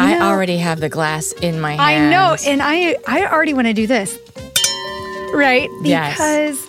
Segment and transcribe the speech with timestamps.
[0.00, 1.80] I know, already have the glass in my hand.
[1.80, 4.18] I know, and I I already want to do this.
[5.32, 5.68] Right?
[5.82, 6.68] Because yes.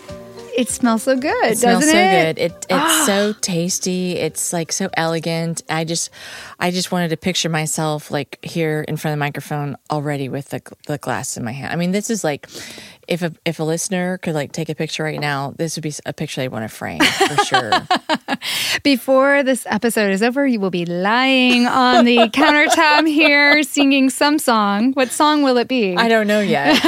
[0.55, 2.35] it smells so good, it smells so it?
[2.35, 2.40] good.
[2.40, 3.05] It it's oh.
[3.05, 4.17] so tasty.
[4.17, 5.63] It's like so elegant.
[5.70, 6.09] I just
[6.59, 10.49] I just wanted to picture myself like here in front of the microphone already with
[10.49, 11.73] the the glass in my hand.
[11.73, 12.48] I mean, this is like
[13.12, 15.94] if a if a listener could like take a picture right now, this would be
[16.06, 17.72] a picture they want to frame for sure.
[18.84, 24.40] Before this episode is over, you will be lying on the countertop here singing some
[24.40, 24.94] song.
[24.94, 25.98] What song will it be?
[25.98, 26.80] I don't know yet.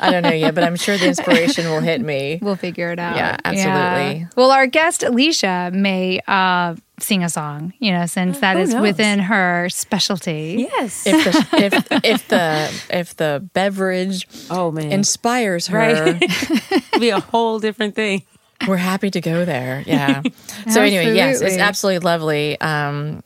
[0.00, 2.38] I don't know yet, but I'm sure the inspiration will hit me.
[2.52, 3.16] We'll figure it out.
[3.16, 4.20] Yeah, absolutely.
[4.20, 4.26] Yeah.
[4.36, 9.18] Well, our guest Alicia may uh, sing a song, you know, since that is within
[9.18, 10.68] her specialty.
[10.70, 11.06] Yes.
[11.06, 16.22] If the if, if the if the beverage oh man inspires her, right?
[17.00, 18.22] be a whole different thing.
[18.68, 19.82] We're happy to go there.
[19.86, 20.22] Yeah.
[20.70, 22.60] so anyway, yes, it's absolutely lovely.
[22.60, 23.22] Um,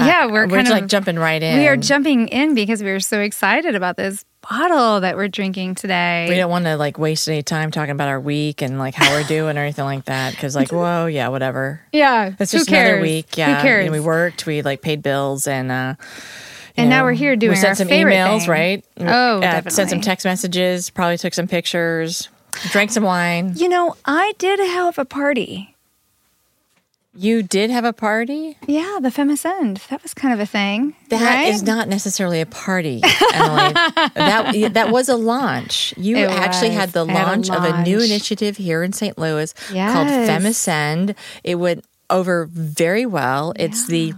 [0.00, 1.58] yeah, we're, uh, we're kind of like jumping right in.
[1.58, 5.74] We are jumping in because we are so excited about this bottle that we're drinking
[5.76, 6.26] today.
[6.28, 9.10] We don't want to like waste any time talking about our week and like how
[9.10, 13.00] we're doing or anything like that because like whoa yeah whatever yeah it's just another
[13.00, 13.90] week yeah Who cares?
[13.90, 15.94] we worked we like paid bills and uh
[16.76, 18.50] and know, now we're here doing we sent some emails thing.
[18.50, 19.04] right oh
[19.36, 19.70] uh, definitely.
[19.70, 22.28] sent some text messages probably took some pictures
[22.70, 25.71] drank some wine you know I did have a party
[27.14, 28.56] you did have a party?
[28.66, 29.86] Yeah, the Femicend.
[29.88, 30.94] That was kind of a thing.
[31.10, 31.52] That right?
[31.52, 33.02] is not necessarily a party,
[33.34, 33.74] Emily.
[34.14, 35.92] that that was a launch.
[35.96, 36.78] You it actually was.
[36.78, 39.18] had the launch, had of a new initiative here in St.
[39.18, 39.92] Louis yes.
[39.92, 41.14] called Femicend.
[41.44, 43.52] It went over very well.
[43.56, 43.64] Yeah.
[43.66, 44.14] It's the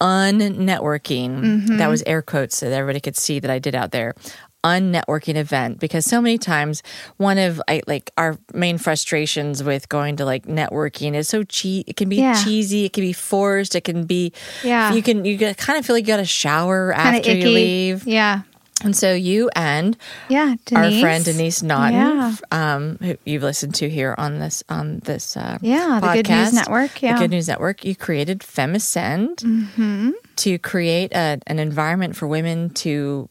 [0.00, 1.40] unnetworking.
[1.40, 1.76] Mm-hmm.
[1.76, 4.14] That was air quotes so that everybody could see that I did out there
[4.64, 6.82] unnetworking event because so many times
[7.16, 11.88] one of I, like our main frustrations with going to like networking is so cheap
[11.88, 12.42] it can be yeah.
[12.44, 15.96] cheesy it can be forced it can be yeah you can you kind of feel
[15.96, 17.40] like you got to shower Kinda after icky.
[17.40, 18.42] you leave yeah
[18.84, 19.96] and so you and
[20.28, 20.94] yeah, Denise.
[20.94, 22.34] our friend Denise Naughton, yeah.
[22.50, 26.28] um, who you've listened to here on this on this uh, yeah podcast, the Good
[26.30, 27.84] News Network, yeah, the Good News Network.
[27.84, 30.10] You created Femisend mm-hmm.
[30.36, 33.28] to create a, an environment for women to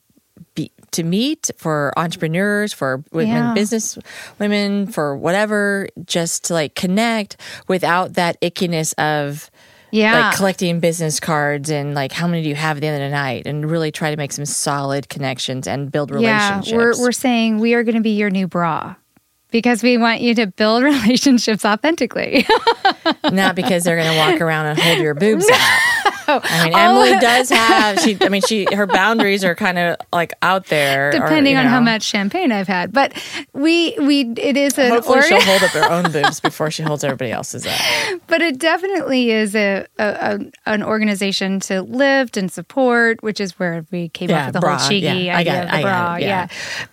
[0.92, 3.54] to meet for entrepreneurs, for women, yeah.
[3.54, 3.98] business
[4.40, 7.38] women, for whatever, just to like connect
[7.68, 9.50] without that ickiness of
[9.92, 10.28] yeah.
[10.28, 13.10] like collecting business cards and like how many do you have at the end of
[13.10, 16.72] the night and really try to make some solid connections and build relationships.
[16.72, 18.96] Yeah, we're, we're saying we are going to be your new bra
[19.52, 22.46] because we want you to build relationships authentically.
[23.32, 25.80] Not because they're going to walk around and hold your boobs out.
[26.28, 28.18] I mean, Emily does have she.
[28.22, 31.72] I mean, she her boundaries are kind of like out there, depending or, on know.
[31.72, 32.94] how much champagne I've had.
[32.94, 33.14] But
[33.54, 36.84] we we it is an hopefully or- she'll hold up her own boobs before she
[36.84, 38.22] holds everybody else's up.
[38.28, 43.60] But it definitely is a, a, a, an organization to lift and support, which is
[43.60, 46.16] where we came yeah, up with the bra, whole cheeky yeah, idea of the bra.
[46.16, 46.28] It, yeah.
[46.28, 46.48] yeah,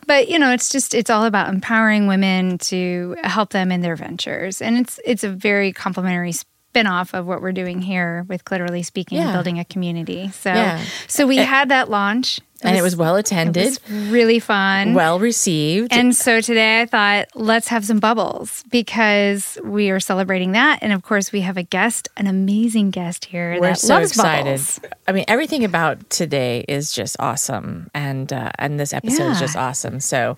[0.06, 3.96] but you know, it's just it's all about empowering women to help them in their
[3.96, 6.32] ventures, and it's it's a very complimentary
[6.78, 9.32] spin-off of what we're doing here with Clitorally Speaking yeah.
[9.32, 10.30] building a community.
[10.30, 10.84] So yeah.
[11.08, 12.40] so we it, had that launch.
[12.62, 13.66] And it was well attended.
[13.66, 13.80] Was
[14.10, 14.94] really fun.
[14.94, 15.92] Well received.
[15.92, 20.78] And so today i thought let's have some bubbles because we are celebrating that.
[20.82, 24.10] And of course we have a guest an amazing guest here we're that so loves
[24.10, 24.44] excited.
[24.44, 24.80] bubbles.
[25.06, 27.90] i mean everything about today is just awesome.
[27.94, 29.32] And uh, and this episode yeah.
[29.32, 30.00] is just awesome.
[30.00, 30.36] So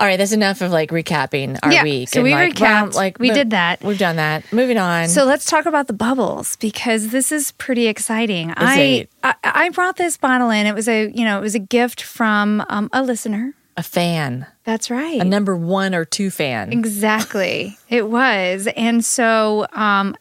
[0.00, 2.08] all right, that's enough of like recapping our yeah, week.
[2.08, 2.60] So we like, recapped.
[2.60, 3.84] Well, like we mo- did that.
[3.84, 4.50] We've done that.
[4.50, 5.08] Moving on.
[5.08, 8.54] So let's talk about the bubbles because this is pretty exciting.
[8.56, 10.66] I, I, I brought this bottle in.
[10.66, 14.46] It was a you know it was a gift from um, a listener, a fan.
[14.70, 15.20] That's right.
[15.20, 16.72] A number one or two fan.
[16.72, 17.76] Exactly.
[17.88, 18.68] it was.
[18.76, 20.14] And so um,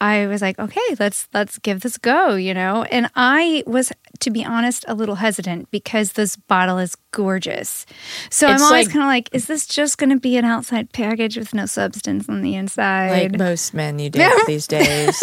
[0.00, 2.82] I was like, okay, let's let's give this a go, you know.
[2.90, 7.86] And I was, to be honest, a little hesitant because this bottle is gorgeous.
[8.28, 10.44] So It's I'm always like- kind of like, is this just going to be an
[10.44, 13.30] outside package with no substance on the inside?
[13.30, 15.22] Like most men you date these days.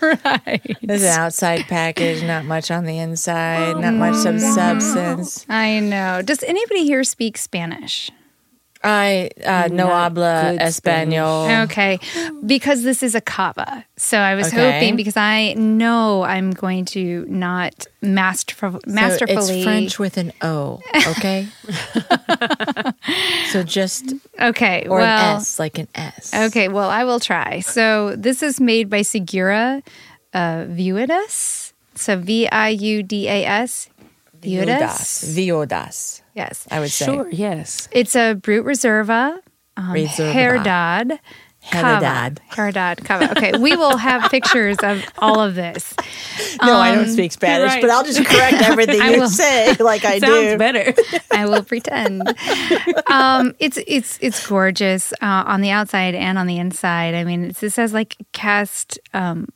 [0.00, 0.76] right.
[0.80, 5.44] There's an outside package, not much on the inside, not much sub- substance.
[5.50, 6.22] I know.
[6.22, 8.10] Does anybody here speak Spanish?
[8.84, 11.64] I uh, no Not habla good español.
[11.64, 11.98] Okay,
[12.44, 13.84] because this is a cava.
[13.96, 14.60] So I was Okay.
[14.72, 19.54] hoping because I know I'm going to not master So masterfully.
[19.56, 21.48] it's French with an O, okay?
[23.50, 26.34] so just Okay, or well, an S, like an S.
[26.34, 27.60] okay, well I will try.
[27.60, 29.82] So this is made by Segura
[30.34, 31.72] uh, Viudas.
[31.94, 33.88] So V I U D A S.
[34.42, 35.24] Viudas.
[35.34, 36.20] Viudas.
[36.34, 37.06] Yes, I would say.
[37.06, 37.88] Sure, yes.
[37.92, 39.38] it's a Brut Reserva.
[39.76, 40.32] Um, Reserva.
[40.32, 41.18] Herdad.
[41.70, 43.04] Herdad.
[43.04, 43.30] Cava.
[43.32, 45.94] Okay, we will have pictures of all of this.
[46.62, 47.80] No, I don't speak Spanish, right.
[47.80, 49.28] but I'll just correct everything you will.
[49.28, 50.58] say like I Sounds do.
[50.58, 50.94] better.
[51.32, 52.22] I will pretend.
[53.10, 57.14] Um, it's it's it's gorgeous uh, on the outside and on the inside.
[57.14, 59.48] I mean, it's, this has like cast um,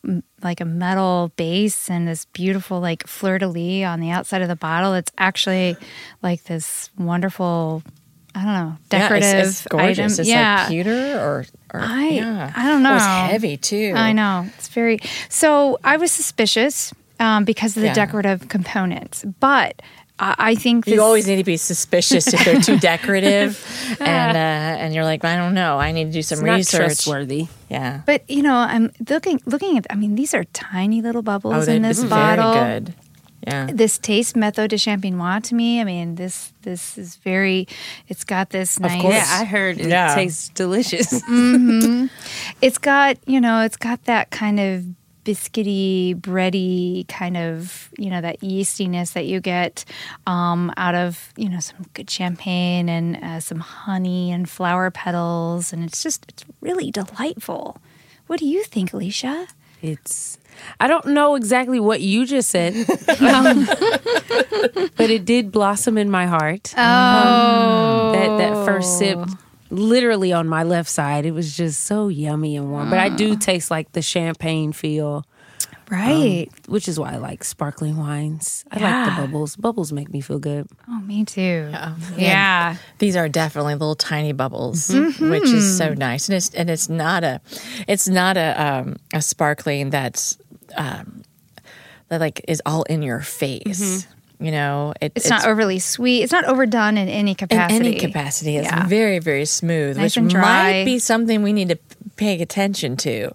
[0.42, 4.48] like a metal base and this beautiful like fleur de lis on the outside of
[4.48, 4.94] the bottle.
[4.94, 5.76] It's actually
[6.22, 7.82] like this wonderful.
[8.38, 9.98] I don't know, decorative yeah, it's, it's gorgeous.
[9.98, 10.06] item.
[10.20, 11.44] It's yeah, like pewter or,
[11.74, 12.52] or I- yeah.
[12.54, 12.94] I don't know.
[12.94, 13.26] it's know.
[13.32, 13.94] heavy too.
[13.96, 14.98] I know it's very.
[15.28, 17.94] So I was suspicious um, because of the Yeah.
[17.94, 19.82] decorative components, but
[20.20, 23.58] I, I think this, You always need to be suspicious if they're too decorative,
[24.00, 25.78] and uh, and you're like, I don't know.
[25.78, 26.78] I need to do some It's not research.
[26.86, 27.48] trustworthy.
[27.68, 28.02] Yeah.
[28.06, 29.86] But you know, I'm looking looking at.
[29.90, 32.52] I mean, these are tiny little bubbles Oh, in this it's bottle.
[32.52, 32.94] very good.
[33.46, 33.70] Yeah.
[33.72, 35.80] This tastes method de champenois to me.
[35.80, 37.66] I mean, this this is very.
[38.08, 39.00] It's got this nice.
[39.00, 39.14] course.
[39.14, 40.14] Yeah, I heard it Yeah.
[40.14, 41.22] tastes delicious.
[42.60, 44.84] It's got you know, it's got that kind of
[45.24, 49.84] biscuity, bready kind of you know that yeastiness that you get
[50.26, 55.72] um, out of you know some good champagne and uh, some honey and flower petals,
[55.72, 57.76] and it's just it's really delightful.
[58.26, 59.46] What do you think, Alicia?
[59.80, 60.38] It's
[60.80, 62.74] I don't know exactly what you just said,
[63.20, 63.66] um,
[64.96, 66.72] but it did blossom in my heart.
[66.76, 69.18] Oh, that that first sip
[69.70, 73.36] literally on my left side it was just so yummy and warm but i do
[73.36, 75.26] taste like the champagne feel
[75.90, 76.46] right.
[76.68, 80.38] which is why i like sparkling wines i like the bubbles bubbles make me feel
[80.38, 81.68] good Oh, me too.
[81.70, 81.94] Yeah.
[82.16, 82.76] Yeah.
[82.98, 85.30] These are definitely little tiny bubbles, Mm-hmm.
[85.30, 87.40] which is so nice, and it's and it's not a,
[87.86, 90.38] it's not a um, a sparkling that's
[90.76, 91.22] um,
[92.08, 94.06] that like is all in your face.
[94.40, 95.16] You know, it, Mm-hmm.
[95.16, 96.22] It's, not overly sweet.
[96.22, 97.76] It's not overdone in any capacity.
[97.76, 98.56] in any capacity.
[98.56, 98.86] It's Yeah.
[98.86, 100.42] very very smooth, Nice which and dry.
[100.42, 101.78] might be something we need to
[102.16, 103.32] pay attention to.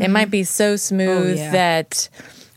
[0.00, 1.50] It might be so smooth yeah.
[1.52, 2.08] that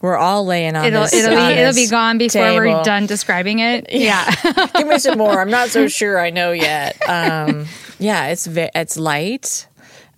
[0.01, 1.13] we're all laying on It'll this.
[1.13, 3.87] it'll on be it'll be gone before we're done describing it.
[3.91, 4.29] Yeah.
[4.75, 5.39] Give me some more.
[5.41, 6.97] I'm not so sure I know yet.
[7.09, 7.65] Um,
[7.99, 9.65] yeah, it's ve- it's light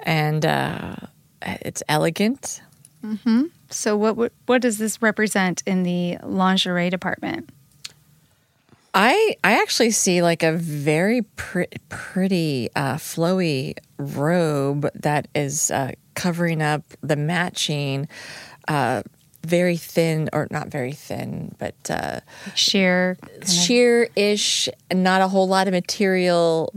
[0.01, 0.96] and uh,
[1.44, 2.62] it's elegant.
[3.69, 7.50] So what would- what does this represent in the lingerie department?
[8.94, 15.92] I I actually see like a very pre- pretty uh, flowy robe that is uh,
[16.16, 18.07] covering up the matching.
[18.68, 19.04] Uh,
[19.45, 22.19] very thin, or not very thin, but uh,
[22.56, 23.18] sheer
[23.48, 26.69] sheer ish not a whole lot of material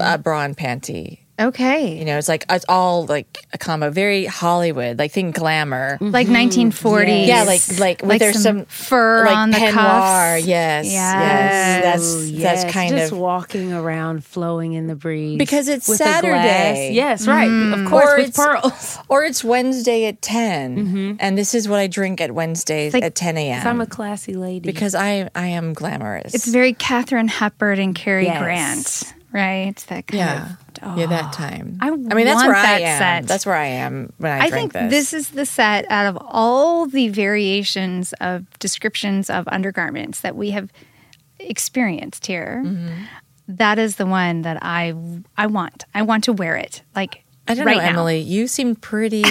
[0.00, 1.18] uh, bra and panty.
[1.36, 1.98] Okay.
[1.98, 5.94] You know, it's like it's all like a combo, very Hollywood, like think glamour.
[5.96, 6.10] Mm-hmm.
[6.10, 7.26] like 1940s.
[7.26, 9.72] Yeah, like like with Like there's some some, fur like on the peignoir.
[9.72, 10.46] cuffs.
[10.46, 10.92] Yes, Yes.
[10.92, 15.66] yes, that's Ooh, that's yes, kind just of walking around flowing in the breeze Because
[15.68, 16.22] it's with a glass.
[16.22, 16.92] Saturday.
[16.94, 17.88] yes right of mm.
[17.90, 21.16] course Or with it's- pearls or it's Wednesday at 10 mm-hmm.
[21.18, 23.66] and this is what I drink at Wednesdays like- at ten a.m.
[23.66, 26.34] i'm a classy lady because I I am glamorous.
[26.34, 28.40] It's very Katharine Hepburn and Cary Yes.
[28.42, 29.76] Grant, right?
[29.88, 30.63] That kind yeah, of.
[30.96, 31.78] Yeah, that time.
[31.80, 32.98] I mean, that's where I am.
[32.98, 33.26] set.
[33.28, 34.90] That's where I am when I, I think this.
[34.90, 40.50] this is the set out of all the variations of descriptions of undergarments that we
[40.50, 40.70] have
[41.38, 42.62] experienced here.
[42.64, 43.04] Mm-hmm.
[43.48, 44.94] That is the one that I
[45.36, 45.84] I want.
[45.94, 46.82] I want to wear it.
[46.96, 47.88] Like I don't right know, now.
[47.90, 48.20] Emily.
[48.20, 49.22] You seem pretty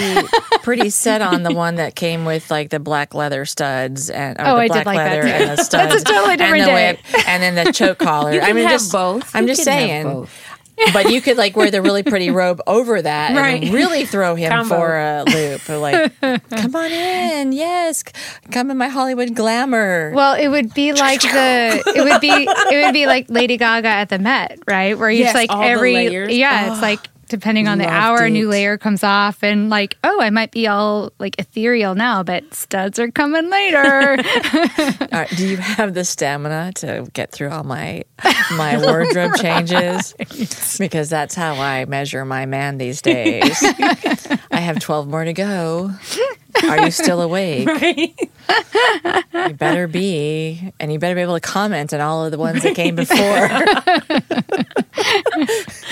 [0.62, 4.54] pretty set on the one that came with like the black leather studs and Oh,
[4.54, 5.92] the I did like that and the studs.
[5.94, 6.92] That's a totally different and the day.
[7.12, 8.32] whip, and then the choke collar.
[8.34, 9.34] You I can mean, have just both.
[9.34, 10.04] I'm You just saying.
[10.04, 10.43] both.
[10.92, 13.62] But you could like wear the really pretty robe over that Right.
[13.62, 14.74] and really throw him Combo.
[14.76, 15.68] for a loop.
[15.70, 18.02] Or like, come on in, yes,
[18.50, 20.12] come in my Hollywood glamour.
[20.14, 23.88] Well, it would be like the it would be it would be like Lady Gaga
[23.88, 24.98] at the Met, right?
[24.98, 27.00] Where you Yes, like all every yeah, it's like
[27.34, 30.52] depending on the Loved hour, a new layer comes off, and like oh, I might
[30.52, 34.10] be all like ethereal now, but studs are coming later.
[34.20, 38.04] All right, do you have the stamina to get through all my
[38.56, 40.14] my wardrobe changes?
[40.78, 43.62] Because that's how I measure my man these days.
[44.50, 45.92] I have 12 more to go.
[46.64, 47.68] Are you still awake?
[49.34, 50.72] You better be.
[50.80, 53.48] And you better be able to comment on all of the ones that came before.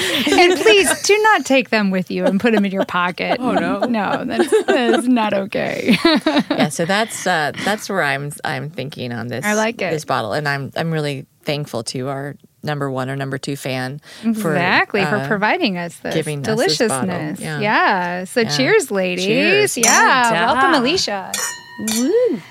[0.02, 3.38] And please do not take them with you and put them in your pocket.
[3.40, 5.96] Oh no, no, that's, that's not okay.
[6.04, 9.44] yeah, so that's uh, that's where I'm I'm thinking on this.
[9.44, 9.90] I like it.
[9.90, 14.00] this bottle, and I'm I'm really thankful to our number one or number two fan
[14.22, 17.40] for, exactly for, uh, providing us this giving us this deliciousness.
[17.40, 17.60] Yeah.
[17.60, 18.24] yeah.
[18.24, 19.24] So cheers, ladies.
[19.24, 19.76] Cheers.
[19.76, 20.32] Yeah.
[20.32, 20.52] Yeah.
[20.52, 21.32] Welcome, Alicia.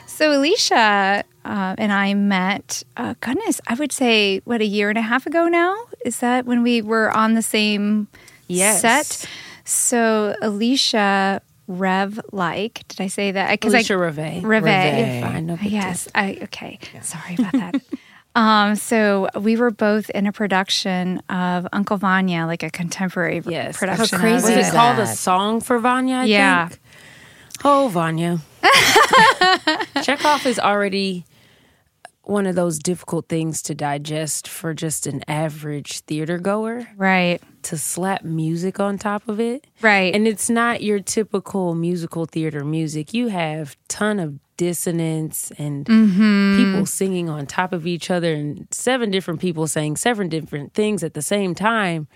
[0.08, 2.84] So Alicia uh, and I met.
[2.98, 5.76] Uh, goodness, I would say what a year and a half ago now.
[6.06, 8.08] Is that when we were on the same
[8.48, 8.82] Yes.
[8.82, 9.30] set?
[9.66, 11.42] So Alicia.
[11.68, 13.50] Rev like, did I say that?
[13.52, 14.44] Because Alicia I Reve.
[14.44, 14.64] Reve.
[14.66, 15.24] Reve.
[15.24, 16.10] Fine, no big Yes.
[16.14, 16.80] I okay.
[17.02, 17.82] Sorry about that.
[18.36, 23.78] um, so we were both in a production of Uncle Vanya, like a contemporary Yes.
[23.78, 24.20] production.
[24.20, 24.72] How crazy Was it.
[24.74, 26.16] called a song for Vanya?
[26.16, 26.68] I Yeah.
[26.68, 26.82] think?
[27.64, 28.40] Oh, Vanya.
[30.04, 31.26] Chekhov is already
[32.24, 36.88] one of those difficult things to digest for just an average theater goer.
[36.96, 37.42] Right.
[37.64, 40.14] To slap music on top of it, Right.
[40.16, 43.14] And it's not your typical musical theater music.
[43.14, 46.58] You have ton of dissonance and Mm-hmm.
[46.58, 51.04] people singing on top of each other, and seven different people saying seven different things
[51.04, 52.08] at the same time.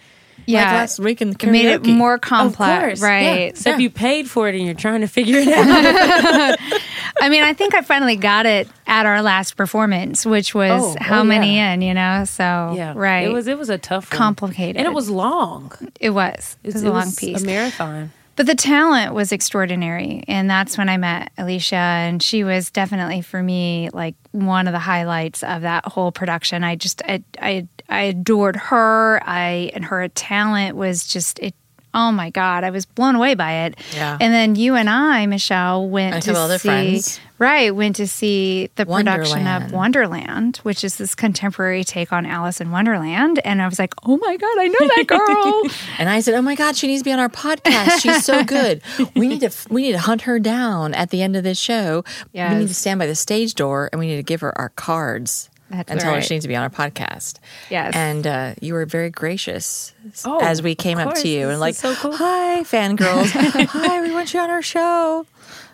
[0.45, 0.65] yeah.
[0.65, 1.95] Like last week in the it made it karaoke.
[1.97, 2.99] more Of complex.
[2.99, 3.07] course, yeah.
[3.07, 3.49] Right.
[3.49, 6.59] Except you paid for it and you're trying to figure it out.
[7.21, 10.95] I mean, I think I finally got it at our last performance, which was Oh,
[10.99, 11.73] oh how oh, many yeah.
[11.73, 12.25] in, you know?
[12.25, 13.27] So, yeah, right.
[13.27, 14.17] It was it was a tough, one.
[14.17, 14.77] Complicated.
[14.77, 15.71] and it was long.
[15.99, 16.57] It was.
[16.63, 17.41] It was a long piece.
[17.41, 18.11] a marathon.
[18.35, 20.25] But the talent was extraordinary.
[20.27, 21.75] And that's when I met Alicia.
[21.77, 26.61] And she was definitely, for me, like one of the highlights of that whole production.
[26.61, 29.21] I just, I, I, I adored her.
[29.23, 31.55] I, and her talent was just, it,
[31.95, 33.75] oh my God, I was blown away by it.
[33.95, 34.17] Yeah.
[34.19, 37.19] And then you and I, Michelle, went to see, friends.
[37.39, 39.71] right, went to see the production of Wonderland.
[39.71, 43.39] Wonderland, which is this contemporary take on Alice in Wonderland.
[43.45, 45.63] And I was like, oh my God, I know that girl.
[45.97, 48.01] And I said, "Oh my God, she needs to be on our podcast.
[48.01, 48.81] She's so good.
[49.15, 52.03] We need to we need to hunt her down at the end of this show.
[52.33, 54.69] We need to stand by the stage door and we need to give her our
[54.69, 57.95] cards That's and tell her she needs to be on our podcast." Yes.
[57.95, 59.93] And uh, you were very gracious
[60.23, 62.15] Oh, as we came up to you and like, so cool.
[62.15, 63.29] "Hi, fangirls.
[63.69, 65.25] Hi, we want you on our show."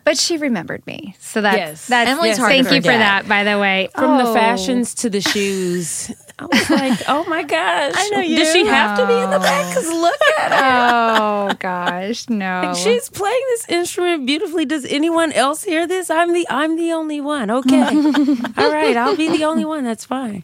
[0.04, 1.88] But she remembered me, so that's Yes.
[1.88, 2.10] that's.
[2.10, 3.00] Emily's hard to thank you for forget.
[3.00, 3.90] that, by the way.
[3.96, 4.34] From the Oh.
[4.34, 6.12] fashions to the shoes.
[6.40, 7.94] I was like, oh my gosh.
[7.96, 8.38] I know you.
[8.38, 9.68] Does she have to be in the back?
[9.70, 11.16] Because look at her.
[11.22, 12.74] Oh gosh, no.
[12.76, 14.66] She's playing this instrument beautifully.
[14.66, 16.10] Does anyone else hear this?
[16.10, 17.52] I'm the I'm the only one.
[17.52, 17.82] Okay.
[18.58, 19.84] All right, I'll be the only one.
[19.84, 20.44] That's fine.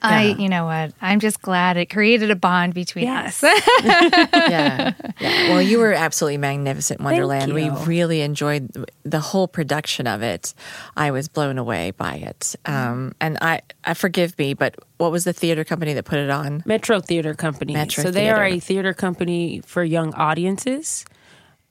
[0.00, 0.92] I, you know what?
[1.00, 3.42] I'm just glad it created a bond between Yes.
[3.42, 3.60] us.
[3.84, 4.92] yeah.
[5.20, 5.48] yeah.
[5.50, 7.52] Well, you were absolutely magnificent, Wonderland.
[7.52, 7.76] We you.
[7.78, 10.54] really enjoyed the whole production of it.
[10.96, 12.54] I was blown away by it.
[12.64, 16.30] Um, and I, I forgive me, but what was the theater company that put it
[16.30, 16.62] on?
[16.64, 17.72] Metro Theater Company.
[17.72, 21.04] Metro so they are a theater company for young audiences.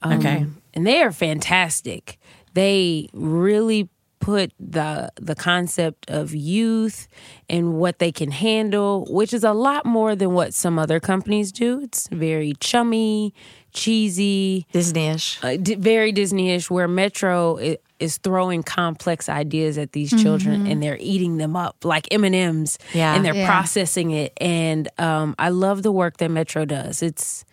[0.01, 0.45] Um, Okay.
[0.73, 2.19] And they are fantastic.
[2.53, 7.07] They really put the the concept of youth
[7.49, 11.51] and what they can handle, which is a lot more than what some other companies
[11.51, 11.81] do.
[11.81, 13.33] It's very chummy,
[13.73, 15.43] cheesy, Disney-ish.
[15.43, 17.57] uh, d- very Disney-ish, where Metro
[17.99, 22.35] is throwing complex ideas at these children and they're eating them up like M and
[22.35, 23.15] M's, Yeah.
[23.15, 23.47] and they're Yeah.
[23.47, 24.33] processing it.
[24.37, 27.01] And um, I love the work that Metro does.
[27.01, 27.43] It's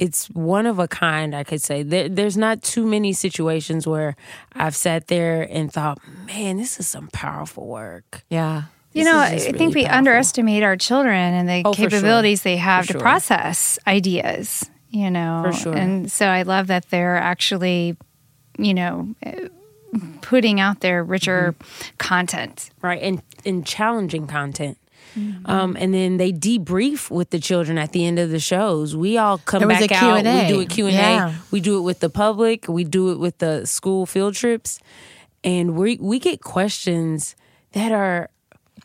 [0.00, 1.82] it's one of a kind, I could say.
[1.84, 4.16] There, there's not too many situations where
[4.54, 8.62] I've sat there and thought, "Man, this is some powerful work." Yeah.
[8.92, 9.98] You This know, I just think we powerful.
[9.98, 11.90] underestimate our children and the Oh, for sure.
[11.90, 13.00] capabilities they have For to sure.
[13.00, 14.68] process ideas.
[14.90, 15.76] You know, For sure.
[15.76, 17.96] and so I love that they're actually,
[18.58, 19.14] you know,
[20.22, 21.96] putting out their richer Mm-hmm.
[21.98, 22.70] content.
[22.82, 24.78] right and and challenging content
[25.44, 28.94] um, and then they debrief with the children at the end of the shows.
[28.96, 30.22] We all come back out.
[30.22, 30.42] Q&A.
[30.42, 30.96] We do a Q and.
[31.30, 31.34] A.
[31.50, 32.66] We do it with the public.
[32.68, 34.80] We do it with the school field trips,
[35.44, 37.34] and we we get questions
[37.72, 38.30] that are.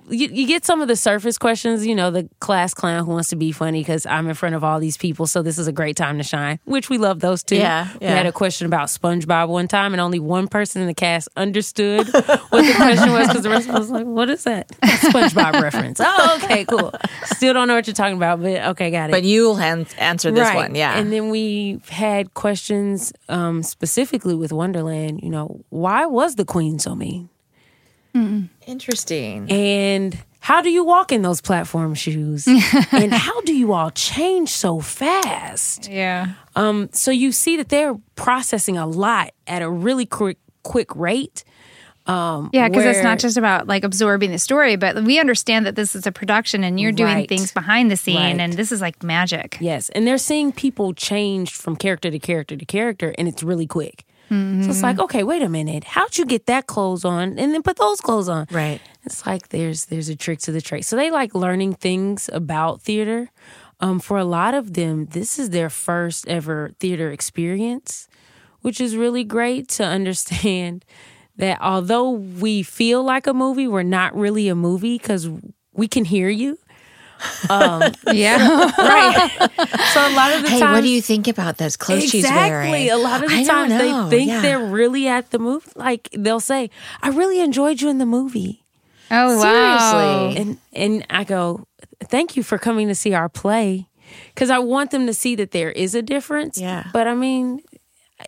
[0.09, 3.29] You, you get some of the surface questions, you know, the class clown who wants
[3.29, 5.71] to be funny because I'm in front of all these people, so this is a
[5.71, 7.55] great time to shine, which we love those too.
[7.55, 8.15] Yeah, We yeah.
[8.15, 12.07] had a question about SpongeBob one time, and only one person in the cast understood
[12.13, 15.61] what the question was because the rest of us was like, "What is that?" SpongeBob
[15.61, 15.99] reference.
[16.03, 16.93] Oh, okay, cool.
[17.25, 19.11] Still don't know what you're talking about, but okay, got it.
[19.11, 20.55] But you'll han- answer this Right.
[20.55, 20.75] one.
[20.75, 20.97] Yeah.
[20.99, 25.21] And then we had questions um, specifically with Wonderland.
[25.23, 27.29] You know, why was the Queen so mean?
[28.67, 29.49] Interesting.
[29.51, 32.47] And how do you walk in those platform shoes?
[32.91, 35.89] and how do you all change so fast?
[35.89, 36.33] Yeah.
[36.55, 41.43] Um, so you see that they're processing a lot at a really quick quick rate.
[42.07, 45.75] Um, Yeah, because it's not just about like absorbing the story, but we understand that
[45.75, 47.27] this is a production and you're doing Right.
[47.29, 48.39] things behind the scene, Right.
[48.39, 49.57] and this is like magic.
[49.59, 53.65] Yes, and they're seeing people changed from character to character to character, and it's really
[53.65, 54.05] quick.
[54.29, 57.61] So it's like, okay, wait a minute, how'd you get that clothes on and then
[57.61, 58.47] put those clothes on?
[58.51, 58.81] Right.
[59.05, 60.83] It's like there's there's a trick to the trade.
[60.83, 63.29] So they like learning things about theater.
[63.81, 68.07] Um, for a lot of them, this is their first ever theater experience,
[68.61, 70.85] which is really great to understand
[71.37, 75.29] that although we feel like a movie, we're not really a movie because
[75.73, 76.57] we can hear you.
[77.49, 78.37] Um, yeah.
[78.77, 79.29] Right.
[79.93, 82.23] so a lot of the Hey, times, what do you think about those clothes she's
[82.23, 82.73] wearing?
[82.73, 82.89] Exactly.
[82.89, 84.41] A lot of the I times they think Yeah.
[84.41, 85.69] they're really at the movie.
[85.75, 86.69] Like they'll say,
[87.01, 88.63] "I really enjoyed you in the movie,"
[89.11, 90.31] oh wow.
[90.31, 90.41] Seriously.
[90.41, 91.67] and and I go,
[92.03, 93.87] "Thank you for coming to see our play,"
[94.33, 96.59] because I want them to see that there is a difference.
[96.59, 96.85] Yeah.
[96.93, 97.61] But I mean,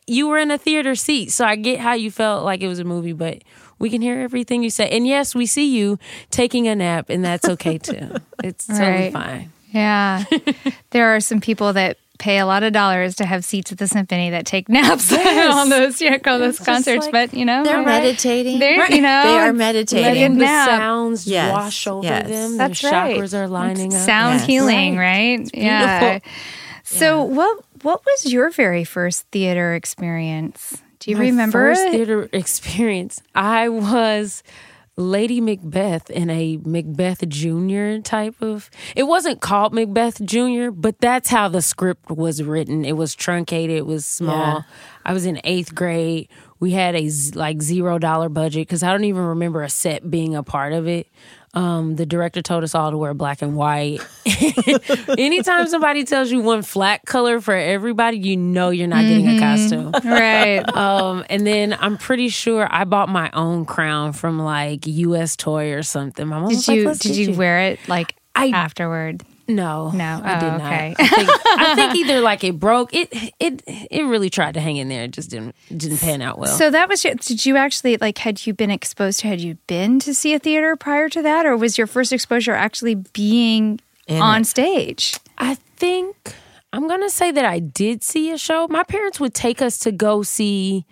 [0.08, 2.80] you were in a theater seat, so I get how you felt like it was
[2.80, 3.44] a movie, but.
[3.80, 4.90] We can hear everything you say.
[4.90, 6.00] And yes, we see you
[6.32, 8.16] taking a nap, and that's okay too.
[8.44, 9.14] It's totally Right.
[9.14, 9.52] fine.
[9.72, 10.24] Yeah.
[10.92, 13.86] there are some people that pay a lot of dollars to have seats at the
[13.86, 15.54] symphony that take naps Yes.
[15.54, 17.06] on those yeah, go those concerts.
[17.06, 17.86] like- but you know, They're right.
[17.86, 18.58] meditating.
[18.58, 20.38] They're you know They are Letting meditating.
[20.40, 22.28] the sounds Yes, wash over yes.
[22.28, 22.58] them.
[22.58, 23.18] That's Their right.
[23.18, 24.00] chakras are lining up.
[24.02, 24.48] sound Yes.
[24.48, 25.48] healing, right?
[25.54, 26.20] Yeah.
[26.84, 30.82] So what what was your very first theater experience?
[31.00, 31.92] Do you My remember first it?
[31.92, 33.22] theater experience?
[33.36, 34.44] I was
[34.96, 38.70] Lady Macbeth in a Macbeth Junior type of.
[38.96, 42.84] It wasn't called Macbeth Junior, but that's how the script was written.
[42.84, 43.78] It was truncated.
[43.78, 44.36] It was small.
[44.58, 44.62] Yeah.
[45.06, 46.30] I was in eighth grade.
[46.60, 50.36] We had a like zero dollar budget because I don't even remember a set being
[50.36, 51.08] a part of it.
[51.58, 54.00] Um, the director told us all to wear black and white.
[55.18, 59.40] Anytime somebody tells you one flat color for everybody, you know you're not getting a
[59.40, 59.92] costume.
[60.04, 60.64] right.
[60.78, 65.36] Um, and then I'm pretty sure I bought my own crown from like U.S.
[65.36, 66.28] Toy or something.
[66.28, 69.24] My mom Did you like, "Let's did get you wear it like I- afterward?
[69.48, 70.22] No, No.
[70.24, 70.62] I did Oh, not.
[70.74, 70.96] okay.
[71.00, 72.94] I think, I think either like it broke.
[72.94, 75.04] It it it really tried to hang in there.
[75.04, 76.56] It just didn't didn't pan out well.
[76.56, 79.58] So that was your, did you actually like had you been exposed to had you
[79.68, 83.80] been to see a theater prior to that or was your first exposure actually being
[84.08, 84.46] In on it.
[84.46, 85.16] stage?
[85.38, 86.34] I think
[86.74, 88.68] I'm gonna say that I did see a show.
[88.70, 90.86] My parents would take us to go see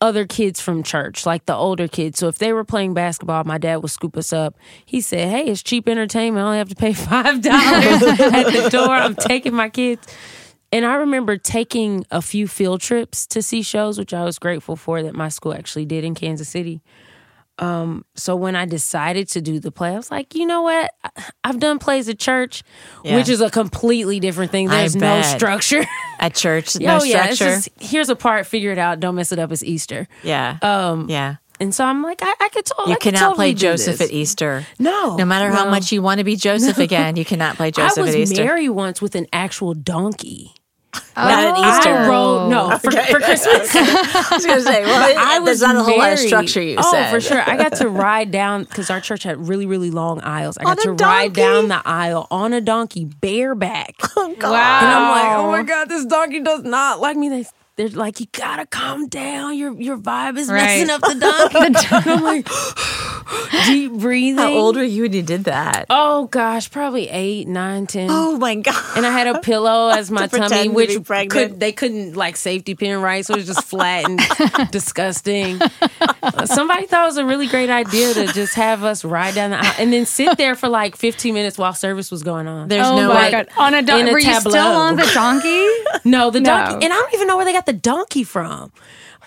[0.00, 2.18] other kids from church, like the older kids.
[2.18, 4.56] So if they were playing basketball, my dad would scoop us up.
[4.84, 6.42] He said, "Hey, it's cheap entertainment.
[6.42, 8.90] I only have to pay five dollars at the door.
[8.90, 10.06] I'm taking my kids."
[10.72, 14.76] And I remember taking a few field trips to see shows, which I was grateful
[14.76, 16.80] for that my school actually did in Kansas City.
[17.60, 20.90] Um, so when I decided to do the play, I was like, you know what?
[21.04, 21.10] I-
[21.44, 22.62] I've done plays at church,
[23.04, 23.16] Yeah.
[23.16, 24.68] which is a completely different thing.
[24.68, 25.84] There's no structure.
[26.18, 27.56] At church, no oh yeah, it's structure.
[27.56, 29.50] just here's a part, figure it out, don't mess it up.
[29.52, 30.06] It's Easter.
[30.22, 30.58] yeah.
[30.60, 31.36] Um, yeah.
[31.58, 32.90] and so I'm like, I, I could totally.
[32.90, 34.08] You I cannot play totally do Joseph this.
[34.08, 34.66] at Easter.
[34.78, 37.98] No, No matter how much you want to be Joseph again, you cannot play Joseph
[37.98, 38.44] I was at Easter.
[38.44, 40.52] married once with an actual donkey.
[41.16, 41.78] Not at oh.
[41.78, 41.90] Easter.
[41.90, 43.70] I rode no for, for Christmas.
[43.74, 46.76] I was going to say, well, I was not a whole lot of structure you
[46.78, 47.00] oh, said.
[47.00, 47.10] oh, said.
[47.10, 47.42] for sure.
[47.50, 50.56] I got to ride down because our church had really, really long aisles.
[50.58, 53.96] I got On to ride down the aisle on a donkey, bareback.
[54.42, 54.80] Oh, wow.
[54.80, 57.28] And I'm like, oh my god, this donkey does not like me.
[57.28, 59.56] They they're like, you gotta calm down.
[59.56, 60.62] Your your vibe is Right.
[60.64, 61.58] messing up the donkey.
[61.58, 62.48] and I'm like,
[63.66, 64.38] deep breathing.
[64.38, 65.86] How old were you when you did that?
[65.90, 68.08] Oh gosh, probably eight, nine, ten.
[68.10, 68.96] Oh my God.
[68.96, 71.72] And I had a pillow as my To pretend tummy, to which be could they
[71.72, 75.60] couldn't like safety pin right, so it was just flat and disgusting.
[76.44, 79.58] Somebody thought it was a really great idea to just have us ride down the
[79.58, 82.68] aisle and then sit there for like 15 minutes while service was going on.
[82.68, 83.30] There's oh no my way.
[83.30, 83.48] god.
[83.58, 84.10] On a in donkey.
[84.10, 85.66] a Were you still on the donkey?
[86.04, 86.50] No, the No.
[86.50, 88.72] donkey, and I don't even know where they got the donkey from.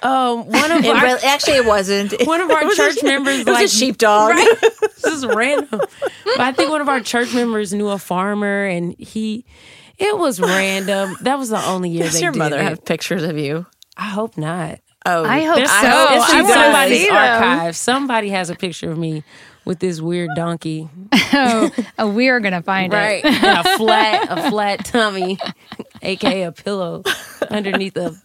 [0.04, 2.14] Um, one of our, really, actually, it wasn't.
[2.26, 4.32] one of our church a, members, It was like a sheepdog.
[4.32, 4.48] Right?
[4.82, 5.80] this is random.
[5.80, 9.46] But I think one of our church members knew a farmer, and he.
[9.98, 11.16] It was random.
[11.22, 12.64] That was the only year Does they your did mother it.
[12.64, 13.66] have pictures of you?
[13.96, 14.80] I hope not.
[15.06, 15.66] Oh, I hope so.
[15.66, 17.76] some- it's I in wanna somebody's see archive.
[17.76, 19.24] Somebody has a picture of me
[19.66, 20.90] with this weird donkey,
[21.34, 23.24] Oh, oh, we are gonna find right?
[23.24, 23.26] it.
[23.44, 25.38] And a flat, a flat tummy,
[26.04, 27.04] aka a pillow
[27.50, 28.16] underneath a.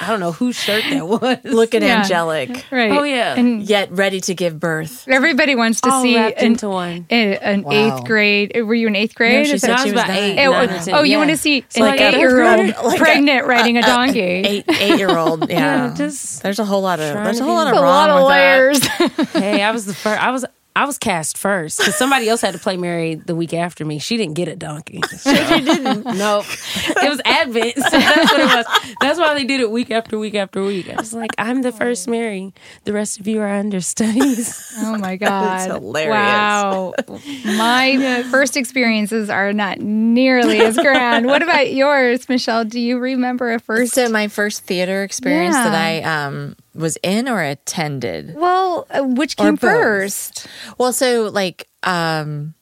[0.00, 1.38] I don't know whose shirt that was.
[1.44, 1.98] looking Yeah.
[2.00, 2.90] angelic, Right.
[2.92, 3.34] Oh, yeah.
[3.34, 5.06] And yet ready to give birth.
[5.08, 7.06] everybody wants to All see wrapped an, into one.
[7.10, 7.72] a- an Wow.
[7.72, 8.52] eighth grade.
[8.54, 9.46] Were you in eighth grade?
[9.46, 10.46] she said she was was about eight, nine.
[10.48, 10.94] Oh, nine, or ten.
[10.94, 11.18] Oh, you Yeah.
[11.18, 14.20] want to see an like a- eight-year-old like a- pregnant riding a donkey?
[14.20, 15.48] Eight eight year old.
[15.50, 18.10] Yeah, Yeah, just there's a whole lot of there's a whole lot of a lot
[18.10, 19.18] of with that.
[19.18, 19.32] layers.
[19.32, 20.22] hey, I was the first.
[20.22, 20.44] I was
[20.76, 23.98] I was cast first because somebody else had to play Mary the week after me.
[23.98, 25.00] She didn't get a donkey.
[25.18, 25.34] So.
[25.34, 26.04] she didn't.
[26.04, 26.44] Nope.
[26.86, 27.74] It was Advent.
[27.78, 28.94] So that's what it was.
[29.00, 30.88] That's why they did it week after week after week.
[30.88, 32.52] I was like, I'm the first Mary.
[32.84, 34.64] The rest of you are understudies.
[34.80, 35.68] Oh my God.
[35.68, 36.12] That's hilarious.
[36.12, 36.94] Wow.
[37.44, 41.26] My first experiences are not nearly as grand.
[41.26, 42.64] What about yours, Michelle?
[42.64, 43.94] Do you remember a first?
[43.94, 45.64] So my first theater experience Yeah.
[45.70, 48.34] that I um, was in or attended.
[48.34, 50.46] well, uh, which came first?
[50.78, 52.54] Well, so like um,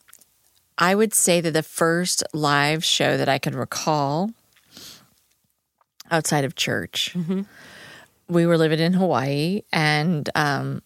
[0.78, 4.30] I would say that the first live show that I could recall
[6.10, 7.16] outside of church,
[8.28, 10.82] we were living in Hawaii, and um,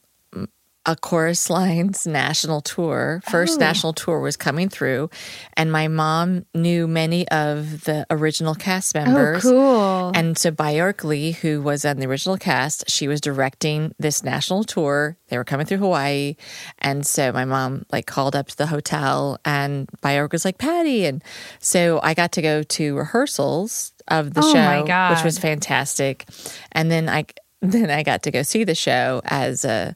[0.87, 3.61] a chorus lines national tour first Oh.
[3.61, 5.11] national tour was coming through
[5.55, 10.13] and my mom knew many of the original cast oh, members Oh, cool.
[10.15, 14.65] and so Baayork Lee, who was on the original cast, she was directing this national
[14.65, 15.19] tour.
[15.29, 16.37] They were coming through Hawaii.
[16.79, 21.05] And so my mom like called up to the hotel and Baayork was like, Patty.
[21.05, 21.23] And
[21.59, 25.15] so I got to go to rehearsals of the Oh, show, my God.
[25.15, 26.25] which was fantastic.
[26.73, 27.27] And then I
[27.63, 29.95] then I got to go see the show as a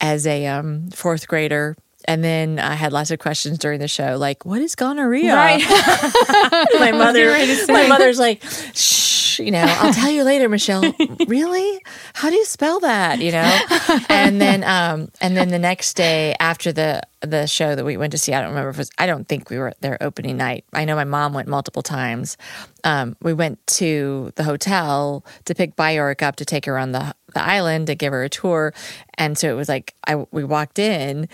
[0.00, 1.76] as a um, fourth grader.
[2.06, 5.60] And then I had lots of questions during the show, like, "What is gonorrhea?" Right.
[6.80, 7.30] my mother,
[7.68, 8.42] my mother's like,
[8.74, 10.82] "Shh, you know, I'll tell you later, Michelle."
[11.26, 11.80] really?
[12.14, 13.20] How do you spell that?
[13.20, 13.60] You know?
[14.08, 18.12] And then, um, and then the next day after the the show that we went
[18.12, 18.90] to see, I don't remember if it was.
[18.96, 20.64] I don't think we were there opening night.
[20.72, 22.38] I know my mom went multiple times.
[22.82, 27.14] Um, we went to the hotel to pick Baayork up to take her on the
[27.34, 28.72] the island to give her a tour,
[29.18, 31.28] and so it was like I we walked in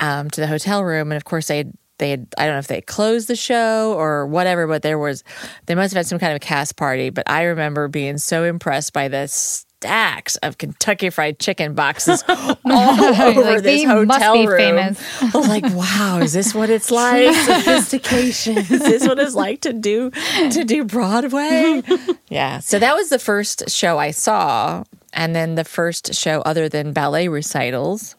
[0.00, 2.58] um, to the hotel room, and of course they had, they had I don't know
[2.60, 5.24] if they closed the show or whatever, but there was
[5.66, 7.10] they must have had some kind of a cast party.
[7.10, 12.58] But I remember being so impressed by the stacks of Kentucky Fried Chicken boxes all
[12.64, 14.56] over Like, this they hotel must be room.
[14.58, 15.22] famous.
[15.22, 17.32] I was like, wow, is this what it's like?
[17.34, 18.58] Sophistication.
[18.58, 20.10] is this what it's like to do
[20.50, 21.82] to do Broadway?
[22.28, 22.58] yeah.
[22.58, 24.82] So that was the first show I saw,
[25.18, 28.14] and then the first show other than ballet recitals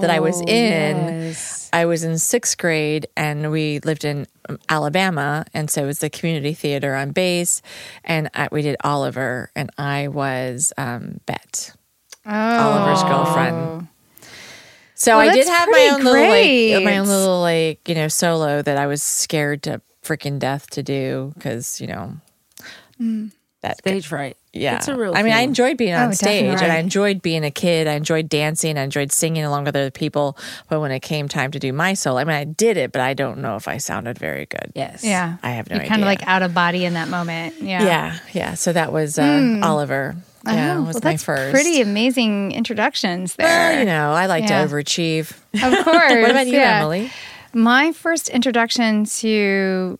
[0.00, 0.96] that I was Oh, in.
[1.26, 1.68] yes.
[1.72, 5.44] I was in sixth grade and we lived in um, Alabama.
[5.52, 7.62] And so it was the community theater on base.
[8.04, 11.74] And I, we did Oliver, and I was um, Bet,
[12.24, 13.88] Oliver's girlfriend.
[14.94, 18.06] So Well, I did have my own little like my own little like you know
[18.08, 22.14] solo that I was scared to freaking death to do because you know
[23.62, 24.36] that Stage fright.
[24.52, 24.76] yeah.
[24.76, 27.44] It's a real I mean, I enjoyed being on Oh, stage and I enjoyed being
[27.44, 27.86] a kid.
[27.86, 28.76] I enjoyed dancing.
[28.76, 30.36] I enjoyed singing along with other people.
[30.68, 33.00] But when it came time to do my solo, I mean, I did it, but
[33.00, 34.72] I don't know if I sounded very good.
[34.74, 35.04] Yes.
[35.04, 35.36] Yeah.
[35.44, 35.90] I have no You're idea.
[35.90, 37.54] kind of like out of body in that moment.
[37.62, 37.82] Yeah.
[37.84, 38.18] Yeah.
[38.32, 38.54] Yeah.
[38.54, 40.16] So that was uh, Oliver.
[40.44, 40.78] Yeah.
[40.78, 41.52] Oh, was well, my that's first.
[41.54, 43.46] pretty amazing introductions there.
[43.46, 44.64] Well, you know, I like Yeah.
[44.66, 45.30] to overachieve.
[45.54, 46.12] Of course.
[46.12, 46.80] what about you, yeah.
[46.80, 47.12] Emily?
[47.54, 49.96] My first introduction to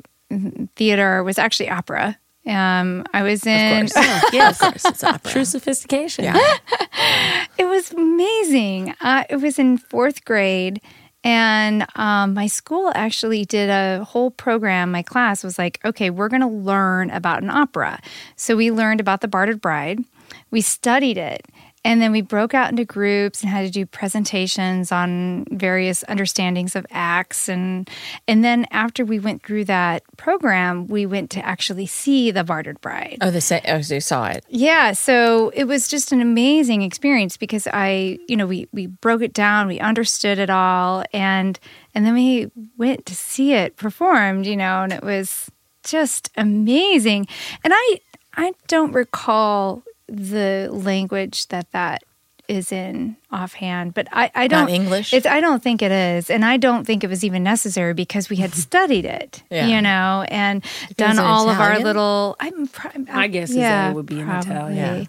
[0.76, 2.18] theater was actually opera.
[2.46, 3.84] Um, I was in.
[3.84, 4.32] Of course.
[4.32, 4.84] yeah, of course.
[4.84, 5.30] It's opera.
[5.30, 6.24] True sophistication.
[6.24, 6.38] Yeah.
[7.58, 8.94] It was amazing.
[9.00, 10.80] Uh, it was in fourth grade,
[11.22, 14.90] and um, my school actually did a whole program.
[14.90, 18.00] My class was like, okay, we're going to learn about an opera.
[18.36, 20.00] So we learned about The Bartered Bride.
[20.50, 21.46] We studied it.
[21.84, 26.76] And then we broke out into groups and had to do presentations on various understandings
[26.76, 27.88] of acts and
[28.28, 32.80] and then after we went through that program, we went to actually see the Bartered
[32.80, 33.18] Bride.
[33.20, 34.44] Oh, the sa- oh, so you saw it.
[34.48, 39.22] Yeah, so it was just an amazing experience because I, you know, we we broke
[39.22, 41.58] it down, we understood it all, and
[41.94, 45.50] and then we went to see it performed, you know, and it was
[45.84, 47.26] just amazing.
[47.64, 48.00] And I
[48.34, 52.02] I don't recall the language that that
[52.48, 55.14] is in offhand, but I I don't English?
[55.14, 58.28] It's I don't think it is, and I don't think it was even necessary because
[58.28, 59.68] we had studied it, Yeah.
[59.68, 60.62] you know, and
[60.96, 62.36] done in all of our little.
[62.40, 64.46] I'm, pr- I guess is that it would be in Italian.
[64.76, 65.08] probably.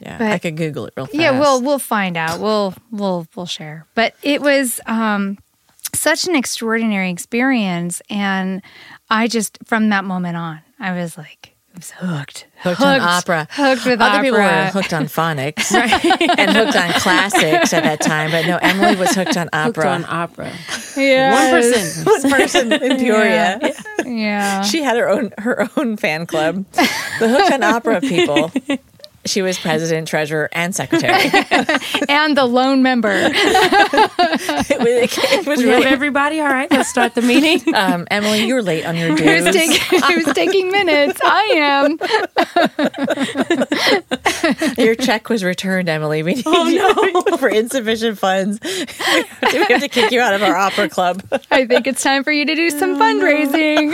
[0.00, 0.18] Yeah.
[0.18, 1.16] But- I could Google it real fast.
[1.18, 2.40] Yeah, we'll we'll find out.
[2.40, 3.86] We'll we'll we'll share.
[3.94, 5.38] But it was um,
[5.94, 8.60] such an extraordinary experience, and
[9.08, 11.45] I just from that moment on, I was like, I
[11.76, 13.46] was hooked, hooked, on opera.
[13.50, 14.22] hooked with Other opera.
[14.22, 15.72] people were hooked on phonics
[16.38, 19.88] and hooked on classics at that time, but no, Emily was hooked on Hooked opera.
[19.90, 20.52] on opera.
[20.96, 21.34] Yes.
[21.36, 22.04] One person.
[22.30, 23.60] One person in Peoria.
[24.04, 24.62] Yeah.
[24.62, 28.50] She had her own her own fan club, the hooked on opera people.
[29.26, 31.12] She was president, treasurer, and secretary.
[32.08, 33.10] and the lone member.
[33.12, 35.86] it was, it was We have really.
[35.86, 36.40] everybody.
[36.40, 37.74] All right, let's start the meeting.
[37.74, 39.54] Um, Emily, you were late on your Who's dues.
[39.54, 41.20] taking, who's taking minutes?
[41.22, 41.98] I am.
[44.78, 46.22] Your check was returned, Emily.
[46.22, 48.58] We need you for insufficient funds.
[48.62, 48.68] we
[49.58, 51.22] have to kick you out of our opera club.
[51.50, 53.92] I think it's time for you to do some fundraising.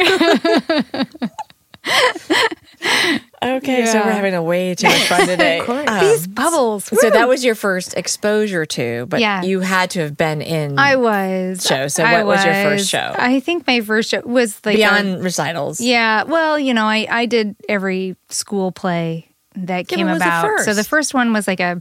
[3.45, 5.61] Okay, so we're having a way too much fun today.
[5.65, 5.89] course.
[5.89, 6.85] Um, These bubbles.
[6.85, 7.11] so woo.
[7.11, 9.43] that was your first exposure to, but Yeah.
[9.43, 11.65] you had to have been in I was.
[11.67, 11.89] Show.
[11.89, 13.13] So I what was your first show?
[13.19, 15.81] I think my first show was like a- beyond recitals.
[15.81, 20.61] Yeah, well, you know, I, I did every school play that Yeah, came the about.
[20.61, 21.15] So the first?
[21.15, 21.81] one was like a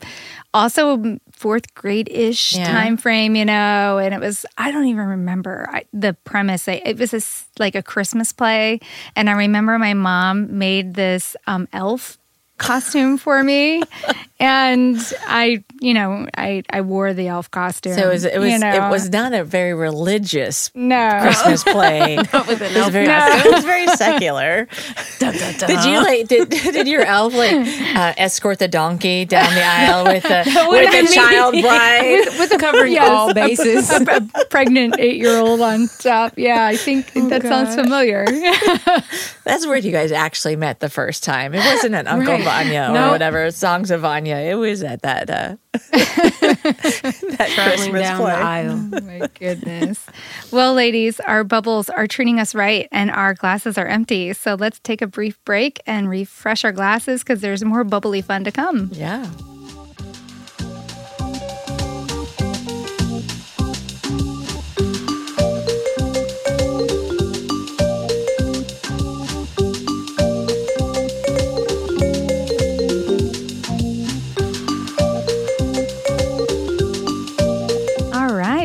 [0.53, 2.65] also fourth grade ish Yeah.
[2.65, 6.67] time frame, you know, and it was I don't even remember I, the premise.
[6.67, 8.79] I, it was a s like a Christmas play,
[9.15, 12.17] and I remember my mom made this um, elf
[12.61, 13.81] costume for me,
[14.39, 14.97] and
[15.27, 17.95] I, you know, I I wore the elf costume.
[17.95, 18.87] So it was it was you know.
[18.87, 21.19] it was not a very religious no.
[21.21, 22.17] Christmas play.
[22.19, 23.27] it, with an was very, No.
[23.27, 24.67] it was very secular.
[25.19, 27.53] Did you like did did your elf like
[27.95, 32.25] uh, escort the donkey down the aisle with the with the child bride?
[32.39, 33.89] with a Covering yes, all a- bases.
[33.91, 34.03] A,
[34.35, 36.33] a pregnant eight year old on top.
[36.37, 38.25] Yeah, I think that sounds familiar.
[39.43, 41.53] That's where you guys actually met the first time.
[41.53, 42.43] It wasn't an Uncle Right.
[42.51, 43.11] Vanya or No.
[43.11, 44.35] whatever songs of Vanya.
[44.37, 48.31] It was at that uh, that traveling Christmas down play.
[48.31, 48.89] the aisle.
[48.93, 50.05] Oh my goodness.
[50.51, 54.33] Well, ladies, our bubbles are treating us right and our glasses are empty.
[54.33, 58.43] So let's take a brief break and refresh our glasses because there's more bubbly fun
[58.43, 58.89] to come.
[58.93, 59.25] Yeah.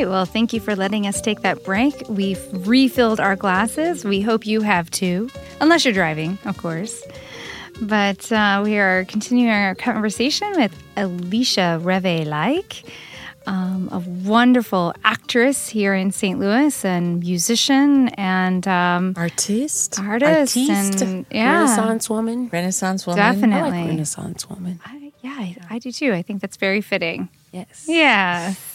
[0.07, 0.13] Right.
[0.13, 1.93] Well, thank you for letting us take that break.
[2.09, 4.03] We've refilled our glasses.
[4.05, 5.29] We hope you have too,
[5.61, 7.03] unless you're driving, of course.
[7.81, 12.83] But uh, we are continuing our conversation with Alicia Reve Like,
[13.45, 16.39] um, a wonderful actress here in St.
[16.39, 19.99] Louis and musician and um, Artiste.
[19.99, 20.57] artist.
[20.57, 21.01] Artiste.
[21.01, 22.49] And, yeah, Renaissance woman.
[22.51, 23.21] Renaissance woman.
[23.21, 23.79] I definitely.
[23.79, 24.79] like Renaissance woman.
[24.85, 26.13] I, yeah, I, I do too.
[26.13, 27.29] I think that's very fitting.
[27.51, 27.85] Yes.
[27.87, 28.66] Yes.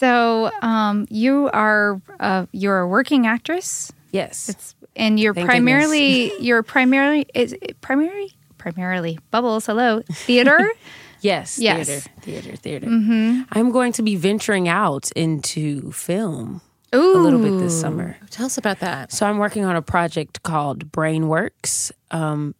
[0.00, 3.92] So um, you are uh, you're a working actress.
[4.12, 4.48] Yes.
[4.48, 9.66] It's and you're Thank primarily you're primarily is it primarily primarily bubbles.
[9.66, 10.72] Hello, theater.
[11.22, 11.86] Yes, Yes.
[11.86, 12.86] theater, theater, theater.
[12.86, 13.42] Mm-hmm.
[13.52, 16.62] I'm going to be venturing out into film
[16.94, 18.16] Ooh, a little bit this summer.
[18.30, 19.12] Tell us about that.
[19.12, 21.92] So I'm working on a project called Brainworks.
[22.10, 22.54] Um,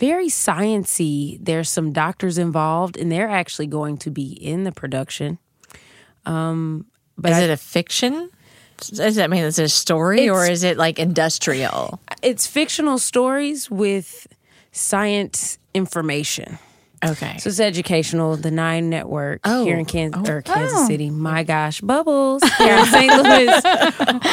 [0.00, 1.38] very sciency.
[1.40, 5.38] There's some doctors involved, and they're actually going to be in the production.
[6.26, 6.86] Um,
[7.18, 8.30] but Is I- it a fiction?
[8.78, 12.00] Does that mean it's a story or is it like industrial?
[12.22, 14.26] it's fictional stories with
[14.72, 16.58] science information.
[17.04, 17.38] Okay.
[17.38, 18.36] So it's educational.
[18.36, 19.64] The Nine Network Oh.
[19.64, 20.86] here in Kansas, or Kansas Oh.
[20.86, 21.08] City.
[21.10, 23.12] My gosh, Bubbles here in St.
[23.22, 23.62] Louis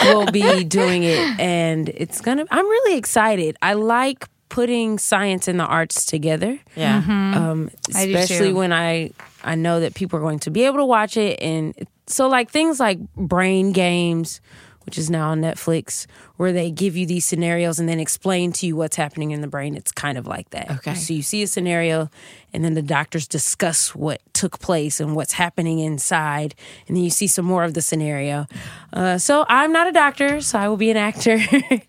[0.06, 2.46] will be doing it, and it's gonna.
[2.52, 3.56] I'm really excited.
[3.62, 6.98] I like putting science and the arts together, yeah.
[6.98, 8.56] um, I do especially too.
[8.56, 9.12] when I
[9.48, 11.74] I know that people are going to be able to watch it, and
[12.08, 14.42] so like things like Brain Games.
[14.86, 16.06] Which is now on Netflix,
[16.38, 19.48] where they give you these scenarios and then explain to you what's happening in the
[19.50, 19.76] brain.
[19.76, 20.72] It's kind of like that.
[20.78, 20.94] Okay.
[20.96, 22.10] So you see a scenario,
[22.54, 26.56] and then the doctors discuss what took place and what's happening inside,
[26.88, 28.48] and then you see some more of the scenario.
[28.94, 31.82] Uh, so I'm not a doctor, so I will be an actor, and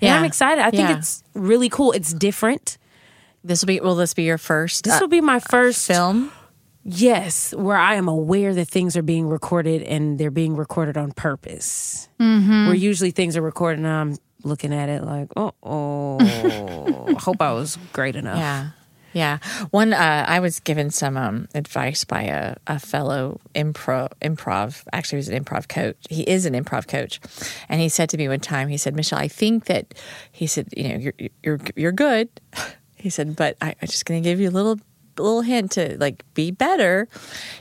[0.00, 0.16] Yeah.
[0.16, 0.64] I'm excited.
[0.64, 0.96] I think Yeah.
[0.96, 1.92] it's really cool.
[1.92, 2.78] It's different.
[3.44, 3.80] This will be.
[3.80, 6.32] Will this be your first This uh, will be my first film?
[6.88, 11.10] Yes, where I am aware that things are being recorded and they're being recorded on
[11.10, 12.08] purpose.
[12.66, 17.52] Where usually things are recorded and I'm looking at it like, oh, oh, hope I
[17.52, 18.38] was great enough.
[18.38, 18.68] Yeah.
[19.12, 19.38] Yeah.
[19.70, 25.16] One, uh, I was given some um, advice by a, a fellow improv, improv, actually,
[25.16, 25.96] he was an improv coach.
[26.08, 27.18] He is an improv coach.
[27.68, 29.94] And he said to me one time, he said, Michelle, I think that,
[30.30, 32.28] he said, you know, you're, you're, you're good.
[32.98, 34.80] He said, but I, I'm just going to give you a little,
[35.22, 37.08] little hint to like be better.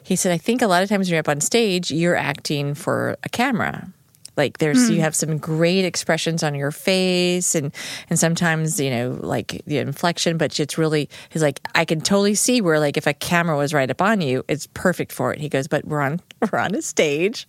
[0.03, 2.73] He said, I think a lot of times when you're up on stage, you're acting
[2.73, 3.91] for a camera.
[4.37, 5.01] Like there's you hmm.
[5.01, 7.73] have some great expressions on your face and
[8.09, 12.35] and sometimes you know like the inflection but it's really he's like i can totally
[12.35, 15.39] see where like if a camera was right up on you it's perfect for it.
[15.39, 16.19] He goes but we're on
[16.51, 17.47] we're on a stage.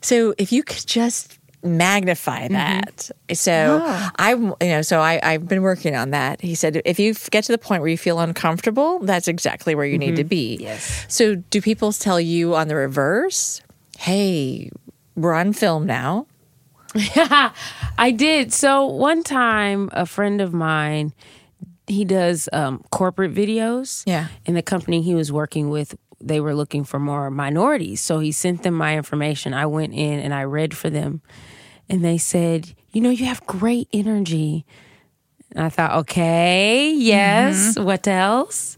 [0.00, 2.54] So if you could just magnify mm-hmm.
[2.54, 4.12] that so ah.
[4.18, 7.44] i you know so I, i've been working on that he said if you get
[7.44, 10.28] to the point where you feel uncomfortable that's exactly where you need to mm-hmm.
[10.28, 11.06] be Yes.
[11.08, 13.60] so do people tell you on the reverse
[13.98, 14.70] hey
[15.16, 16.26] we're on film now.
[16.94, 18.52] I did.
[18.52, 21.12] So one time, a friend of mine,
[21.86, 24.02] he does um, corporate videos.
[24.06, 24.28] Yeah.
[24.46, 25.96] And the company he was working with,
[26.28, 28.00] they were looking for more minorities.
[28.00, 29.54] So he sent them my information.
[29.54, 31.20] I went in and I read for them.
[31.88, 34.64] And they said, You know, you have great energy.
[35.54, 37.78] And I thought, Okay, yes.
[37.78, 38.76] What else?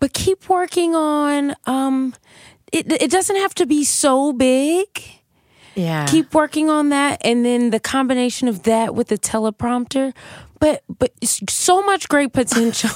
[0.00, 2.14] But keep working on, um,
[2.72, 4.86] it, it doesn't have to be so big
[5.74, 6.06] Yeah.
[6.06, 10.12] keep working on that and then the combination of that with the teleprompter
[10.60, 12.90] but but so much great potential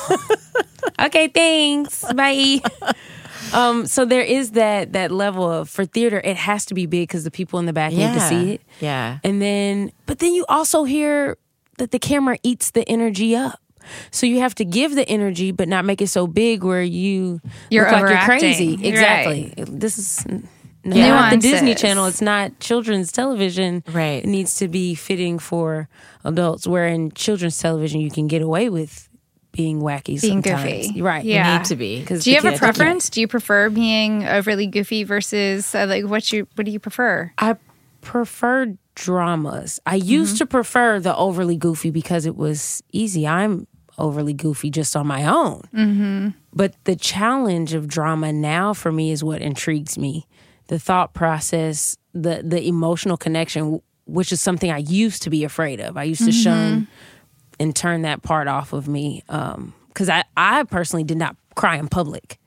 [1.00, 2.60] okay thanks bye
[3.54, 7.08] um so there is that that level of for theater it has to be big
[7.08, 9.18] because the people in the back need to see it Yeah.
[9.24, 11.36] and then but then you also hear
[11.78, 13.60] that the camera eats the energy up
[14.10, 17.40] so you have to give the energy but not make it so big where you
[17.70, 18.38] You're look like you're overacting.
[18.38, 18.84] crazy Right.
[18.84, 20.26] exactly this is
[20.84, 22.06] not the Disney Channel.
[22.06, 23.82] It's not children's television.
[23.92, 24.22] Right.
[24.24, 25.86] It needs to be fitting for
[26.24, 26.66] adults.
[26.66, 29.07] Where in children's television, you can get away with
[29.58, 30.86] being wacky, Being sometimes.
[30.86, 31.02] goofy.
[31.02, 31.24] right?
[31.24, 31.58] Yeah.
[31.58, 31.98] Need to be.
[31.98, 33.10] Because Do you have a preference?
[33.10, 37.32] Do you prefer being overly goofy versus uh, like what you what do you prefer?
[37.38, 37.56] I
[38.00, 39.80] prefer dramas.
[39.84, 43.26] I used to prefer the overly goofy because it was easy.
[43.26, 43.66] I'm
[43.98, 45.62] overly goofy just on my own.
[45.74, 46.28] Mm-hmm.
[46.52, 50.24] But the challenge of drama now for me is what intrigues me.
[50.68, 55.80] The thought process, the the emotional connection, which is something I used to be afraid
[55.80, 55.96] of.
[55.96, 56.86] I used to shun
[57.60, 61.76] and turn that part off of me um, because I I personally did not cry
[61.76, 62.38] in public.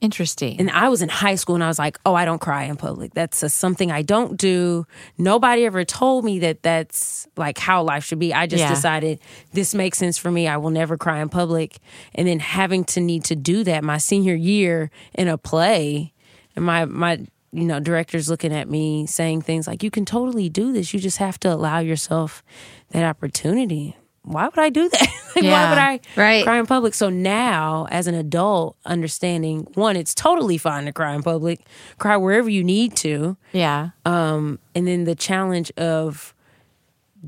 [0.00, 0.60] Interesting.
[0.60, 2.76] And I was in high school and I was like, oh, I don't cry in
[2.76, 3.14] public.
[3.14, 4.86] That's a, something I don't do.
[5.16, 8.34] Nobody ever told me that that's like how life should be.
[8.34, 8.68] I just Yeah.
[8.68, 9.18] decided
[9.54, 10.46] this makes sense for me.
[10.46, 11.78] I will never cry in public.
[12.14, 16.12] And then having to need to do that my senior year in a play
[16.54, 17.20] and my, my,
[17.52, 20.92] you know, director's looking at me saying things like, you can totally do this.
[20.92, 22.42] You just have to allow yourself
[22.90, 23.96] that opportunity.
[24.24, 25.00] Why would I do that?
[25.36, 26.44] like, Why would I Right.
[26.44, 26.94] cry in public?
[26.94, 31.60] So now, as an adult, understanding one, it's totally fine to cry in public,
[31.98, 33.36] cry wherever you need to.
[33.52, 33.90] yeah.
[34.06, 36.34] Um, and then the challenge of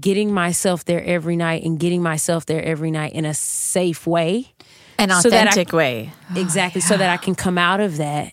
[0.00, 4.52] getting myself there every night and getting myself there every night in a safe way.
[4.98, 6.12] An so I- authentic way.
[6.36, 6.80] exactly.
[6.80, 8.32] So that I can come out of that,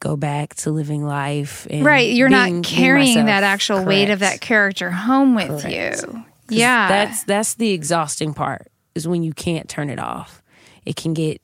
[0.00, 1.66] go back to living life.
[1.70, 6.04] And Right, you're being- not carrying that actual weight of that character home with Correct.
[6.06, 6.24] you.
[6.50, 6.88] Yeah.
[6.88, 10.42] That's that's the exhausting part is when you can't turn it off.
[10.84, 11.40] It can get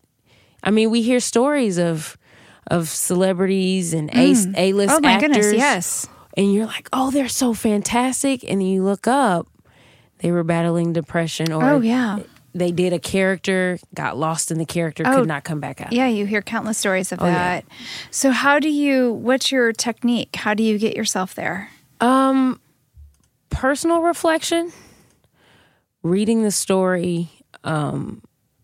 [0.63, 2.17] I mean, we hear stories of
[2.69, 5.29] of celebrities and A A list Oh my actors.
[5.29, 6.09] goodness, yes.
[6.37, 8.43] And you're like, oh, they're so fantastic.
[8.43, 9.47] And then you look up,
[10.19, 12.21] they were battling depression or Oh yeah.
[12.55, 15.93] they did a character, got lost in the character, Oh, could not come back out.
[15.93, 17.33] Yeah, you hear countless stories of Oh, yeah.
[17.35, 17.65] that.
[18.11, 20.35] So how do you what's your technique?
[20.37, 21.69] How do you get yourself there?
[22.01, 22.59] Um,
[23.51, 24.73] personal reflection,
[26.05, 27.29] reading the story.
[27.65, 28.23] Um,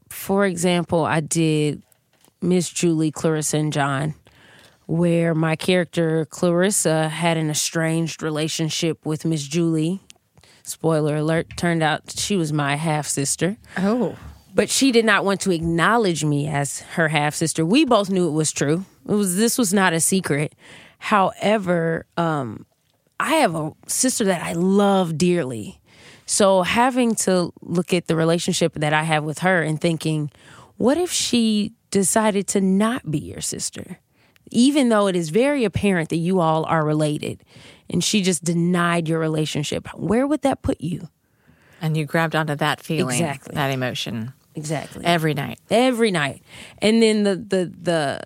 [0.08, 1.82] for example, I did
[2.40, 4.14] Miss Julie, Clarissa, and John,
[4.86, 10.00] where my character Clarissa had an estranged relationship with Miss Julie.
[10.62, 14.16] Spoiler alert, turned out she was my half sister Oh.
[14.54, 17.64] but she did not want to acknowledge me as her half sister.
[17.64, 18.84] We both knew it was true.
[19.08, 20.54] It was this was not a secret.
[20.98, 22.66] However, um,
[23.18, 25.79] I have a sister that I love dearly.
[26.30, 30.30] So having to look at the relationship that I have with her and thinking,
[30.76, 33.98] what if she decided to not be your sister?
[34.52, 37.42] Even though it is very apparent that you all are related
[37.88, 41.08] and she just denied your relationship, where would that put you?
[41.82, 43.56] And you grabbed onto that feeling, Exactly.
[43.56, 45.04] that emotion Exactly.
[45.04, 45.58] every night.
[45.68, 46.44] every night
[46.78, 48.20] and then the the the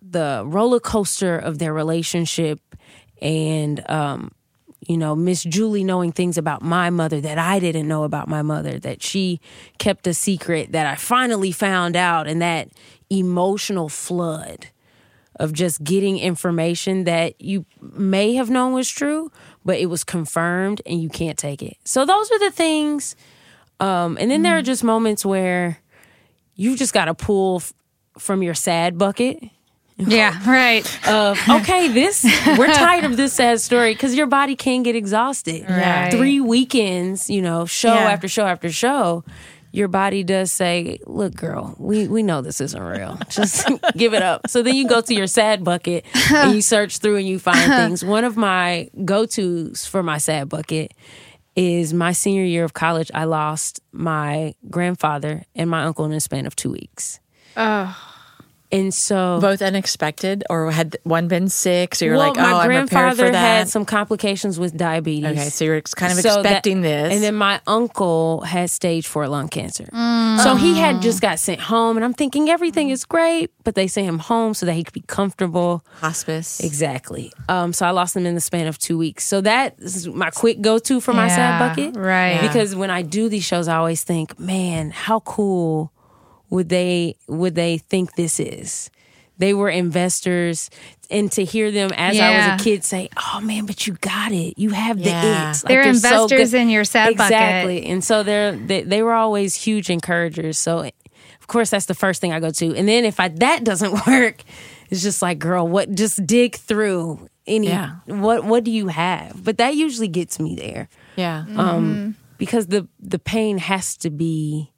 [0.00, 2.60] the roller coaster of their relationship
[3.20, 4.30] and um
[4.86, 8.42] you know miss julie knowing things about my mother that i didn't know about my
[8.42, 9.40] mother that she
[9.78, 12.68] kept a secret that i finally found out and that
[13.10, 14.68] emotional flood
[15.38, 19.30] of just getting information that you may have known was true
[19.64, 21.76] but it was confirmed and you can't take it.
[21.84, 23.16] So those are the things
[23.80, 25.78] um and then there are just moments where
[26.54, 27.72] you just got to pull f-
[28.18, 29.38] from your sad bucket
[30.06, 30.84] Yeah, right.
[31.08, 32.24] of okay this
[32.56, 35.68] we're tired of this sad story because your body can get exhausted.
[35.68, 36.10] Right.
[36.12, 38.10] three weekends you know show Yeah.
[38.12, 39.24] after show after show
[39.72, 43.18] your body does say look girl we, we know this isn't real.
[43.28, 44.48] Just give it up.
[44.48, 47.70] So then you go to your sad bucket and you search through and you find
[47.70, 48.04] things.
[48.04, 50.92] One of my go-to's for my sad bucket
[51.56, 56.20] is my senior year of college i lost my grandfather and my uncle in a
[56.20, 57.18] span of two weeks
[58.70, 61.94] And so Both unexpected, or had one been sick?
[61.94, 63.34] So you're well, like, oh, my I'm prepared for that.
[63.34, 65.24] had some complications with diabetes.
[65.30, 67.14] okay, so you're kind of So that- expecting this.
[67.14, 69.88] And then my uncle had stage four lung cancer.
[70.42, 71.96] So he had just got sent home.
[71.96, 74.92] And I'm thinking everything is great, but they sent him home so that he could
[74.94, 75.82] be comfortable.
[76.00, 76.60] hospice.
[76.60, 77.32] Exactly.
[77.48, 79.24] Um, so I lost him in the span of two weeks.
[79.26, 81.96] So that is my quick go to for my sad bucket.
[81.96, 82.34] right.
[82.34, 82.46] Yeah.
[82.46, 85.90] Because when I do these shows, I always think, man, how cool
[86.50, 88.90] would they would they think this is?
[89.38, 90.68] They were investors,
[91.10, 94.32] and to hear them as I was a kid say, "Oh man, but you got
[94.32, 94.58] it.
[94.58, 95.50] You have the Yeah.
[95.50, 95.88] it." Like, They're so
[96.24, 96.60] investors good.
[96.62, 97.32] in your sad bucket.
[97.36, 97.86] exactly.
[97.86, 100.58] And so they're they, they were always huge encouragers.
[100.58, 102.74] So of course that's the first thing I go to.
[102.74, 104.42] And then if I that doesn't work,
[104.90, 105.94] it's just like, girl, what?
[105.94, 107.68] Just dig through any.
[107.68, 107.96] Yeah.
[108.06, 109.44] What What do you have?
[109.44, 111.44] But that usually gets me there yeah.
[111.56, 114.72] um, because the the pain has to be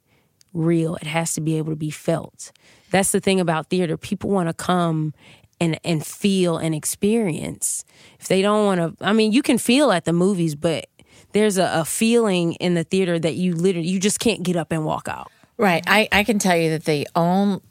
[0.53, 0.95] real.
[0.95, 2.51] It has to be able to be felt.
[2.91, 3.97] That's the thing about theater.
[3.97, 5.13] People want to come
[5.59, 7.85] and and feel and experience.
[8.19, 10.87] If they don't want to, I mean, you can feel at the movies, but
[11.33, 14.71] there's a, a feeling in the theater that you literally you just can't get up
[14.71, 15.31] and walk out.
[15.57, 15.83] Right.
[15.85, 17.61] I, I can tell you that the only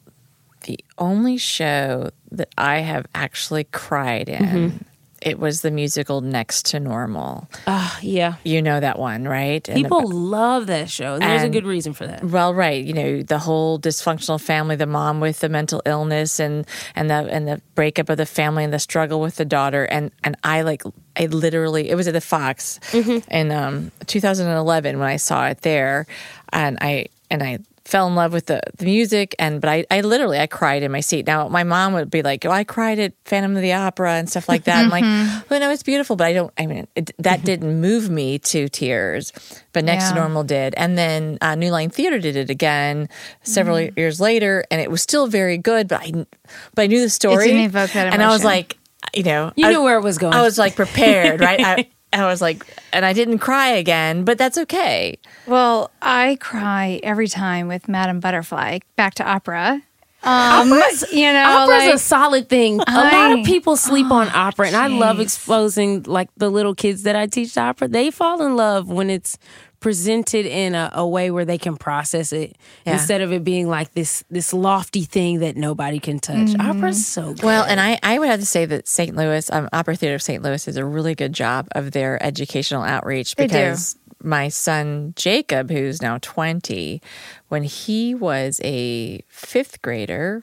[0.64, 4.76] the only show that I have actually cried in Mm-hmm.
[5.20, 7.48] It was the musical Next to Normal.
[7.66, 8.36] Ah, yeah.
[8.44, 9.66] You know that one, right?
[9.68, 12.24] And People love that show, and there's a good reason for that.
[12.24, 12.82] well, right.
[12.84, 17.14] You know the whole dysfunctional family, the mom with the mental illness, and and the
[17.14, 20.62] and the breakup of the family, and the struggle with the daughter, and and I
[20.62, 20.82] like
[21.16, 26.06] I literally it was at the Fox in um, 2011 when I saw it there,
[26.52, 27.58] and I and I
[27.90, 30.92] fell in love with the, the music and but I, I literally I cried in
[30.92, 31.26] my seat.
[31.26, 34.30] Now my mom would be like, "Oh, I cried at Phantom of the Opera and
[34.30, 35.40] stuff like that." I'm like, mm-hmm.
[35.50, 36.52] "Well, no, it's beautiful, but I don't.
[36.56, 37.46] I mean, it, that mm-hmm.
[37.46, 39.32] didn't move me to tears,
[39.72, 43.08] but Next to Normal did, and then uh, New Line Theater did it again
[43.42, 43.98] several mm-hmm.
[43.98, 45.88] years later, and it was still very good.
[45.88, 46.12] But I
[46.74, 48.78] but I knew the story, didn't evoke that and I was like,
[49.14, 50.34] you know, You I- knew where it was going.
[50.34, 51.60] I was like prepared, right?
[51.60, 55.18] I, I was like, and I didn't cry again, but that's okay.
[55.46, 58.80] Well, I cry every time with Madame Butterfly.
[58.96, 59.82] Back to opera.
[60.22, 60.68] Um,
[61.12, 62.78] you know, Opera's like, a solid thing.
[62.80, 67.04] A lot of people sleep on opera, and I love exposing like the little kids
[67.04, 67.88] that I teach opera.
[67.88, 69.38] They fall in love when it's
[69.80, 72.56] presented in a, a way where they can process it
[72.86, 72.92] Yeah.
[72.94, 76.36] instead of it being like this this lofty thing that nobody can touch.
[76.50, 76.60] Mm-hmm.
[76.70, 77.42] Opera's so good.
[77.42, 79.16] Well, and I, I would have to say that St.
[79.16, 80.42] Louis, um, Opera Theater of St.
[80.42, 83.54] Louis, does a really good job of their educational outreach They do.
[83.54, 87.00] because my son Jacob, who's now 20,
[87.48, 90.42] when he was a fifth grader,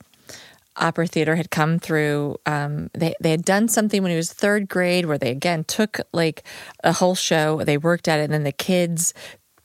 [0.78, 2.38] Opera Theater had come through.
[2.46, 6.00] Um, they they had done something when he was third grade, where they again took
[6.14, 6.44] like
[6.84, 7.64] a whole show.
[7.64, 9.14] They worked at it, and then the kids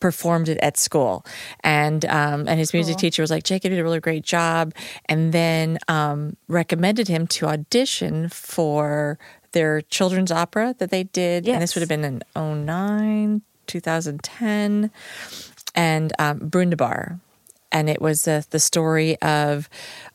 [0.00, 1.24] performed it at school.
[1.60, 4.74] And um, and his music teacher was like, "Jacob did a really great job,"
[5.06, 9.18] and then um, recommended him to audition for
[9.52, 11.46] their children's opera that they did.
[11.54, 14.90] And this would have been in 09, 2010
[15.74, 17.20] and um, Brundibar.
[17.70, 19.70] And it was uh, the story of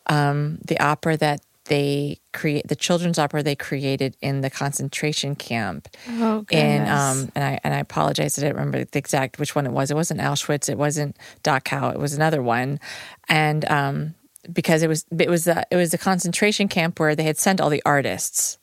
[0.07, 5.87] um, the opera that they create, the children's opera they created in the concentration camp.
[6.09, 6.89] Oh, goodness.
[6.89, 9.91] um, and I and I apologize, I didn't remember the exact which one it was.
[9.91, 10.69] It wasn't Auschwitz.
[10.69, 11.93] It wasn't Dachau.
[11.93, 12.79] It was another one,
[13.27, 14.15] and um,
[14.51, 17.61] because it was it was the, it was the concentration camp where they had sent
[17.61, 18.57] all the artists,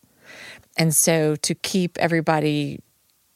[0.77, 2.81] and so to keep everybody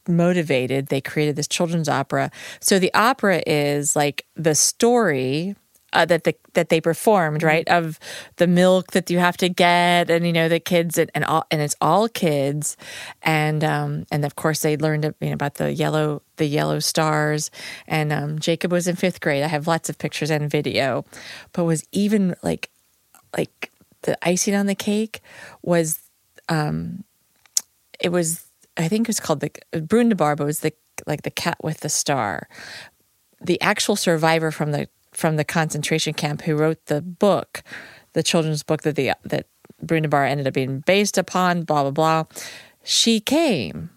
[0.08, 2.30] motivated, they created this children's opera.
[2.60, 5.54] So the opera is like the story
[5.92, 7.68] uh, that the that they performed, right?
[7.68, 7.98] Of
[8.36, 11.46] the milk that you have to get, and you know the kids, and, and all,
[11.50, 12.76] and it's all kids,
[13.22, 17.50] and um, and of course they learned you know, about the yellow the yellow stars,
[17.86, 19.42] and um, Jacob was in fifth grade.
[19.42, 21.04] I have lots of pictures and video,
[21.52, 22.70] but was even like
[23.36, 23.70] like
[24.02, 25.20] the icing on the cake
[25.62, 25.98] was
[26.48, 27.04] um,
[28.00, 28.44] it was
[28.76, 30.72] I think it was called the Brundibar, but it was the
[31.06, 32.48] like the cat with the star.
[33.40, 34.88] The actual survivor from the
[35.18, 37.62] from the concentration camp who wrote the book,
[38.12, 39.46] the children's book that the that
[39.84, 42.24] Brundibar ended up being based upon, blah blah blah.
[42.84, 43.90] She came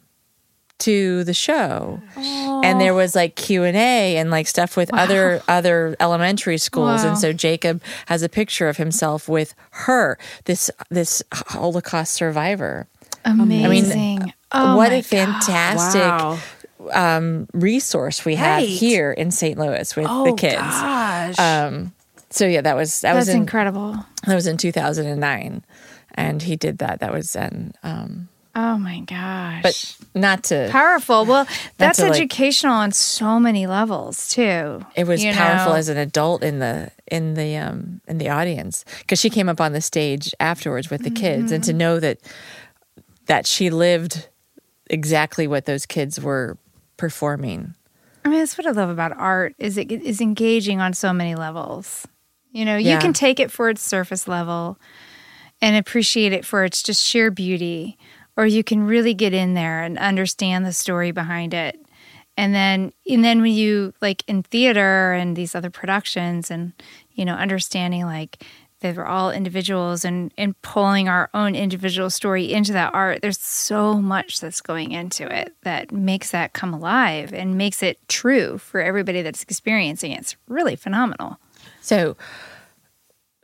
[0.80, 6.58] to the show and there was like q&a and like stuff with other other elementary
[6.58, 7.10] schools Wow.
[7.10, 9.54] and so jacob has a picture of himself with
[9.86, 12.88] her this this holocaust survivor
[13.26, 14.34] amazing.
[14.54, 16.40] oh what a fantastic Wow.
[16.94, 18.70] Um, resource we have Right.
[18.70, 19.58] here in St.
[19.58, 20.56] Louis with Oh the kids.
[20.62, 21.40] gosh.
[21.40, 21.94] Um,
[22.30, 23.98] so yeah, that was that That's was in incredible.
[24.26, 25.64] that was in 2009,
[26.16, 27.00] and he did that.
[27.02, 29.62] That was in, um, Oh my gosh.
[29.64, 30.68] but not to.
[30.72, 31.26] powerful.
[31.26, 34.86] Well, that's like- educational on so many levels too.
[34.96, 35.78] It was powerful know?
[35.78, 39.60] as an adult in the in the um in the audience because she came up
[39.62, 42.20] on the stage afterwards with the kids and to know that
[43.28, 44.28] that she lived
[44.90, 46.58] exactly what those kids were
[47.02, 47.74] performing
[48.24, 51.34] I mean, that's what I love about art is it is engaging on so many
[51.34, 52.08] levels.
[52.52, 53.02] You know, you Yeah.
[53.02, 54.78] can take it for its surface level
[55.60, 57.98] and appreciate it for its just sheer beauty,
[58.38, 61.84] or you can really get in there and understand the story behind it.
[62.38, 66.74] And then and then when you like in theater and these other productions and
[67.14, 68.44] you know, understanding like
[68.82, 73.40] they were all individuals and and pulling our own individual story into that art there's
[73.40, 78.58] so much that's going into it that makes that come alive and makes it true
[78.58, 80.20] for everybody that's experiencing it.
[80.20, 81.38] It's really phenomenal.
[81.82, 82.18] So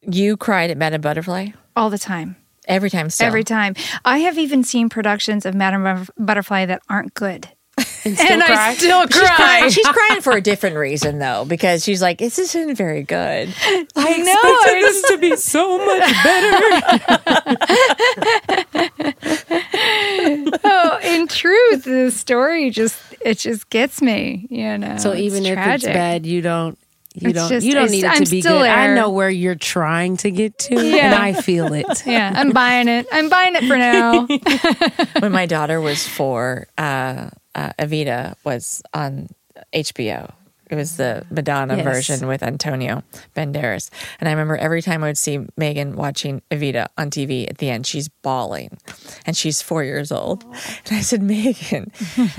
[0.02, 1.50] you cried at madame butterfly?
[1.76, 2.36] All the time.
[2.68, 3.28] Every time still.
[3.28, 3.76] every time.
[4.04, 7.48] I have even seen productions of madame butterfly that aren't good
[8.06, 8.68] And still and cry.
[8.70, 12.18] i still She's cry crying, she's crying for a different reason though, because she's like,
[12.20, 13.54] "This isn't very good."
[13.98, 16.58] i know expected this to be so much better.
[20.64, 25.46] oh in truth the story just it just gets me you know So It's even
[25.46, 25.90] if tragic.
[25.90, 26.78] it's bad, you don't.
[27.20, 27.50] You It's don't.
[27.50, 28.70] just- you don't need it I'm to be still good.
[28.70, 31.86] I know where you're trying to get to, and I feel it.
[32.06, 34.28] yeah i'm buying it i'm buying it for now
[35.20, 39.30] when my daughter was four, uh, uh, Evita was on
[39.74, 40.32] HBO.
[40.70, 41.86] It was the Madonna Yes.
[41.86, 43.02] version with Antonio
[43.36, 43.90] Banderas.
[44.20, 47.70] And I remember every time I would see Megan watching Evita on TV at the
[47.70, 48.78] end, she's bawling
[49.26, 50.44] and she's four years old.
[50.44, 51.92] And I said, Megan,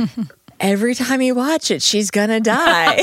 [0.60, 2.98] every time you watch it, she's going to die.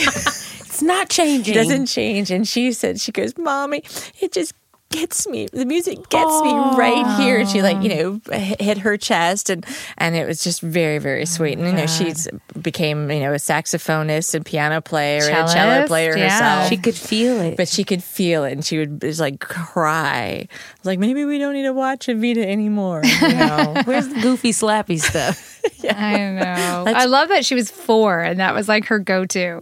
[0.76, 1.54] It's not changing.
[1.54, 2.32] It doesn't change.
[2.32, 3.82] And she said, she goes, Mommy,
[4.20, 4.54] it just
[4.92, 5.48] gets me.
[5.52, 7.40] The music gets me right here.
[7.40, 9.66] And she like, you know, hit her chest and
[9.98, 11.58] and it was just very, very oh sweet.
[11.58, 12.28] And you know, she's
[12.62, 16.30] became, you know, a saxophonist and piano player and a cello player yeah.
[16.30, 16.70] herself.
[16.70, 17.58] She could feel it.
[17.58, 20.48] but she could feel it and she would just like cry.
[20.80, 23.02] Was like, maybe we don't need to watch Evita anymore.
[23.04, 23.82] You know?
[23.86, 25.54] Where's the goofy slappy stuff?
[25.90, 26.84] I know.
[26.88, 29.60] I love that she was four and that was like her go to.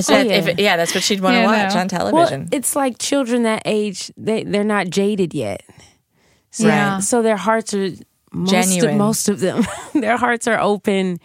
[0.00, 0.32] So that- yeah.
[0.32, 1.80] if- yeah, that's what she'd want to Yeah, watch no.
[1.80, 2.48] on Well, television.
[2.52, 4.10] it's like children that age.
[4.16, 5.62] They they're not jaded yet.
[6.50, 6.98] So, Yeah.
[7.00, 7.90] so their hearts are
[8.32, 8.90] most Genuine.
[8.92, 11.18] Of, most of them, their hearts are open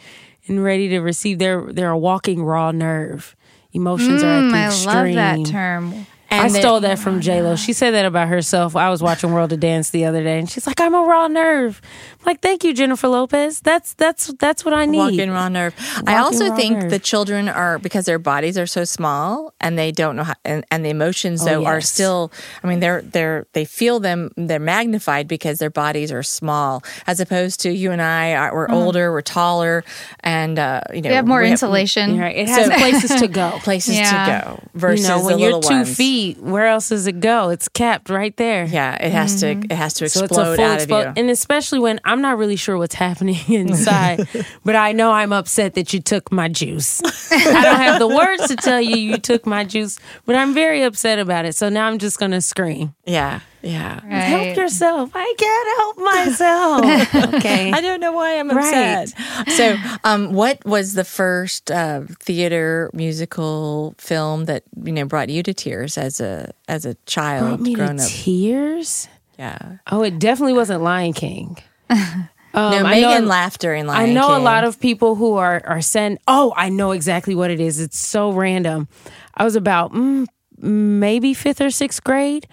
[0.47, 1.39] and ready to receive.
[1.39, 3.35] They're they're a walking raw nerve.
[3.73, 4.95] Emotions are at the Mm, I extreme.
[4.95, 6.07] love that term.
[6.29, 7.55] I And the- stole that from J Lo.
[7.55, 8.75] She said that about herself.
[8.75, 11.27] I was watching World of Dance the other day, and she's like, "I'm a raw
[11.27, 11.81] nerve."
[12.19, 13.61] I'm like, "Thank you, Jennifer Lopez.
[13.61, 15.73] That's that's that's what I need." Walking raw nerve.
[16.05, 16.89] I also think nerve.
[16.91, 20.65] the children are because their bodies are so small and they don't know how and,
[20.69, 21.89] and the emotions though are Oh, yes.
[21.89, 22.31] still
[22.63, 27.19] I mean they're they're they feel them they're magnified because their bodies are small as
[27.21, 29.83] opposed to you and I are, we're older, we're taller
[30.21, 32.19] and uh you know We have more we insulation.
[32.19, 32.35] Right.
[32.35, 33.51] It has So- places to go.
[33.63, 34.25] places Yeah.
[34.25, 35.95] to go versus you know, when the you're little two ones.
[35.95, 37.49] feet, where else does it go?
[37.49, 38.65] It's capped right there.
[38.65, 39.71] Yeah, it has to mm-hmm.
[39.71, 41.21] it has to So explode it's a full out of you.
[41.21, 44.27] and especially when I'm not really sure what's happening inside,
[44.65, 47.01] but I know I'm upset that you took my juice.
[47.31, 50.83] I don't have the words to tell you you took my juice, but I'm very
[50.83, 51.55] upset about it.
[51.55, 52.93] So now I'm just gonna scream.
[53.05, 53.99] yeah, yeah.
[54.05, 55.11] Help yourself!
[55.13, 57.33] I can't help myself.
[57.35, 57.71] okay.
[57.71, 59.03] I don't know why I'm Right.
[59.09, 59.49] upset.
[59.51, 65.43] So, um, what was the first uh, theater musical film that you know brought you
[65.43, 67.41] to tears as a as a child?
[67.41, 68.09] Brought child, me grown to up?
[68.09, 69.07] tears.
[69.39, 69.77] Yeah.
[69.91, 71.57] Oh, it definitely wasn't Lion King.
[72.53, 74.17] Um, No, I know- Megan laughed during Lion King.
[74.17, 77.51] I know a lot of people who are are saying, "Oh, I know exactly what
[77.51, 78.87] it is." It's so random.
[79.35, 80.25] I was about mm,
[80.57, 82.47] maybe fifth or sixth grade.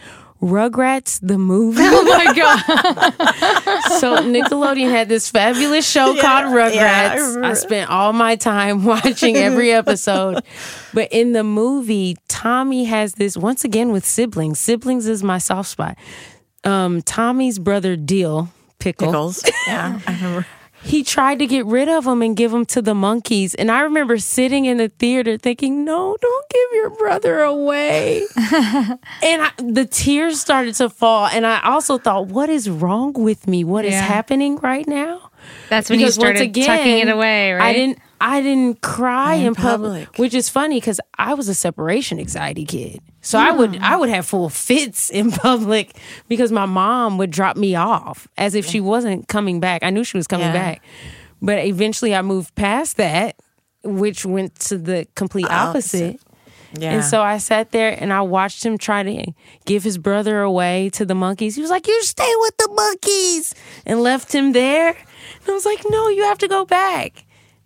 [0.45, 1.81] Rugrats the movie.
[1.87, 3.99] Oh my god.
[3.99, 6.75] so Nickelodeon had this fabulous show called Rugrats.
[6.75, 10.43] yeah, I I, spent all my time watching every episode.
[10.93, 14.59] but in the movie, Tommy has this once again with siblings.
[14.59, 15.97] Siblings is my soft spot.
[16.63, 19.43] Um, Tommy's brother Dil Pickle Pickles.
[19.67, 20.47] yeah, I remember.
[20.85, 23.55] He tried to get rid of him and give him to the monkeys.
[23.55, 28.27] And I remember sitting in the theater thinking, no, don't give your brother away.
[28.37, 28.99] and
[29.43, 31.27] I, the tears started to fall.
[31.27, 33.65] And I also thought, what is wrong with me?
[33.65, 34.03] What is Yeah.
[34.03, 35.31] happening right now?
[35.71, 37.63] That's when you started tucking it away, right?
[37.63, 37.99] I didn't.
[38.21, 40.19] I didn't cry in, In public, public.
[40.19, 43.01] which is funny because I was a separation anxiety kid.
[43.21, 43.83] So I would hmm.
[43.85, 45.97] I would have full fits in public
[46.29, 49.83] because my mom would drop me off as if she wasn't coming back.
[49.83, 50.53] I knew she was coming Yeah.
[50.53, 50.83] back,
[51.43, 53.37] but eventually I moved past that,
[53.83, 56.21] which went to the complete opposite.
[56.77, 56.91] Yeah.
[56.91, 59.33] And so I sat there and I watched him try to
[59.65, 61.55] give his brother away to the monkeys.
[61.55, 63.55] He was like, You stay with the monkeys
[63.87, 64.89] and left him there.
[64.89, 67.24] And I was like, No, you have to go back.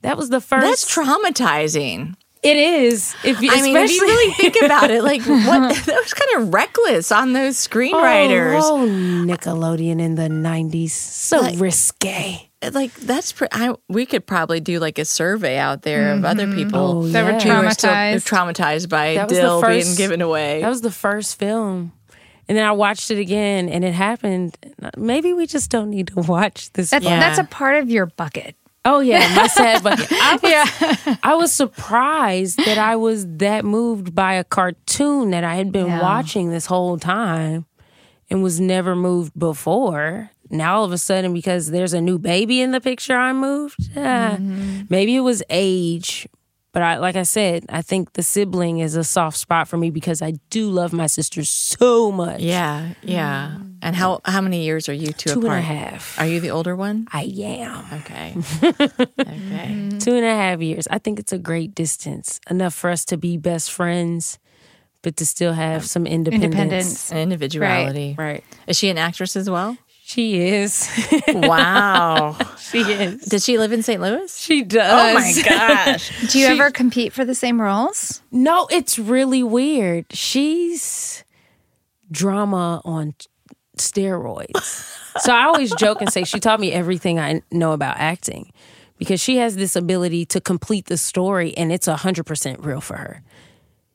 [0.09, 2.15] That was the first that's traumatizing.
[2.43, 3.15] it It is.
[3.25, 6.43] If you, I mean, if you really think about it, like what that was kind
[6.43, 8.61] of reckless on those screenwriters.
[8.63, 12.51] Oh, oh, Nickelodeon in the '90s, so Like- risque.
[12.73, 16.47] Like that's pre- I, we could probably do like a survey out there of other
[16.47, 16.57] mm-hmm.
[16.57, 17.61] people Oh, That were yeah.
[17.61, 18.27] who are still traumatized.
[18.27, 20.63] traumatized by That was the Dil being given away.
[20.63, 21.93] That was the first film.
[22.49, 24.57] And then I watched it again and it happened.
[24.97, 26.91] Maybe we just don't need to watch this.
[26.91, 27.21] That's Yeah.
[27.21, 28.57] that's a part of your bucket.
[28.85, 30.09] Oh yeah, my sad bucket.
[30.13, 35.55] I was, I was surprised that I was that moved by a cartoon that I
[35.57, 36.03] had been Yeah.
[36.03, 37.67] watching this whole time
[38.31, 40.31] and was never moved before.
[40.51, 43.91] Now all of a sudden, because there's a new baby in the picture, I'm moved.
[43.97, 44.39] Ah,
[44.89, 46.27] Maybe it was age,
[46.73, 49.91] but I, like I said, I think the sibling is a soft spot for me
[49.91, 52.41] because I do love my sister so much.
[52.41, 53.57] yeah, yeah.
[53.59, 53.65] Mm.
[53.81, 55.59] And how how many years are you two, Two apart?
[55.59, 56.19] a half.
[56.19, 57.07] Are you the older one?
[57.13, 57.85] I am.
[58.01, 58.35] Okay.
[59.21, 59.89] okay.
[60.01, 60.89] Two and a half years.
[60.91, 62.41] I think it's a great distance.
[62.51, 64.39] Enough for us to be best friends,
[65.03, 66.45] but to still have some independence.
[66.45, 67.11] Independence.
[67.13, 68.15] And individuality.
[68.19, 68.43] Right.
[68.67, 69.77] Is she an actress as well?
[70.09, 70.89] She is.
[71.29, 72.35] Wow.
[72.59, 73.27] she is.
[73.27, 74.01] Did she live in St.
[74.01, 74.35] Louis?
[74.41, 74.81] She does.
[74.91, 75.43] Oh my
[75.87, 76.33] gosh.
[76.33, 78.23] Do you ever compete for the same roles?
[78.33, 80.07] No, it's really weird.
[80.11, 81.25] She's
[82.11, 83.17] drama on
[83.77, 84.57] steroids.
[85.21, 88.51] so I always joke and say she taught me everything I know about acting
[88.97, 93.23] because she has this ability to complete the story and it's 100% real for her.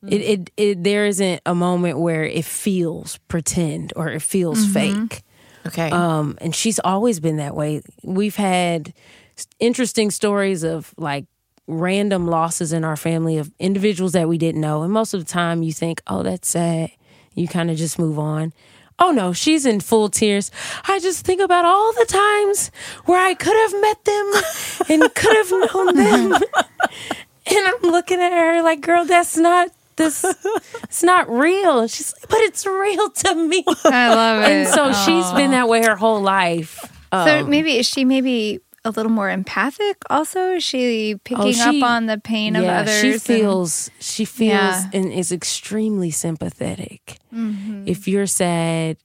[0.05, 0.21] It, mm.
[0.21, 5.07] it, it, there isn't a moment where it feels pretend or it feels mm-hmm.
[5.07, 5.23] fake.
[5.67, 5.89] Okay.
[5.89, 7.81] Um, and she's always been that way.
[8.03, 8.93] We've had
[9.59, 11.25] interesting stories of like
[11.67, 14.83] random losses in our family of individuals that we didn't know.
[14.83, 16.91] And most of the time you think, oh, that's sad.
[17.33, 18.53] You kind of just move on.
[18.99, 20.51] Oh no, she's in full tears.
[20.87, 22.69] I just think about all the times
[23.05, 24.31] where I could have met them
[24.89, 26.33] and could have known them.
[27.47, 30.23] and I'm looking at her like, girl, that's not this
[30.83, 31.87] it's not real.
[31.87, 33.63] She's like, but it's real to me.
[33.85, 34.49] I love it.
[34.51, 36.79] And so she's been that way her whole life.
[37.11, 39.97] So Um, maybe is she maybe a little more empathic?
[40.09, 42.99] Also, is she picking Oh, she- up on the pain of others?
[43.01, 44.89] she and- feels she feels Yeah.
[44.93, 47.17] and is extremely sympathetic.
[47.33, 47.83] Mm-hmm.
[47.87, 48.97] If you're sad,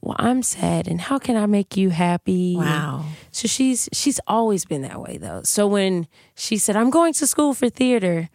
[0.00, 2.54] well, I'm sad, and how can I make you happy?
[2.56, 3.04] wow.
[3.32, 5.40] So she's she's always been that way though.
[5.42, 6.06] So when
[6.36, 8.28] she said, "I'm going to school for theater,"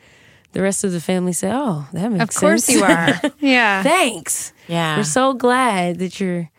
[0.53, 3.31] the rest of the family said, "Oh, that makes sense." of course sense." you are.
[3.39, 4.53] yeah, Thanks.
[4.67, 4.97] Yeah.
[4.97, 6.49] We're so glad that you're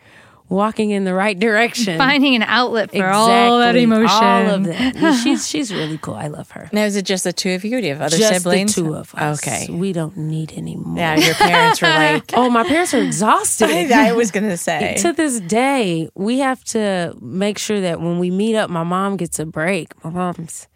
[0.47, 1.97] walking in the right direction.
[1.97, 4.23] finding an outlet for all that emotion.
[4.23, 5.21] All of that.
[5.23, 6.13] she's she's really cool.
[6.13, 6.69] I love her.
[6.71, 8.75] Now, is it just the two of you or do you have other Just siblings?
[8.75, 9.39] the two of us.
[9.45, 9.67] Okay.
[9.71, 10.97] We don't need any more.
[10.97, 13.91] Yeah, your parents were like, Oh, my parents are exhausted.
[13.91, 14.95] I was going to say.
[14.99, 19.17] to this day, we have to make sure that when we meet up, my mom
[19.17, 19.93] gets a break.
[20.03, 20.67] My mom's,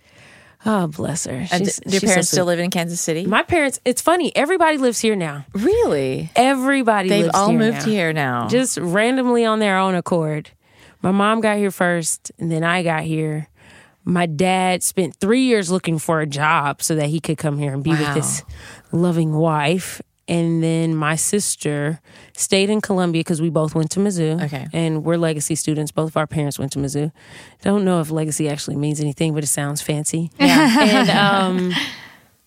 [0.65, 1.45] oh, bless her.
[1.47, 3.25] She's- do your she's parents so still live in Kansas City?
[3.25, 5.45] My parents, it's funny, everybody lives here now.
[5.53, 6.31] really?
[6.35, 7.83] Everybody They've all here moved now.
[7.85, 8.47] here now.
[8.47, 10.49] Just randomly on their own accord.
[11.01, 13.47] My mom got here first, and then I got here.
[14.03, 17.73] My dad spent three years looking for a job so that he could come here
[17.73, 18.13] and be with Wow.
[18.15, 18.43] his
[18.91, 20.01] loving wife.
[20.29, 21.99] And then my sister
[22.37, 24.43] stayed in Columbia because we both went to Mizzou.
[24.45, 24.67] Okay.
[24.71, 25.91] And we're legacy students.
[25.91, 27.11] Both of our parents went to Mizzou.
[27.63, 30.31] Don't know if legacy actually means anything, but it sounds fancy.
[30.39, 30.77] yeah.
[30.79, 31.73] and um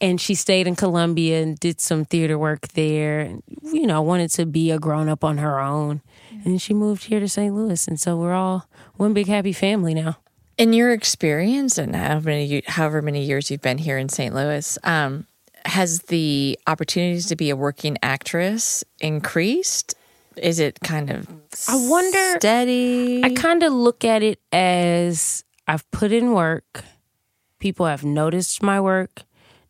[0.00, 4.30] and she stayed in Columbia and did some theater work there and you know wanted
[4.32, 6.02] to be a grown up on her own
[6.44, 7.54] and she moved here to St.
[7.54, 10.18] Louis and so we're all one big happy family now
[10.58, 14.34] In your experience and however many, however many years you've been here in St.
[14.34, 15.26] Louis, um,
[15.64, 19.94] has the opportunities to be a working actress increased?
[20.36, 21.28] Is it kind of
[21.68, 23.22] I wonder- steady?
[23.24, 26.84] I kind of look at it as I've put in work
[27.58, 29.22] people have noticed my work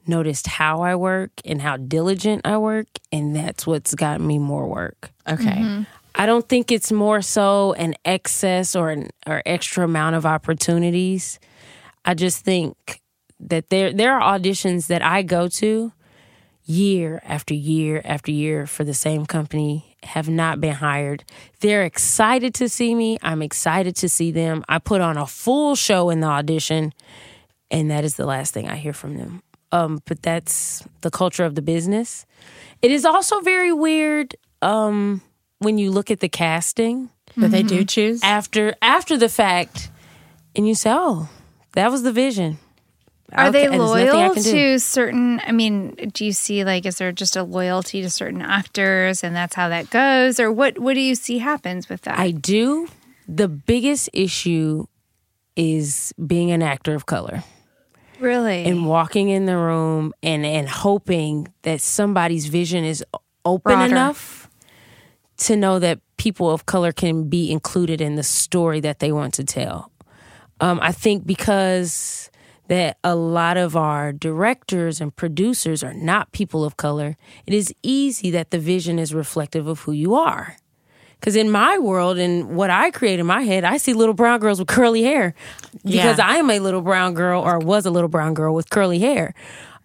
[0.06, 4.66] noticed how I work and how diligent I work and that's what's gotten me more
[4.66, 5.44] work okay.
[5.44, 5.82] Mm-hmm.
[6.14, 11.38] I don't think it's more so an excess or an or extra amount of opportunities.
[12.04, 13.01] I just think
[13.48, 15.92] that there there are auditions that I go to
[16.64, 21.24] year after year after year for the same company have not been hired.
[21.60, 23.18] They're excited to see me.
[23.22, 24.64] I'm excited to see them.
[24.68, 26.92] I put on a full show in the audition
[27.70, 29.42] and that is the last thing I hear from them.
[29.72, 32.26] Um, but that's the culture of the business.
[32.82, 35.22] It is also very weird um,
[35.58, 38.22] when you look at the casting But they do choose?
[38.22, 39.90] after after the fact,
[40.54, 41.30] and you say, "Oh,
[41.72, 42.58] that was the vision."
[43.34, 45.40] Are Okay, they there's nothing I loyal to certain?
[45.46, 49.34] I mean, do you see like is there just a loyalty to certain actors, and
[49.34, 50.78] that's how that goes, or what?
[50.78, 52.18] What do you see happens with that?
[52.18, 52.88] I do.
[53.26, 54.86] The biggest issue
[55.56, 57.42] is being an actor of color.
[58.20, 58.64] Really?
[58.66, 63.04] and walking in the room and and hoping that somebody's vision is
[63.44, 63.86] open Broader.
[63.92, 64.48] enough
[65.38, 69.34] to know that people of color can be included in the story that they want
[69.34, 69.90] to tell.
[70.60, 72.30] Um, I think because
[72.72, 77.74] that a lot of our directors and producers are not people of color, it is
[77.82, 80.56] easy that the vision is reflective of who you are.
[81.20, 84.40] Because in my world and what I create in my head, I see little brown
[84.40, 85.34] girls with curly hair
[85.84, 86.26] because Yeah.
[86.26, 89.34] I am a little brown girl or was a little brown girl with curly hair.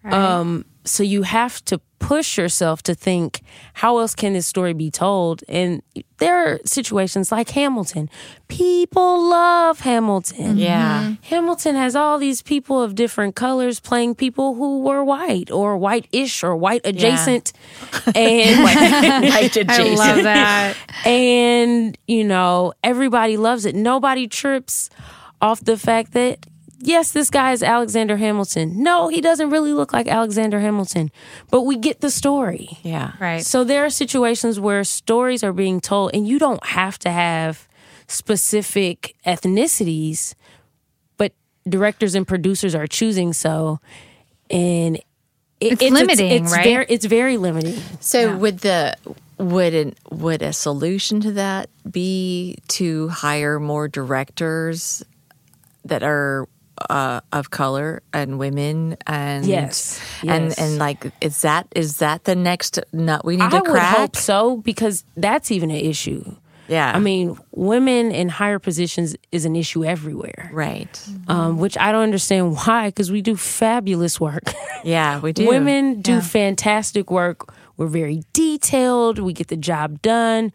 [0.04, 3.40] Um, so you have to push yourself to think,
[3.74, 5.42] how else can this story be told?
[5.48, 5.82] And
[6.18, 8.08] there are situations like Hamilton.
[8.46, 10.46] People love Hamilton.
[10.50, 10.58] Mm-hmm.
[10.58, 11.14] Yeah.
[11.22, 16.42] Hamilton has all these people of different colors playing people who were white or white-ish
[16.44, 17.52] or white adjacent.
[18.14, 18.76] And Right
[19.36, 19.98] I adjacent.
[19.98, 20.76] love that.
[21.04, 24.88] and you know everybody loves it nobody trips
[25.40, 26.46] off the fact that
[26.80, 31.10] yes this guy is alexander hamilton no he doesn't really look like alexander hamilton
[31.50, 33.12] but we get the story Yeah.
[33.20, 33.44] Right.
[33.44, 37.66] so there are situations where stories are being told and you don't have to have
[38.06, 40.34] specific ethnicities
[41.16, 41.32] but
[41.68, 43.80] directors and producers are choosing so
[44.50, 44.96] and
[45.60, 46.64] it- It's limiting, it's right?
[46.64, 48.94] very, it's very limiting So would the
[49.38, 55.02] would an, would a solution to that be to hire more directors
[55.84, 56.46] that are
[56.90, 60.58] uh, of color and women and Yes, and yes.
[60.58, 63.96] and like is that is that the next nut we need I to would crack?
[63.96, 66.34] hope so because that's even an issue.
[66.68, 71.02] Yeah, I mean, women in higher positions is an issue everywhere, right?
[71.26, 74.52] um, which I don't understand why because we do fabulous work.
[74.84, 75.48] Yeah, we do.
[75.48, 76.20] Women do Yeah.
[76.20, 77.52] fantastic work.
[77.76, 79.18] We're very detailed.
[79.18, 80.52] We get the job done.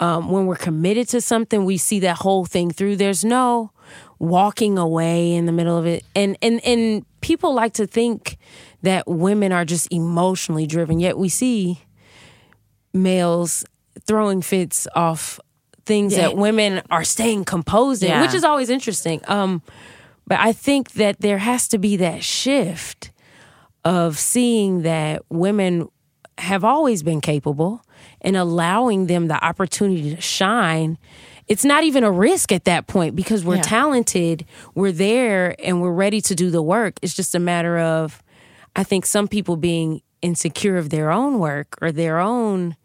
[0.00, 2.96] Um, when we're committed to something, we see that whole thing through.
[2.96, 3.70] There's no
[4.20, 6.04] walking away in the middle of it.
[6.14, 8.36] And and and people like to think
[8.82, 11.00] that women are just emotionally driven.
[11.00, 11.80] Yet we see
[12.94, 13.64] males
[14.06, 15.40] throwing fits off
[15.86, 16.28] things Yeah.
[16.28, 18.22] that women are staying composed in, Yeah.
[18.22, 19.20] which is always interesting.
[19.26, 19.62] Um,
[20.26, 23.10] but I think that there has to be that shift
[23.84, 25.88] of seeing that women
[26.38, 27.82] have always been capable
[28.20, 30.98] and allowing them the opportunity to shine.
[31.50, 33.62] It's not even a risk at that point because we're Yeah.
[33.62, 34.46] talented,
[34.76, 36.98] we're there, and we're ready to do the work.
[37.02, 38.22] It's just a matter of,
[38.76, 42.76] I think, some people being insecure of their own work or their own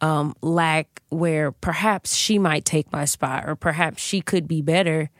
[0.00, 5.10] um, lack, where perhaps she might take my spot or perhaps she could be better.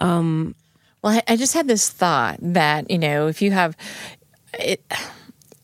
[0.00, 0.54] Well,
[1.04, 3.76] I, I just had this thought that you know, if you have,
[4.58, 4.82] it,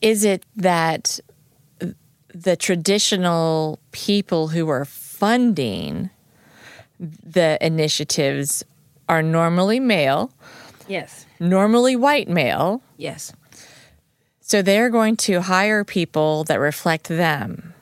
[0.02, 1.18] is it that
[2.34, 6.10] the traditional people who are funding
[7.00, 8.64] the initiatives
[9.08, 10.32] are normally male,
[10.86, 11.26] Yes.
[11.40, 13.32] normally white male, Yes.
[14.40, 17.74] so they're going to hire people that reflect them.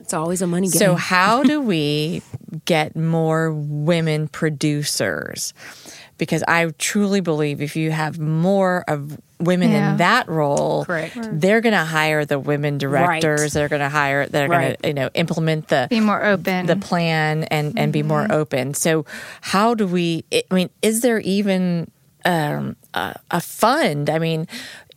[0.00, 0.78] It's always a money game.
[0.78, 2.22] So, how do we
[2.66, 5.54] get more women producers?
[6.16, 9.90] Because I truly believe if you have more of women Yeah.
[9.92, 11.18] in that role, Correct.
[11.32, 13.40] they're going to hire the women directors.
[13.42, 13.52] Right.
[13.52, 14.26] They're going to hire.
[14.26, 16.66] They're going to you know implement the Be more open.
[16.66, 18.74] the plan and and be more open.
[18.74, 19.04] So,
[19.40, 20.24] how do we?
[20.32, 21.90] I mean, is there even
[22.24, 24.08] um, a, a fund?
[24.08, 24.46] I mean,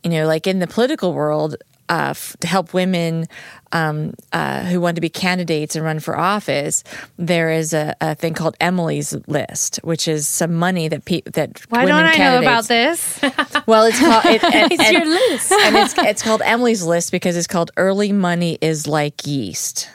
[0.04, 1.56] you know, like in the political world,
[1.88, 3.26] uh, f- to help women
[3.72, 6.84] um, uh, who want to be candidates and run for office,
[7.18, 11.60] there is a, a thing called Emily's List, which is some money that pe- that
[11.70, 13.20] Why women don't I know about this?
[13.66, 15.52] Well, it's called it, and, It's and- your list.
[15.52, 19.88] and it's it's called Emily's List because it's called Early Money is like yeast.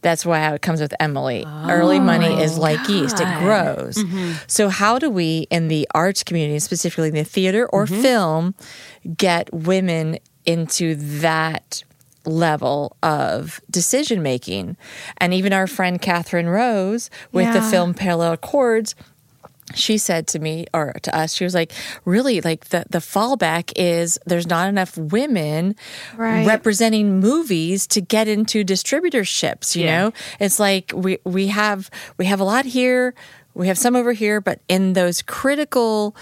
[0.00, 1.46] That's why it comes with Emily.
[1.46, 4.04] Early money is like yeast; it grows.
[4.46, 8.54] So, how do we in the arts community, specifically in the theater or film,
[9.16, 11.82] get women into that
[12.24, 14.76] level of decision making?
[15.18, 18.94] And even our friend Catherine Rose with the film Parallel Chords
[19.74, 21.72] she said to me or to us she was like
[22.04, 25.74] really like the the fallback is there's not enough women
[26.18, 26.46] Right.
[26.46, 29.98] representing movies to get into distributorships you Yeah.
[30.02, 33.14] know it's like we we have we have a lot here
[33.54, 36.14] we have some over here but in those critical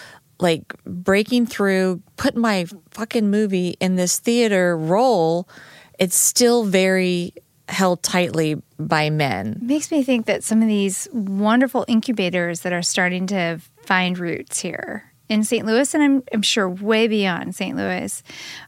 [0.42, 5.48] like breaking through put my fucking movie in this theater role
[5.98, 7.32] it's still very
[7.68, 12.82] held tightly by men makes me think that some of these wonderful incubators that are
[12.82, 15.64] starting to find roots here in St.
[15.64, 17.74] Louis, and I'm, I'm sure way beyond St.
[17.74, 18.22] Louis,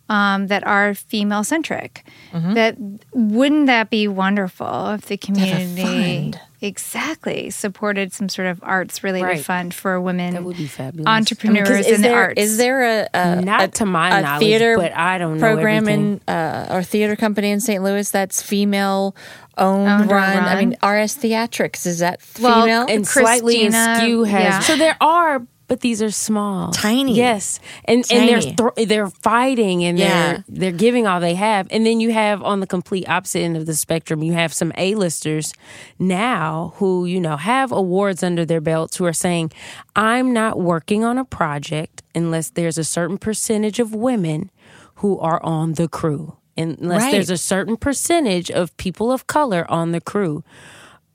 [0.09, 2.07] um, that are female centric.
[2.33, 2.55] Mm-hmm.
[2.55, 2.77] That
[3.13, 6.33] wouldn't that be wonderful if the community?
[6.65, 6.71] Fund.
[6.71, 9.45] exactly supported some sort of arts related Right.
[9.45, 11.07] fund for women That would be fabulous.
[11.07, 12.41] entrepreneurs Because in the arts.
[12.41, 15.47] is there a, a Not a, to my a knowledge, theater but I don't know
[15.55, 17.83] program in uh, or theater company in St.
[17.83, 19.15] Louis that's female
[19.57, 20.39] owned, Owned or run.
[20.45, 22.87] I mean, RS Theatrics is that Well, female?
[22.89, 24.59] and slightly Christina, askew has yeah.
[24.61, 27.15] so there are but these are small Tiny.
[27.15, 28.55] yes and and they're Tiny.
[28.57, 30.09] thr they're fighting and Yeah.
[30.33, 33.57] they're they're giving all they have and then you have on the complete opposite end
[33.57, 35.53] of the spectrum you have some a-listers
[35.99, 39.51] now who you know have awards under their belts who are saying
[39.97, 44.51] i'm not working on a project unless there's a certain percentage of women
[44.97, 47.13] who are on the crew unless Right.
[47.13, 50.45] there's a certain percentage of people of color on the crew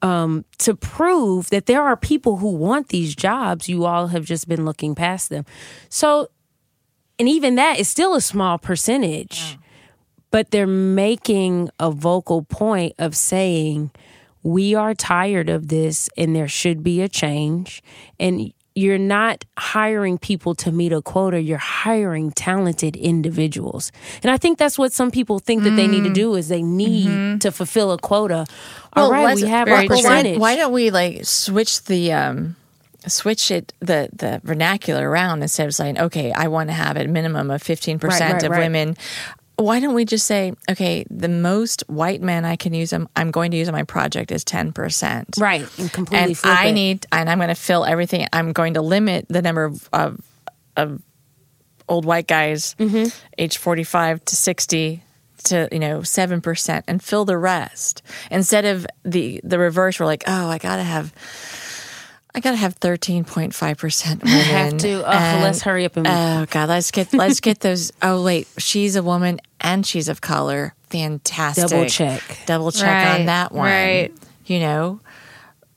[0.01, 3.67] um, to prove that there are people who want these jobs.
[3.67, 5.45] You all have just been looking past them.
[5.89, 6.29] So,
[7.17, 9.57] and even that is still a small percentage,
[10.31, 13.91] but they're making a vocal point of saying,
[14.41, 17.83] we are tired of this and there should be a change.
[18.19, 23.91] And you're not hiring people to meet a quota, you're hiring talented individuals.
[24.23, 26.63] And I think that's what some people think that they need to do is they
[26.63, 28.45] need to fulfill a quota.
[28.93, 29.75] All right, we have true.
[29.89, 32.55] Well, why, why don't we like switch the um
[33.07, 37.07] switch it the the vernacular around instead of saying okay i want to have a
[37.07, 38.59] minimum of 15% Right, right, of right.
[38.59, 38.97] women
[39.63, 43.29] why don't we just say okay the most white men i can use them i'm
[43.31, 46.73] going to use on my project is 10% Right, and completely and i it.
[46.73, 50.19] need and i'm going to fill everything i'm going to limit the number of of,
[50.77, 51.01] of
[51.87, 53.09] old white guys Mm-hmm.
[53.37, 55.03] age 45 to 60
[55.45, 60.23] to you know 7% and fill the rest instead of the the reverse we're like
[60.27, 61.13] oh i gotta have
[62.35, 65.03] i gotta have 13.5% women have to.
[65.05, 68.47] Ugh, and- let's hurry up and- oh god let's get let's get those oh wait
[68.57, 72.21] she's a woman and she's of color fantastic Double check.
[72.45, 74.13] double check Right, on that one right.
[74.45, 74.99] you know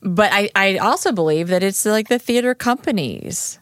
[0.01, 3.59] but I, I also believe that it's like the theater companies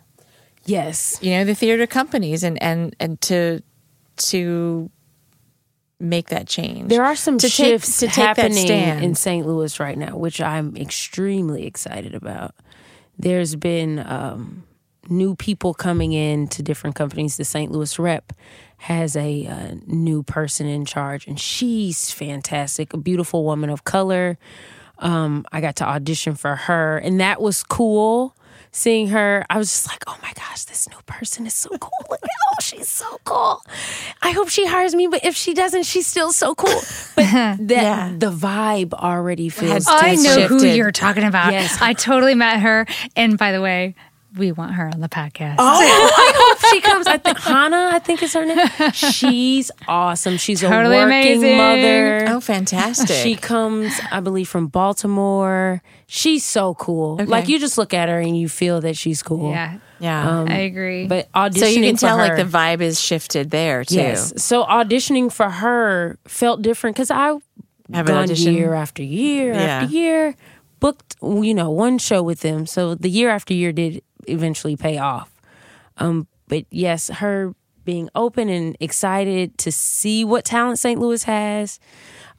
[0.66, 1.18] Yes.
[1.22, 3.62] you know the theater companies and and and to
[4.18, 4.90] to
[6.00, 9.04] make that change There are some to take- shifts to take that happening stand.
[9.04, 9.46] in St.
[9.46, 12.56] Louis right now, which I'm extremely excited about.
[13.18, 14.64] There's been um,
[15.10, 17.38] new people coming in to different companies.
[17.38, 17.72] The St.
[17.72, 18.34] Louis rep
[18.78, 24.38] has a uh, new person in charge, and she's fantastic, a beautiful woman of color.
[25.00, 28.36] Um, I got to audition for her, and that was cool.
[28.74, 31.92] Seeing her, I was just like, "Oh my gosh, this new person is so cool!
[32.10, 33.62] Look at oh, she's so cool.
[34.22, 36.82] I hope she hires me, but if she doesn't, she's still so cool."
[37.16, 38.14] But that Yeah.
[38.18, 39.86] the vibe already feels.
[39.90, 40.62] I know different.
[40.62, 41.52] who you're talking about.
[41.52, 41.78] Yes.
[41.82, 42.86] I totally met her.
[43.18, 43.96] And by the way,
[44.38, 45.56] we want her on the podcast.
[45.60, 47.06] Oh, I hope she comes.
[47.08, 48.92] I think Hana, I think is her name.
[48.94, 50.38] She's awesome.
[50.38, 51.58] She's Totally a working amazing.
[51.58, 52.26] mother.
[52.30, 55.82] oh fantastic She comes, I believe, from Baltimore.
[56.08, 57.20] She's so cool.
[57.26, 59.52] Like you just look at her and you feel that she's cool.
[59.52, 61.08] Yeah, yeah um, I agree.
[61.08, 64.42] But auditioning so you can for tell like the vibe is shifted there too Yes.
[64.44, 67.42] So auditioning for her felt different because I Have
[67.92, 68.54] an gone audition?
[68.54, 69.60] year after year Yeah.
[69.62, 70.36] after year,
[70.80, 72.66] booked you know one show with them.
[72.66, 75.32] So the year after year did eventually pay off.
[75.98, 77.54] Um, but yes, her
[77.84, 81.00] being open and excited to see what talent St.
[81.00, 81.80] Louis has.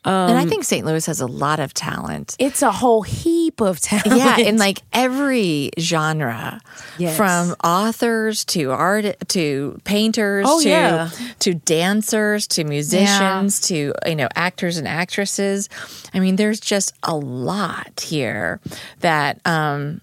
[0.05, 3.79] and i think st louis has a lot of talent It's a whole heap of
[3.91, 4.19] talent.
[4.19, 6.61] yeah in like every genre
[6.99, 7.17] Yes.
[7.17, 11.11] from authors to art to painters Oh, to yeah.
[11.41, 15.69] to dancers to musicians to you know actors and actresses
[16.15, 18.61] i mean there's just a lot here
[19.01, 20.01] that um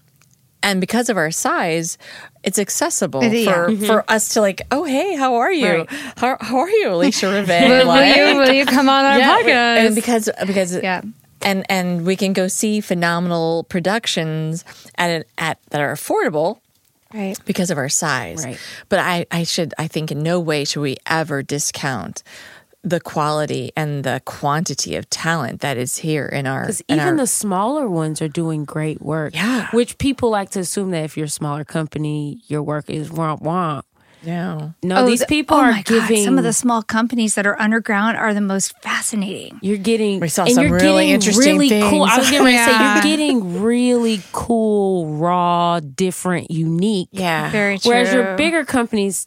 [0.62, 1.96] and because of our size
[2.42, 3.52] it's accessible It- yeah.
[3.52, 5.90] for for us to like oh hey how are you Right.
[6.16, 7.68] how, how are you alicia Rivet?
[7.68, 9.86] will, will you will you come on our yeah, podcast?
[9.86, 11.02] and because because Yeah.
[11.42, 14.64] and and we can go see phenomenal productions
[14.96, 16.58] at an, at that are affordable
[17.14, 17.38] right.
[17.46, 18.44] because of our size.
[18.44, 18.58] Right.
[18.88, 22.22] But I I should I think in no way should we ever discount
[22.82, 27.16] the quality and the quantity of talent that is here in our Because even our-
[27.16, 29.34] the smaller ones are doing great work.
[29.34, 29.68] Yeah.
[29.72, 33.42] Which people like to assume that if you're a smaller company, your work is womp
[33.42, 33.82] womp.
[34.22, 34.74] no.
[34.82, 36.24] No, these the- people oh are my God, giving.
[36.24, 39.58] some of the small companies that are underground are the most fascinating.
[39.62, 40.20] You're getting.
[40.20, 42.02] We saw and some you're really getting interesting really Cool.
[42.04, 47.08] I was getting ready to say you're getting really cool, raw, different, unique.
[47.12, 47.50] Yeah.
[47.50, 47.92] Very true.
[47.92, 49.26] Whereas your bigger companies,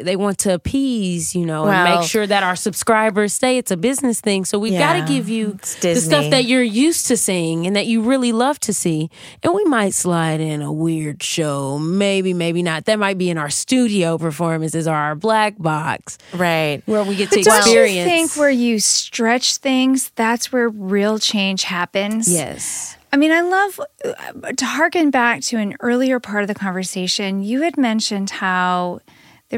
[0.00, 3.58] they want to appease, you know, and make sure that our subscribers stay.
[3.58, 7.06] It's a business thing, so we've got to give you the stuff that you're used
[7.08, 9.10] to seeing and that you really love to see.
[9.42, 12.86] And we might slide in a weird show, maybe, maybe not.
[12.86, 16.82] That might be in our studio performances or our black box, Right.
[16.86, 17.96] where we get to But don't experience.
[17.96, 22.32] you think where you stretch things, that's where real change happens?
[22.32, 22.96] yes.
[23.12, 27.44] I mean, I love uh, to harken back to an earlier part of the conversation.
[27.44, 29.00] You had mentioned how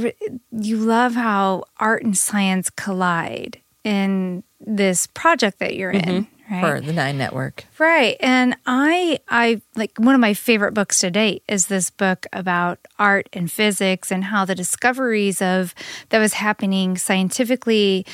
[0.03, 0.13] there,
[0.53, 6.29] you love how art and science collide in this project that you're in.
[6.49, 6.61] Right.
[6.61, 7.65] For the Nine Network.
[7.77, 8.17] Right.
[8.21, 12.79] And I I like one of my favorite books to date is this book about
[13.01, 15.75] art and physics and how the discoveries of
[16.11, 18.07] that was happening scientifically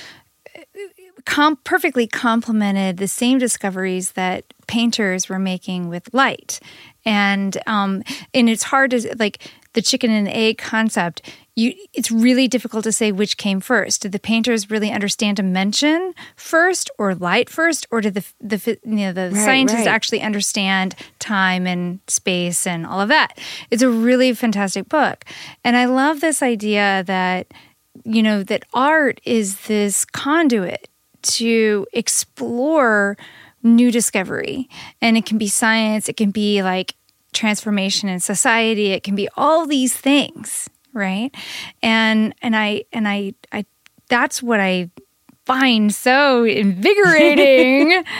[1.26, 6.58] com- perfectly complemented the same discoveries that painters were making with light.
[7.04, 8.02] And um
[8.32, 12.92] and it's hard to like the chicken and egg concept you it's really difficult to
[12.92, 14.02] say which came first.
[14.02, 18.96] Did the painters really understand dimension first or light first or did the the you
[18.96, 19.88] know the Right, scientists right.
[19.88, 23.38] actually understand time and space and all of that?
[23.70, 25.24] It's a really fantastic book.
[25.64, 27.48] And i love this idea that
[28.04, 30.88] you know that art is this conduit
[31.22, 33.16] to explore
[33.62, 34.68] new discovery.
[35.00, 36.94] And it can be science it can be like
[37.32, 41.34] transformation in society it can be all these things right?
[41.82, 43.64] And and i and i i
[44.08, 44.90] that's what i
[45.46, 48.04] find so invigorating.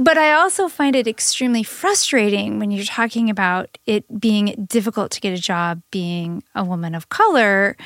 [0.00, 5.20] But i also find it extremely frustrating when you're talking about it being difficult to
[5.20, 7.76] get a job being a woman of color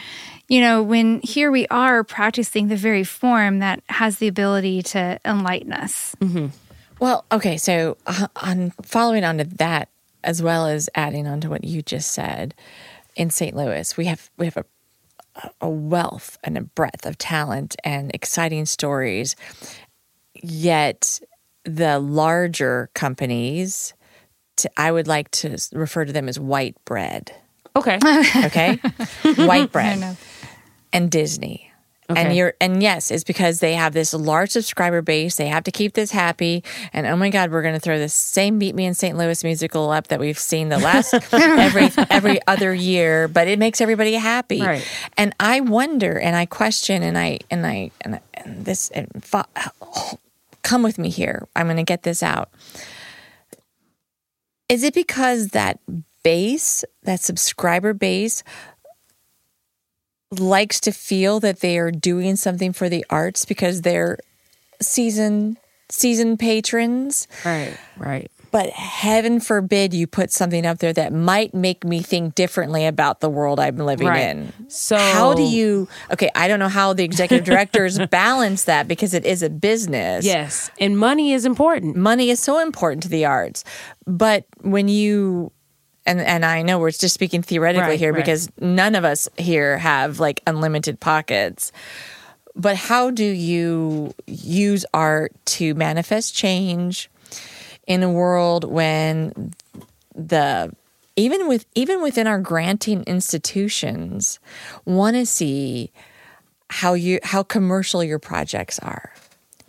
[0.52, 5.18] you know when here we are practicing the very form that has the ability to
[5.24, 6.14] enlighten us.
[7.00, 9.88] Well, okay, so uh, on following on to that,
[10.22, 12.54] as well as adding on to what you just said,
[13.16, 13.56] in St.
[13.56, 14.64] Louis, we have we have a
[15.60, 19.34] a wealth and a breadth of talent and exciting stories.
[20.34, 21.20] Yet
[21.64, 23.94] the larger companies,
[24.56, 27.34] to, I would like to refer to them as white bread.
[27.74, 27.98] Okay.
[28.44, 28.78] Okay,
[29.36, 30.16] white bread
[30.92, 31.71] and Disney.
[32.16, 35.36] And you're and yes, it's because they have this large subscriber base.
[35.36, 36.64] They have to keep this happy.
[36.92, 39.16] And oh my God, we're going to throw the same "Meet Me in St.
[39.16, 43.80] Louis" musical up that we've seen the last every every other year, but it makes
[43.80, 44.60] everybody happy.
[44.60, 44.86] Right.
[45.16, 49.44] And I wonder, and I question, and I and I and, and this and fo-
[50.62, 51.46] come with me here.
[51.54, 52.50] I'm going to get this out.
[54.68, 55.80] Is it because that
[56.22, 58.42] base, that subscriber base,
[60.38, 64.18] likes to feel that they are doing something for the arts because they're
[64.80, 65.56] season
[65.88, 67.28] season patrons?
[67.44, 67.76] Right.
[67.98, 68.30] Right.
[68.50, 73.20] But heaven forbid you put something up there that might make me think differently about
[73.20, 74.28] the world I'm living Right.
[74.28, 74.52] in.
[74.68, 75.88] So How do you?
[76.10, 80.24] Okay, I don't know how the executive directors balance that because it is a business.
[80.26, 81.96] Yes, and money is important.
[81.96, 83.64] money is so important to the arts,
[84.06, 85.50] but when you
[86.06, 88.24] and and I know we're just speaking theoretically Right, here right.
[88.24, 91.72] because none of us here have like unlimited pockets.
[92.54, 97.10] But how do you use art to manifest change
[97.86, 99.54] in a world when
[100.14, 100.74] the
[101.16, 104.38] even with even within our granting institutions
[104.84, 105.92] want to see
[106.68, 109.12] how you how commercial your projects are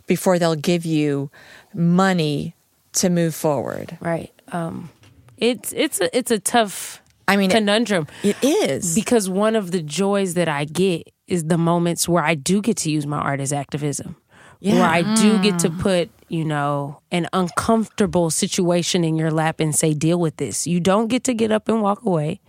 [0.06, 1.30] before they'll give you
[1.72, 2.54] money
[2.92, 3.96] to move forward.
[4.00, 4.32] Right.
[4.52, 4.90] Um,
[5.38, 8.94] it's it's a it's a tough I mean, it, conundrum it is.
[8.94, 12.76] because one of the joys that I get is the moments where I do get
[12.78, 14.16] to use my art as activism.
[14.60, 14.90] Where Yeah.
[14.90, 19.94] I do get to put, you know, an uncomfortable situation in your lap and say,
[19.94, 20.66] deal with this.
[20.66, 22.40] You don't get to get up and walk away.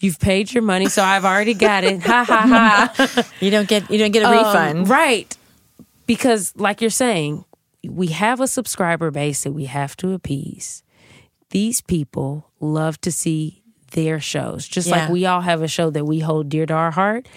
[0.00, 2.02] You've paid your money, so I've already got it.
[2.02, 3.28] Ha ha ha.
[3.40, 4.88] you don't get you don't get a Um, refund.
[4.88, 5.36] right.
[6.06, 7.44] Because, like you're saying,
[7.88, 10.82] we have a subscriber base that we have to appease.
[11.54, 14.96] These people love to see their shows, just Yeah.
[15.04, 17.28] like we all have a show that we hold dear to our heart.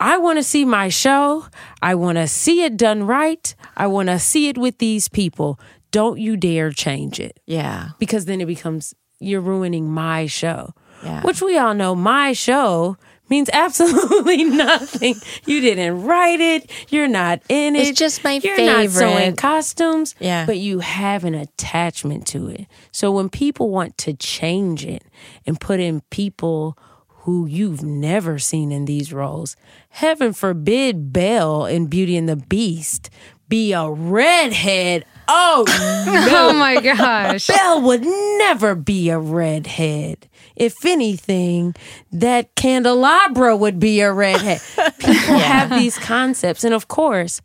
[0.00, 1.44] I want to see my show.
[1.82, 3.54] I want to see it done right.
[3.76, 5.60] I want to see it with these people.
[5.90, 7.90] Don't you dare change it Yeah.
[7.98, 10.72] because then it becomes you're ruining my show.
[11.04, 11.20] Yeah.
[11.20, 12.96] Which we all know my show
[13.30, 15.14] means absolutely nothing.
[15.46, 16.70] You didn't write it.
[16.88, 17.88] You're not in it.
[17.88, 19.38] It's just my you're not sewing favorite.
[19.38, 20.14] costumes.
[20.18, 20.44] Yeah.
[20.44, 22.66] But you have an attachment to it.
[22.92, 25.04] So when people want to change it
[25.46, 26.76] and put in people
[27.24, 29.54] who you've never seen in these roles,
[29.90, 33.10] heaven forbid Belle in Beauty and the Beast
[33.48, 35.04] be a redhead.
[35.28, 35.64] Oh
[36.30, 40.28] oh my gosh Belle would never be a redhead.
[40.60, 41.74] If anything,
[42.12, 44.60] that candelabra would be a redhead.
[44.98, 46.64] People have these concepts.
[46.64, 47.40] And of course,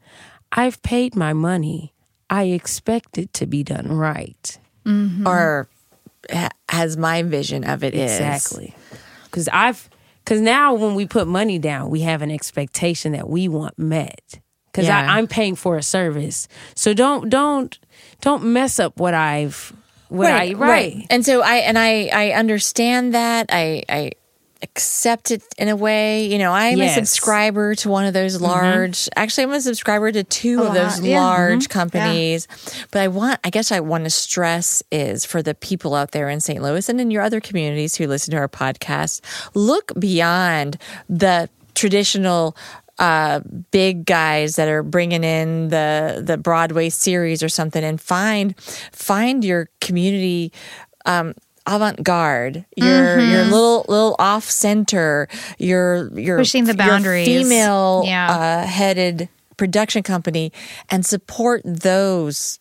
[0.51, 1.93] I've paid my money.
[2.29, 4.59] I expect it to be done right.
[4.85, 5.25] Mm-hmm.
[5.25, 5.69] Or
[6.29, 8.75] ha- as my vision of it is Exactly.
[9.23, 9.89] Because I've,
[10.23, 14.39] because now when we put money down, we have an expectation that we want met.
[14.71, 15.05] Because Yeah.
[15.09, 17.79] I'm paying for a service, so don't don't
[18.19, 19.71] don't mess up what I've
[20.09, 21.05] what I right.
[21.09, 23.47] And so I and I I understand that.
[23.49, 24.11] I I
[24.61, 26.25] accept it in a way.
[26.25, 26.91] You know, I'm Yes.
[26.97, 29.07] a subscriber to one of those large.
[29.15, 31.21] Actually, I'm a subscriber to two of those yeah.
[31.21, 32.47] large companies.
[32.91, 36.29] But I want, I guess, I want to stress is for the people out there
[36.29, 36.61] in St.
[36.63, 39.21] Louis and in your other communities who listen to our podcast,
[39.53, 40.77] look beyond
[41.09, 42.55] the traditional.
[42.97, 43.41] Uh,
[43.71, 48.57] big guys that are bringing in the the Broadway series or something, and find
[48.93, 50.53] find your community
[51.05, 51.33] um,
[51.67, 55.27] avant-garde your your little little off center
[55.57, 57.27] your your Pushing the boundaries.
[57.27, 58.31] female Yeah.
[58.31, 59.27] uh, headed
[59.57, 60.53] production company
[60.89, 62.59] and support those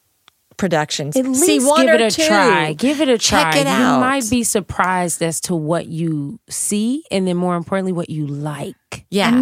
[0.57, 2.26] productions At least See one give or it a two.
[2.26, 2.72] try.
[2.72, 3.52] Give it a try.
[3.52, 7.57] check it out You might be surprised as to what you see, and then more
[7.57, 8.76] importantly, what you like.
[9.11, 9.32] yeah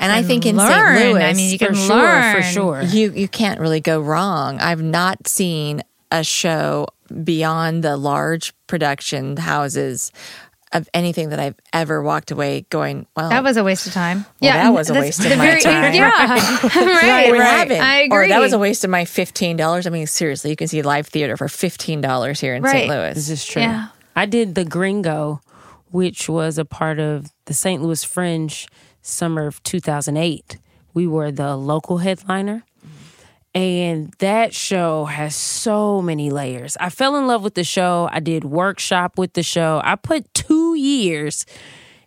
[0.00, 0.68] and, i think in learn.
[0.98, 2.34] st louis I mean, you For can sure, learn.
[2.36, 2.82] for sure.
[2.82, 6.86] you you can't really go wrong i've not seen a show
[7.24, 10.12] beyond the large production houses
[10.72, 14.24] of anything that i've ever walked away going well That was a waste of time.
[14.40, 15.92] Well, that was a waste of the my time.
[15.94, 17.46] Yeah, right, What right.
[17.46, 17.82] happened?
[17.82, 18.16] I agree.
[18.18, 19.86] Or that was a waste of my fifteen dollars.
[19.86, 22.72] I mean, seriously, you can see live theater for fifteen dollars here in Right.
[22.72, 22.88] St.
[22.88, 23.14] Louis.
[23.14, 23.62] This is true.
[23.62, 23.88] Yeah.
[24.16, 25.40] I did the Gringo,
[25.90, 27.82] which was a part of the St.
[27.82, 28.66] Louis Fringe
[29.02, 30.58] summer of 2008.
[30.94, 32.64] We were the local headliner.
[33.54, 36.76] And that show has so many layers.
[36.80, 38.08] I fell in love with the show.
[38.10, 39.80] I did workshop with the show.
[39.84, 41.44] I put two years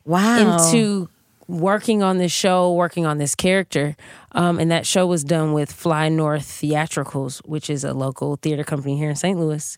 [0.06, 0.40] wow.
[0.40, 1.08] into
[1.48, 3.96] working on this show, working on this character.
[4.32, 8.64] Um, and that show was done with Fly North Theatricals, which is a local theater
[8.64, 9.38] company here in St.
[9.38, 9.78] Louis.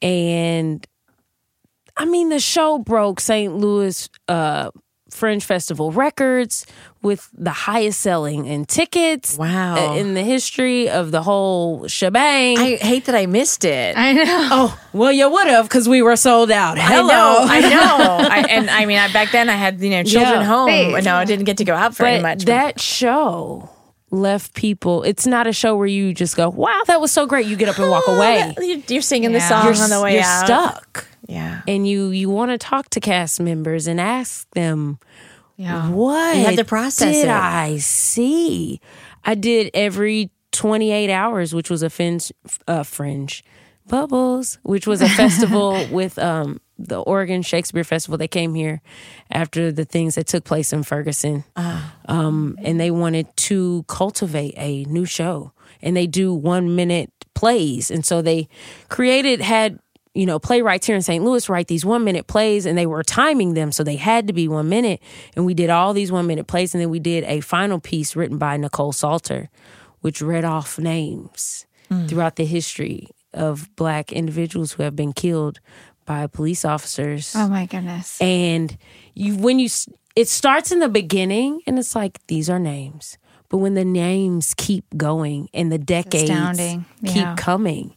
[0.00, 0.86] And
[1.96, 3.54] I mean, the show broke St.
[3.54, 4.70] Louis uh,
[5.16, 6.66] Fringe Festival records
[7.02, 9.94] with the highest selling in tickets Wow.
[9.94, 12.58] in the history of the whole shebang.
[12.58, 13.96] I hate that I missed it.
[13.96, 14.24] I know.
[14.52, 16.78] oh, well, you would have because we were sold out.
[16.78, 17.08] Hello.
[17.48, 17.68] I know.
[17.68, 18.28] I know.
[18.30, 20.44] I, and I mean, I, back then I had you know children Yeah.
[20.44, 20.68] home.
[20.92, 21.02] Right.
[21.02, 22.38] No, I didn't get to go out very but much.
[22.40, 23.70] but- that show
[24.10, 25.02] left people.
[25.02, 27.68] It's not a show where you just go, "Wow, that was so great." You get
[27.68, 28.54] up and walk oh, away.
[28.58, 30.46] You- You're singing the song You're, on the way you're out.
[30.46, 31.62] stuck, Yeah.
[31.66, 34.98] and you you want to talk to cast members and ask them,
[35.56, 35.90] Yeah.
[35.90, 37.30] "What You had to process did it.
[37.30, 38.80] I see?"
[39.24, 42.32] I did every 28 hours, which was a fringe,
[42.68, 43.42] uh, fringe
[43.88, 48.16] bubbles, which was a festival with um, the Oregon Shakespeare Festival.
[48.18, 48.80] They came here
[49.30, 51.44] after the things that took place in Ferguson,
[52.06, 55.52] um, and they wanted to cultivate a new show.
[55.82, 58.48] And they do one minute plays, and so they
[58.88, 59.78] created had
[60.16, 61.22] you know playwrights here in St.
[61.24, 64.32] Louis write these one minute plays, and they were timing them, so they had to
[64.32, 65.00] be one minute.
[65.36, 68.16] And we did all these one minute plays, and then we did a final piece
[68.16, 69.50] written by Nicole Salter,
[70.00, 72.06] which read off names hmm.
[72.06, 75.60] throughout the history of black individuals who have been killed
[76.06, 78.20] by police officers Oh my goodness.
[78.20, 78.76] and
[79.14, 79.68] you when you
[80.14, 84.54] it starts in the beginning and it's like these are names but when the names
[84.56, 86.30] keep going and the decades
[87.04, 87.34] keep Yeah.
[87.36, 87.95] coming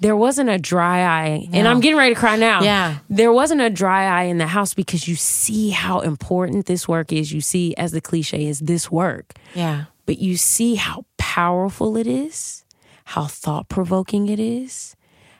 [0.00, 2.98] there wasn't a dry eye and i'm getting ready to cry now Yeah.
[3.08, 7.12] there wasn't a dry eye in the house because you see how important this work
[7.12, 9.84] is you see as the cliche is this work Yeah.
[10.06, 12.64] but you see how powerful it is,
[13.04, 14.96] how thought provoking it is,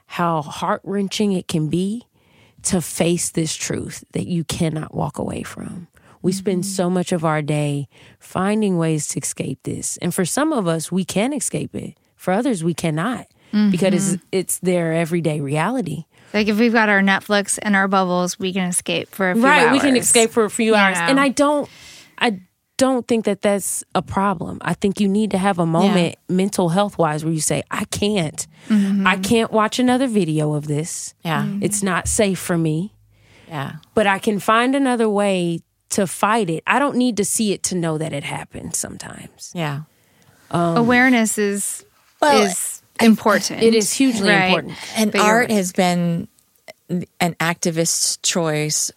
[0.07, 2.07] how heart wrenching it can be
[2.63, 5.89] to face this truth that you cannot walk away from.
[6.23, 6.77] We spend mm-hmm.
[6.77, 7.89] so much of our day
[8.21, 9.97] finding ways to escape this.
[9.97, 11.99] And for some of us, we can escape it.
[12.15, 16.05] For others, we cannot because it's, it's their everyday reality.
[16.33, 19.43] Like if we've got our Netflix and our bubbles, we can escape for a few
[19.45, 19.73] right hours.
[19.73, 21.09] we can escape for a few hours Yeah.
[21.11, 21.69] and i don't
[22.19, 22.41] i
[22.77, 26.69] don't think that that's a problem i think you need to have a moment mental
[26.71, 29.07] health wise where you say i can't Mm-hmm.
[29.07, 31.43] i can't watch another video of this Yeah.
[31.43, 31.63] Mm-hmm.
[31.65, 32.95] it's not safe for me
[33.49, 33.73] Yeah.
[33.95, 37.63] but i can find another way to fight it i don't need to see it
[37.65, 39.81] to know that it happened sometimes Yeah.
[40.53, 41.85] Um, Awareness is
[42.23, 43.63] Well, is important.
[43.63, 44.47] it is hugely Right.
[44.49, 46.29] important And But art has been
[47.21, 48.91] an activist's choice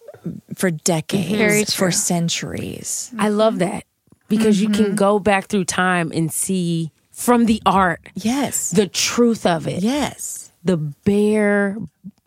[0.54, 1.90] for decades, Very for true.
[1.92, 3.10] centuries.
[3.18, 3.84] i love that
[4.28, 4.84] because you Mm-hmm.
[4.84, 8.70] can go back through time and see from the art Yes.
[8.70, 10.50] the truth of it yes.
[10.64, 11.76] the bare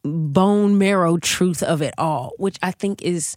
[0.03, 3.35] bone marrow truth of it all, which I think is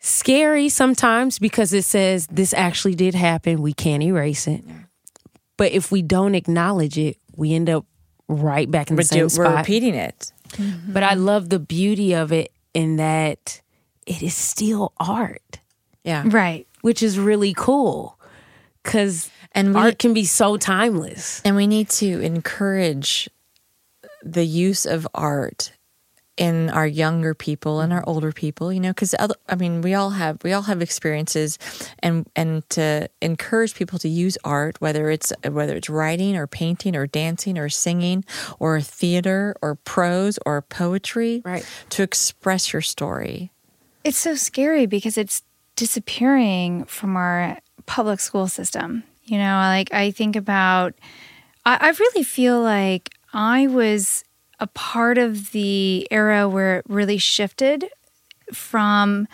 [0.00, 3.60] scary sometimes because it says this actually did happen.
[3.60, 4.62] We can't erase it.
[5.56, 7.86] But if we don't acknowledge it, we end up
[8.28, 9.56] right back in the We're, same do, we're spot.
[9.58, 10.32] repeating it.
[10.50, 10.92] Mm-hmm.
[10.92, 13.60] But I love the beauty of it in that
[14.06, 15.60] it is still art,
[16.04, 16.24] Yeah.
[16.26, 16.66] right.
[16.82, 18.18] which is really cool
[18.82, 21.40] because And we, art can be so timeless.
[21.44, 23.28] and we need to encourage
[24.22, 25.72] the use of art
[26.36, 29.14] in our younger people and our older people you know because
[29.48, 31.58] i mean we all have we all have experiences
[32.00, 36.94] and and to encourage people to use art whether it's whether it's writing or painting
[36.94, 38.22] or dancing or singing
[38.58, 41.64] or theater or prose or poetry Right.
[41.90, 43.50] to express your story
[44.04, 45.42] It's so scary because it's
[45.74, 49.02] disappearing from our public school system.
[49.24, 50.94] You know, like I think about,
[51.64, 54.24] I, I really feel like I was
[54.58, 57.86] a part of the era where it really shifted
[58.52, 59.28] from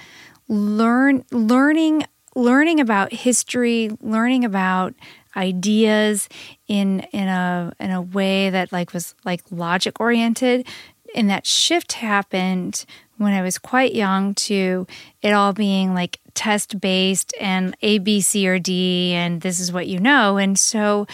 [0.49, 2.05] learn learning
[2.35, 4.95] learning about history, learning about
[5.37, 6.29] ideas
[6.69, 10.67] in in a in a way that like was like logic oriented
[11.15, 12.85] and that shift happened
[13.19, 14.87] when I was quite young to
[15.21, 19.73] it all being like test based and A, B, C, or D, and this is
[19.73, 20.39] what you know.
[20.39, 21.07] And so,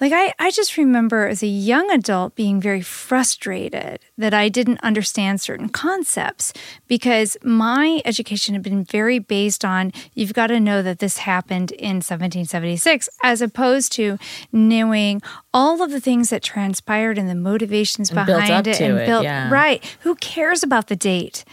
[0.00, 4.80] like, I, I just remember as a young adult being very frustrated that I didn't
[4.82, 6.52] understand certain concepts
[6.88, 11.72] because my education had been very based on you've got to know that this happened
[11.72, 14.18] in 1776, as opposed to
[14.52, 15.20] knowing
[15.52, 18.98] all of the things that transpired and the motivations And behind up it to and
[18.98, 19.50] it, built yeah.
[19.50, 19.84] right.
[20.00, 21.44] Who cares about the date?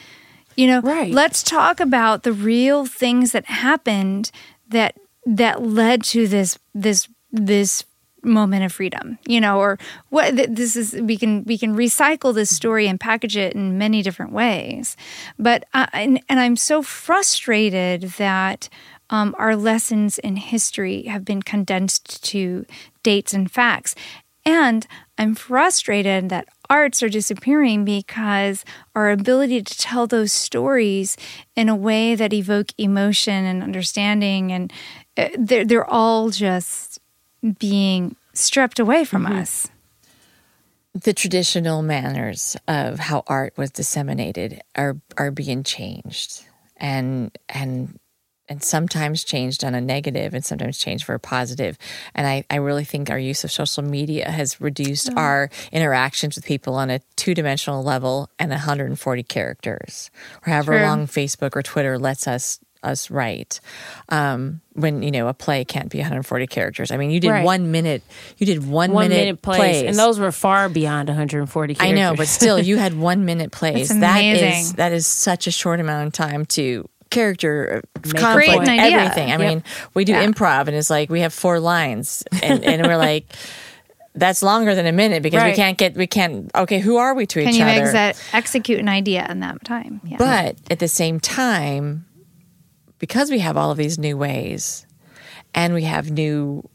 [0.56, 1.14] You know, Right.
[1.14, 4.32] let's talk about the real things that happened
[4.70, 4.96] that
[5.26, 7.84] that led to this this this
[8.28, 9.78] moment of freedom you know or
[10.10, 14.02] what this is we can we can recycle this story and package it in many
[14.02, 14.96] different ways.
[15.40, 18.70] But I, and, and i'm so frustrated that
[19.10, 22.66] um, our lessons in history have been condensed to
[23.04, 23.96] dates and facts.
[24.46, 24.88] And
[25.18, 28.64] I'm frustrated that arts are disappearing because
[28.96, 31.18] our ability to tell those stories
[31.56, 34.74] in a way that evoke emotion and understanding and
[35.18, 37.00] uh, they're, they're all just
[37.60, 39.40] being stripped away from mm-hmm.
[39.40, 39.70] us.
[40.94, 46.46] the traditional manners of how art was disseminated are are being changed
[46.78, 48.00] and and
[48.50, 51.78] and sometimes changed on a negative and sometimes changed for a positive.
[52.16, 56.46] and i i really think our use of social media has reduced our interactions with
[56.46, 60.10] people on a two-dimensional level and 140 characters
[60.46, 60.88] or however True.
[60.88, 63.60] long facebook or twitter lets us us write
[64.10, 67.46] um when you know a play can't be 140 characters i mean you did Right.
[67.46, 68.02] one minute
[68.38, 71.92] you did one, One minute, minute plays, plays and those were far beyond 140 characters
[71.92, 73.90] I know, but still, you had one minute plays.
[73.90, 74.76] That's That is amazing.
[74.78, 78.64] that is such a short amount of time to character uh, Make conflict.
[78.66, 79.28] Create everything.
[79.32, 79.40] I Yep.
[79.40, 80.26] mean, we do Yeah.
[80.26, 83.26] improv, and it's like we have four lines, and, and we're like.
[84.16, 87.28] That's longer than a minute because we can't get we can't okay who are we
[87.28, 90.02] to Can each you other exe- execute an idea in that time?
[90.04, 90.18] Yeah.
[90.18, 92.07] but at the same time,
[93.00, 94.86] because we have all of these new ways
[95.54, 96.68] and we have new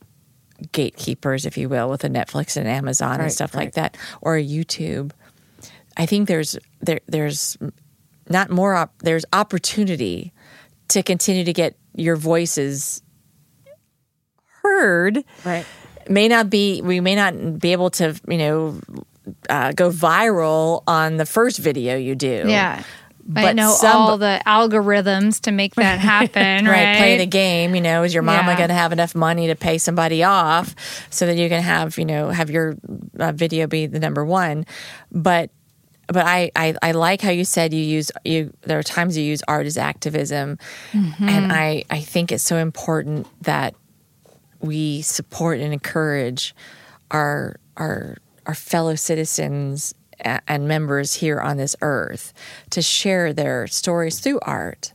[0.71, 3.65] gatekeepers, if you will, with a Netflix and Amazon and stuff right.
[3.65, 5.13] like that, or a YouTube,
[5.97, 7.57] I think there's there there's
[8.29, 10.33] not more op- there's opportunity
[10.89, 13.03] to continue to get your voices
[14.63, 15.67] heard right.
[16.09, 18.81] may not be we may not be able to you know
[19.49, 22.83] uh, go viral on the first video you do yeah.
[23.37, 26.73] I but know some- all the algorithms to make that happen, right?
[26.73, 27.75] right, play the game.
[27.75, 28.57] You know, is your mama Yeah.
[28.57, 30.75] going to have enough money to pay somebody off
[31.11, 32.75] so that you can have you know have your
[33.19, 34.67] uh, video be the number one?
[35.13, 35.51] But
[36.09, 38.53] but I, I I like how you said you use you.
[38.63, 40.59] There are times you use art as activism,
[40.93, 41.29] Mm-hmm.
[41.29, 43.75] and I I think it's so important that
[44.61, 46.55] we support and encourage
[47.11, 48.17] our our
[48.47, 52.33] our fellow citizens and members here on this earth
[52.71, 54.93] to share their stories through art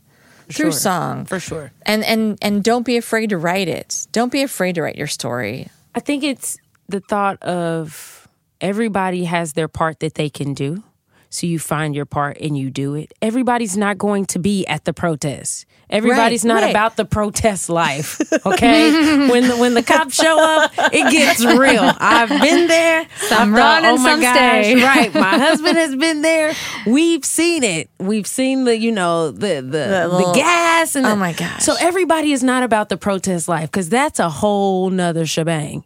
[0.50, 0.80] through Sure.
[0.80, 1.72] song For sure.
[1.84, 5.06] and and and don't be afraid to write it don't be afraid to write your
[5.06, 6.58] story I think it's
[6.88, 8.26] the thought of
[8.60, 10.82] everybody has their part that they can do.
[11.30, 13.12] So you find your part and you do it.
[13.20, 15.66] Everybody's not going to be at the protest.
[15.90, 16.70] Everybody's Right, not right.
[16.70, 18.20] about the protest life.
[18.46, 18.92] Okay,
[19.30, 21.82] when the, when the cops show up, it gets real.
[21.98, 23.06] I've been there.
[23.20, 24.34] Some run oh my some gosh,
[24.64, 25.14] stay." right?
[25.14, 26.52] My husband has been there.
[26.86, 27.88] We've seen it.
[27.98, 31.62] We've seen the you know the the the, little- gas and Oh the- my gosh.
[31.62, 35.84] So everybody is not about the protest life because that's a whole nother shebang.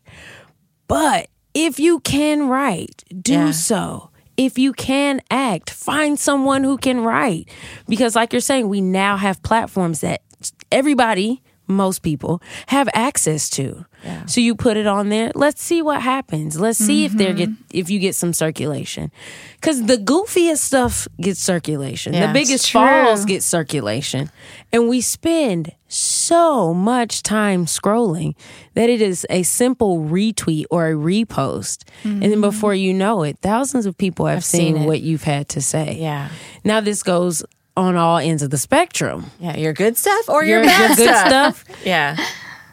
[0.88, 3.50] But if you can write, do Yeah.
[3.52, 4.10] so.
[4.36, 7.48] If you can act, find someone who can write.
[7.88, 10.22] Because, like you're saying, we now have platforms that
[10.70, 13.84] everybody most people have access to.
[14.04, 14.26] Yeah.
[14.26, 15.30] So you put it on there.
[15.34, 16.58] Let's see what happens.
[16.58, 17.62] Let's see if there get Mm-hmm.
[17.78, 19.12] if you get some circulation.
[19.60, 22.12] Cuz the goofiest stuff gets circulation.
[22.12, 24.30] Yeah, the biggest falls get circulation.
[24.72, 28.34] And we spend so much time scrolling
[28.74, 31.84] that it is a simple retweet or a repost.
[32.02, 34.38] And then before you know it, thousands of people have Mm-hmm.
[34.38, 35.96] I've seen seen what you've had to say.
[36.00, 36.28] Yeah.
[36.64, 37.44] Now this goes
[37.76, 39.30] on all ends of the spectrum.
[39.40, 39.56] Yeah.
[39.56, 41.64] Your good stuff or your, Your, bad your good stuff.
[41.64, 42.16] stuff Yeah.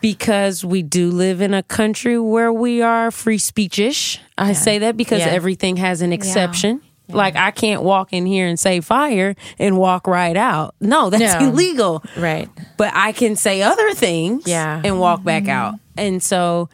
[0.01, 4.19] because we do live in a country where we are free speechish.
[4.37, 5.27] I say that because Yeah.
[5.27, 6.81] everything has an exception.
[7.07, 10.75] Like I can't walk in here and say fire and walk right out.
[10.79, 11.49] No, that's No.
[11.49, 12.03] illegal.
[12.17, 12.49] Right.
[12.77, 14.81] But I can say other things Yeah.
[14.83, 15.49] and walk back mm-hmm.
[15.51, 15.75] out.
[15.97, 16.69] And so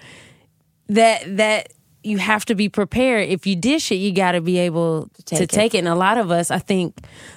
[0.90, 1.72] that that
[2.06, 3.28] you have to be prepared.
[3.30, 5.78] If you dish it, you got to be able to take take, it.
[5.78, 5.80] it.
[5.80, 6.96] And a lot of us, I think,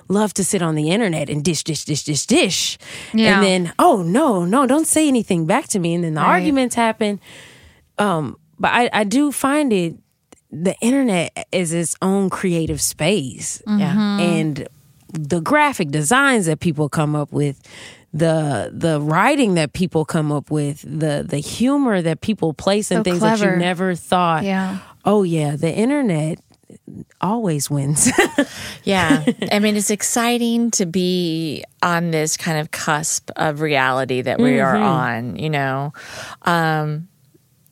[0.09, 2.79] love to sit on the internet and dish, dish, dish, dish, dish.
[3.15, 3.35] Yeah.
[3.37, 5.95] And then, oh no, no, don't say anything back to me.
[5.95, 6.29] And then the Right.
[6.41, 7.21] arguments happen.
[7.99, 9.97] Um, but I, I do find it
[10.51, 14.19] the internet is its own creative space Yeah.
[14.21, 14.67] and
[15.13, 17.61] the graphic designs that people come up with
[18.13, 22.99] the the writing that people come up with the the humor that people place in
[22.99, 24.79] So things that you never thought Yeah.
[25.05, 26.39] oh yeah the internet
[27.21, 28.11] always wins
[28.85, 29.25] Yeah.
[29.53, 34.61] I mean, it's exciting to be on this kind of cusp of reality that we
[34.61, 35.93] are on, you know.
[36.43, 37.09] Um,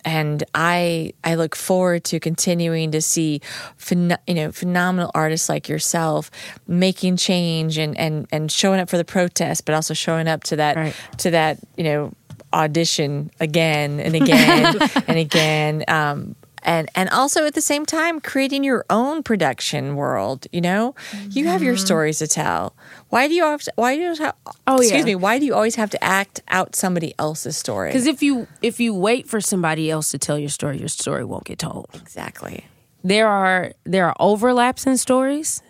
[0.07, 3.41] and I I look forward to continuing to see
[3.79, 6.31] phen- you know phenomenal artists like yourself
[6.67, 10.57] making change and and and showing up for the protest, but also showing up to
[10.57, 10.95] that Right.
[11.19, 12.13] to that you know
[12.53, 14.77] audition again and again
[15.09, 15.85] and again.
[15.89, 16.37] Um,
[16.67, 20.95] and and also at the same time creating your own production world you know
[21.31, 22.75] you have your stories to tell
[23.09, 24.35] why do you have to, why do you have
[24.67, 25.05] Oh, excuse yeah.
[25.05, 28.47] me why do you always have to act out somebody else's story because if you
[28.61, 31.89] if you wait for somebody else to tell your story your story won't get told
[31.95, 32.67] exactly
[33.05, 35.63] there are there are overlaps in stories,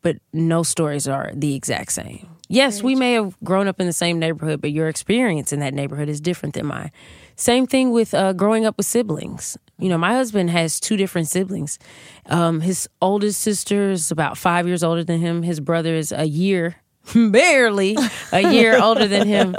[0.00, 2.26] but no stories are the exact same.
[2.48, 5.74] Yes, we may have grown up in the same neighborhood, but your experience in that
[5.74, 6.90] neighborhood is different than mine.
[7.36, 9.58] Same thing with uh, growing up with siblings.
[9.78, 11.78] You know, my husband has two different siblings.
[12.26, 15.42] Um, his oldest sister is about five years older than him.
[15.42, 16.76] His brother is a year,
[17.14, 17.96] barely
[18.32, 19.56] a year older than him,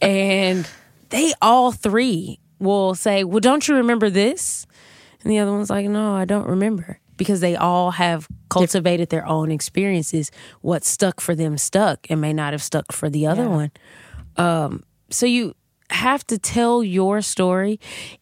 [0.00, 0.68] and
[1.10, 4.66] they all three will say, "Well, don't you remember this?"
[5.22, 7.00] And the other one's like, no, I don't remember.
[7.16, 10.30] Because they all have cultivated their own experiences.
[10.60, 13.48] What stuck for them stuck and may not have stuck for the other Yeah.
[13.48, 13.70] one.
[14.36, 15.54] Um, so you
[15.90, 17.80] have to tell your story,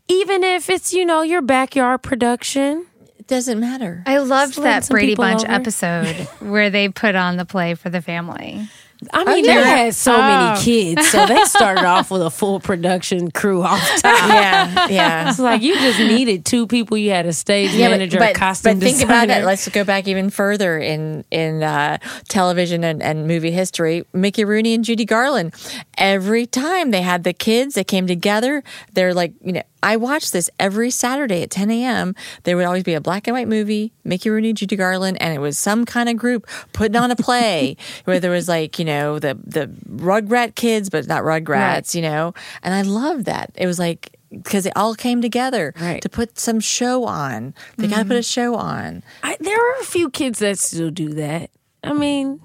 [0.09, 2.87] even if it's, you know, your backyard production.
[3.19, 5.53] it doesn't matter I loved Just that Brady Bunch over.
[5.53, 8.69] episode where they put on the play for the family.
[9.13, 9.55] I mean, yeah.
[9.61, 10.19] they had so Oh.
[10.23, 14.29] many kids, so they started off with a full production crew off top.
[14.29, 16.97] yeah yeah It's like you just needed two people.
[16.97, 19.41] You had a stage manager, a costume but think about designer.
[19.43, 19.47] that.
[19.47, 21.99] Let's go back even further in in uh,
[22.29, 24.05] television and, and movie history.
[24.15, 25.55] Mickey Rooney and Judy Garland.
[25.99, 28.65] Every time they had the kids, they came together.
[28.95, 32.15] They're like, you know, I watched this every Saturday at 10 a.m.
[32.43, 35.39] There would always be a black and white movie, Mickey Rooney, Judy Garland, and it
[35.39, 39.19] was some kind of group putting on a play where there was like, you know,
[39.19, 42.35] the the Rugrat kids, but not Rugrats, you know.
[42.63, 43.51] And I loved that.
[43.55, 46.03] It was like because it all came together Right.
[46.03, 47.55] to put some show on.
[47.77, 48.19] They got to put mm-hmm.
[48.19, 49.03] a show on.
[49.23, 51.51] I, there are a few kids that still do that.
[51.85, 52.41] I mean,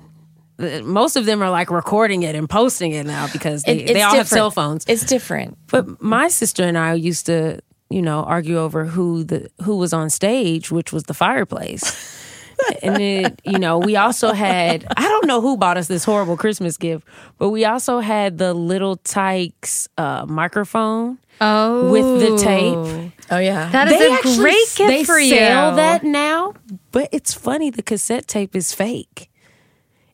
[0.83, 4.01] most of them are like recording it and posting it now because they, It- they
[4.01, 4.85] all have cell phones.
[4.87, 5.57] It's different.
[5.67, 7.59] But my sister and I used to,
[7.89, 12.19] you know, argue over who the who was on stage, which was the fireplace.
[12.83, 16.37] and then, you know, we also had I don't know who bought us this horrible
[16.37, 17.07] Christmas gift,
[17.37, 23.11] but we also had the Little Tikes uh, microphone Oh, with the tape.
[23.31, 23.69] Oh yeah.
[23.71, 25.31] That is a actually- great gift they for you.
[25.31, 26.53] They sell that now,
[26.91, 27.71] but it's funny.
[27.71, 29.30] The cassette tape is fake.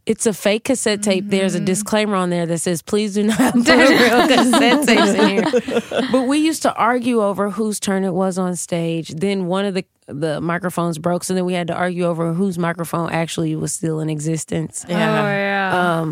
[0.08, 1.26] It's a fake cassette tape.
[1.28, 1.64] There's Mm-hmm.
[1.64, 5.82] a disclaimer on there that says, "Please do not put real cassette tapes in here."
[6.12, 9.10] But we used to argue over whose turn it was on stage.
[9.10, 12.58] Then one of the the microphones broke, so then we had to argue over whose
[12.58, 14.86] microphone actually was still in existence.
[14.88, 16.06] Oh yeah.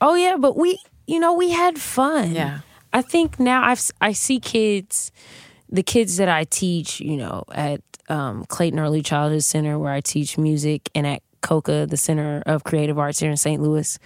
[0.00, 2.32] Oh yeah, but we, you know, we had fun.
[2.32, 2.60] Yeah.
[2.92, 5.12] I think now I've I see kids,
[5.70, 10.00] the kids that I teach, you know, at um, Clayton Early Childhood Center where I
[10.00, 13.60] teach music, and at COCA, the Center of Creative Arts here in St.
[13.60, 13.98] Louis,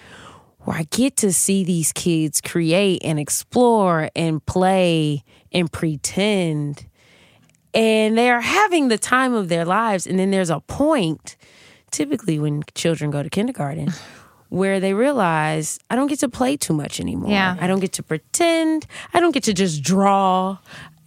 [0.60, 5.22] where I get to see these kids create and explore and play
[5.52, 6.86] and pretend,
[7.72, 10.06] and they are having the time of their lives.
[10.06, 11.36] And then there's a point,
[11.90, 13.92] typically when children go to kindergarten
[14.48, 17.30] where they realize I don't get to play too much anymore.
[17.30, 17.56] Yeah.
[17.60, 18.86] I don't get to pretend.
[19.12, 20.58] I don't get to just draw.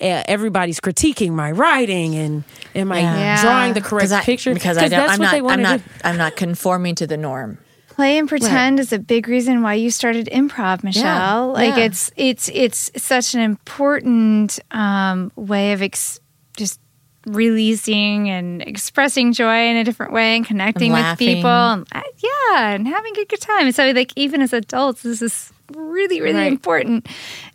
[0.02, 2.44] Uh, everybody's critiquing my writing and
[2.74, 3.42] am I Yeah.
[3.42, 4.54] drawing the correct I, picture?
[4.54, 5.92] because I don't, that's I'm what not, they want I'm to not, do.
[6.06, 7.58] I'm not conforming to the norm.
[7.90, 11.52] Play and pretend is a big reason why you started improv, Michelle.
[11.52, 11.84] like yeah.
[11.84, 16.22] it's it's it's such an important um, way of ex-
[16.56, 16.80] just
[17.26, 21.50] releasing and expressing joy in a different way and connecting And with people.
[21.50, 23.72] And, uh, yeah, and having a good time.
[23.74, 26.52] So like even as adults, this is really really Right.
[26.52, 27.08] important,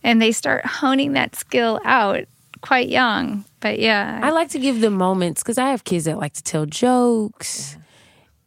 [0.03, 2.25] and they start honing that skill out
[2.65, 3.45] quite young.
[3.61, 6.43] But yeah, I like to give them moments because I have kids that like to
[6.43, 7.77] tell jokes.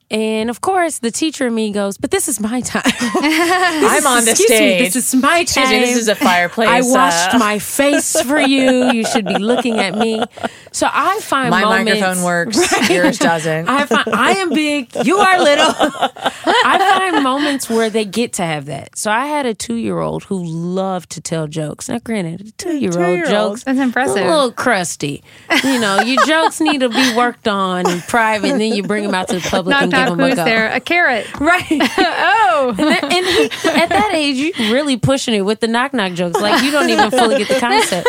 [0.09, 2.83] And of course, the teacher in me goes, "But this is my time.
[3.01, 4.93] I'm on the Excuse me, stage.
[4.93, 5.41] this is my time.
[5.41, 6.69] Excuse me, this is a fireplace.
[6.69, 8.91] I washed uh, my face for you.
[8.91, 10.23] You should be looking at me.
[10.71, 12.89] So I find my moments, microphone works.
[12.89, 13.67] Yours doesn't.
[13.67, 14.95] I find I am big.
[15.05, 15.73] You are little.
[15.77, 18.97] I find moments where they get to have that.
[18.97, 21.89] So I had a two year old who loved to tell jokes.
[21.89, 24.25] Now, granted, two year old jokes That's impressive.
[24.25, 25.21] A little crusty.
[25.65, 29.03] You know, your jokes need to be worked on in private, and then you bring
[29.03, 30.45] them out to the public knock and give knock, a who's go.
[30.45, 30.71] there?
[30.71, 31.27] A carrot.
[31.39, 31.65] Right.
[32.49, 35.93] Oh, And, that- and he, at that age, you really pushing it with the knock
[35.93, 36.39] knock jokes.
[36.39, 38.07] Like you don't even fully get the concept.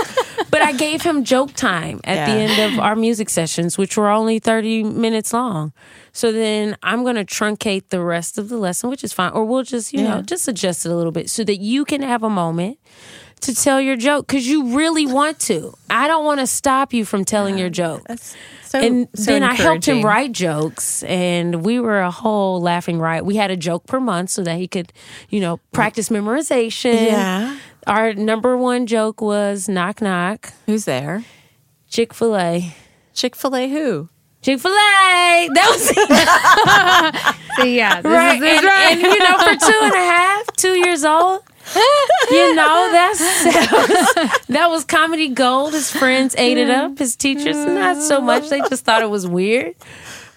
[0.51, 4.09] But I gave him joke time at the end of our music sessions, which were
[4.09, 5.73] only 30 minutes long.
[6.12, 9.32] So then I'm going to truncate the rest of the lesson, which is fine.
[9.32, 12.01] Or we'll just, you know, just adjust it a little bit so that you can
[12.02, 12.78] have a moment
[13.40, 15.74] to tell your joke because you really want to.
[15.90, 18.02] I don't want to stop you from telling your joke
[18.69, 22.98] so, and so then I helped him write jokes, and we were a whole laughing
[22.98, 23.24] riot.
[23.24, 24.93] We had a joke per month so that he could,
[25.31, 27.06] you know, practice memorization.
[27.06, 27.59] Yeah.
[27.86, 31.24] Our number one joke was knock knock, Who's there?
[31.89, 32.74] Chick fil A.
[33.15, 33.69] Chick Fil A.
[33.69, 34.09] Who?
[34.43, 35.48] Chick fil A.
[35.55, 35.89] That was
[37.56, 38.35] so yeah, this right.
[38.35, 38.93] is this And, right.
[38.93, 41.43] and, you know, for two and a half, two years old,
[42.30, 43.44] you know, that's
[44.48, 45.72] that was comedy gold.
[45.74, 46.98] His friends ate it up.
[46.98, 47.74] His teachers, mm.
[47.74, 48.48] not so much.
[48.48, 49.74] They just thought it was weird.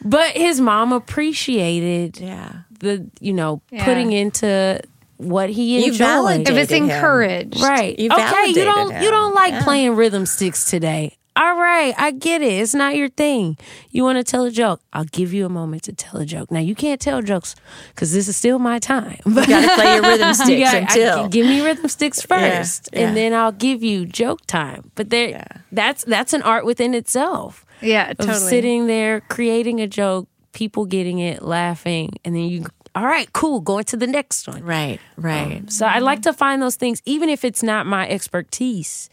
[0.04, 2.52] But his mom appreciated Yeah.
[2.80, 3.86] the, you know, Yeah.
[3.86, 4.82] putting into
[5.18, 5.98] what he You enjoyed.
[6.00, 6.90] validated if it's him.
[6.90, 7.98] encouraged, Right.
[8.00, 9.04] You okay, you don't him.
[9.04, 9.64] you don't like Yeah.
[9.64, 11.18] playing rhythm sticks today.
[11.44, 12.54] All right, I get it.
[12.62, 13.58] It's not your thing.
[13.90, 14.80] You want to tell a joke?
[14.94, 16.52] I'll give you a moment to tell a joke.
[16.52, 17.56] Now you can't tell jokes
[17.96, 19.18] because this is still my time.
[19.26, 22.22] But You got to play your rhythm sticks you gotta- I- give me rhythm sticks
[22.22, 23.00] first, yeah.
[23.08, 24.92] and then I'll give you joke time.
[24.94, 25.48] But there, Yeah.
[25.72, 28.38] that's that's an art within itself yeah, totally.
[28.38, 32.66] sitting there creating a joke, people getting it, laughing, and then you.
[32.94, 33.62] All right, cool.
[33.62, 34.64] Going to the next one.
[34.64, 35.58] right, right.
[35.62, 39.10] Um, so I like to find those things, even if it's not my expertise,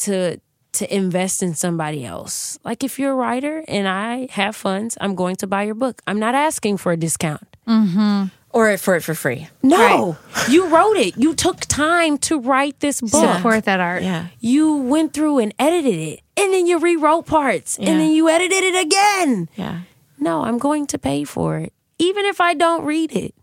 [0.00, 0.40] to
[0.74, 2.58] to invest in somebody else.
[2.64, 6.02] Like if you're a writer and I have funds, I'm going to buy your book.
[6.06, 7.46] I'm not asking for a discount.
[7.66, 8.24] Mm-hmm.
[8.50, 9.48] or for it for free.
[9.62, 10.16] No,
[10.50, 11.16] you wrote it.
[11.16, 13.10] You took time to write this book.
[13.36, 14.02] support that art.
[14.02, 14.26] Yeah.
[14.40, 17.90] You went through and edited it, and then you rewrote parts, Yeah.
[17.90, 19.48] and then you edited it again.
[19.56, 19.80] Yeah.
[20.18, 23.34] No, I'm going to pay for it, even if I don't read it.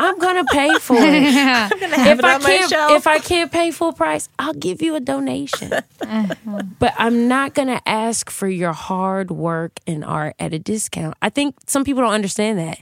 [0.00, 1.22] I'm gonna pay for it.
[1.38, 1.68] Yeah.
[1.72, 5.72] If it I can't, if I can't pay full price, I'll give you a donation.
[5.72, 6.62] Uh-huh.
[6.78, 11.16] but I'm not gonna ask for your hard work and art at a discount.
[11.20, 12.78] I think some people don't understand that.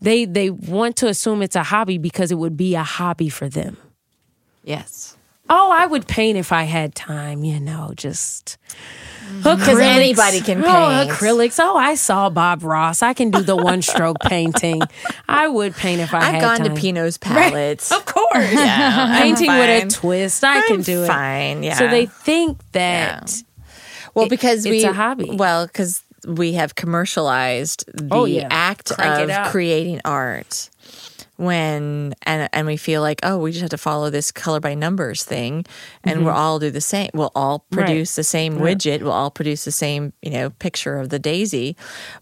[0.00, 3.48] They they want to assume it's a hobby because it would be a hobby for
[3.48, 3.76] them.
[4.62, 5.16] Yes.
[5.50, 8.58] Oh, I would paint if I had time, you know, just
[9.38, 10.66] Because anybody can paint.
[10.68, 11.58] Oh, acrylics.
[11.62, 13.02] Oh, I saw Bob Ross.
[13.02, 14.82] I can do the one stroke painting.
[15.28, 16.74] I would paint if I I've had gone time.
[16.74, 17.90] to Pino's palettes.
[17.92, 18.52] Of course.
[18.52, 20.44] Yeah, Painting with a twist.
[20.44, 21.06] I can I'm do it.
[21.06, 21.62] Fine.
[21.62, 21.74] Yeah.
[21.78, 23.42] So they think that
[24.14, 25.30] well it- because it's we a hobby.
[25.32, 28.48] Well, because we have commercialized oh, the Oh, yeah.
[28.50, 30.68] act Crank of creating art.
[31.38, 34.74] When and and we feel like oh we just have to follow this color by
[34.74, 35.64] numbers thing,
[36.02, 37.10] and we'll all do the same.
[37.14, 37.78] We'll all Mm-hmm.
[37.78, 37.86] Right.
[37.86, 39.02] produce the same widget.
[39.02, 41.76] We'll all produce the same you know picture of the daisy,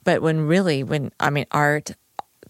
[0.05, 1.93] but when really when I mean art,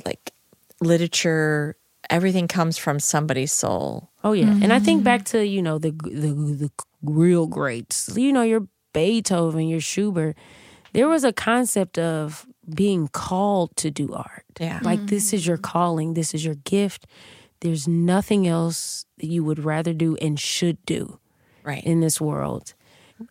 [0.04, 0.32] like
[0.80, 1.76] literature,
[2.10, 4.10] everything comes from somebody's soul.
[4.24, 6.32] Oh yeah, and I think back to you know the the
[6.66, 6.70] the
[7.02, 8.10] real greats.
[8.16, 10.36] You know your Beethoven, your Schubert.
[10.94, 14.45] There was a concept of being called to do art.
[14.60, 14.80] Yeah.
[14.82, 16.14] like this is your calling.
[16.14, 17.06] This is your gift.
[17.60, 21.18] There's nothing else that you would rather do and should do
[21.64, 21.84] Right.
[21.84, 22.74] in this world.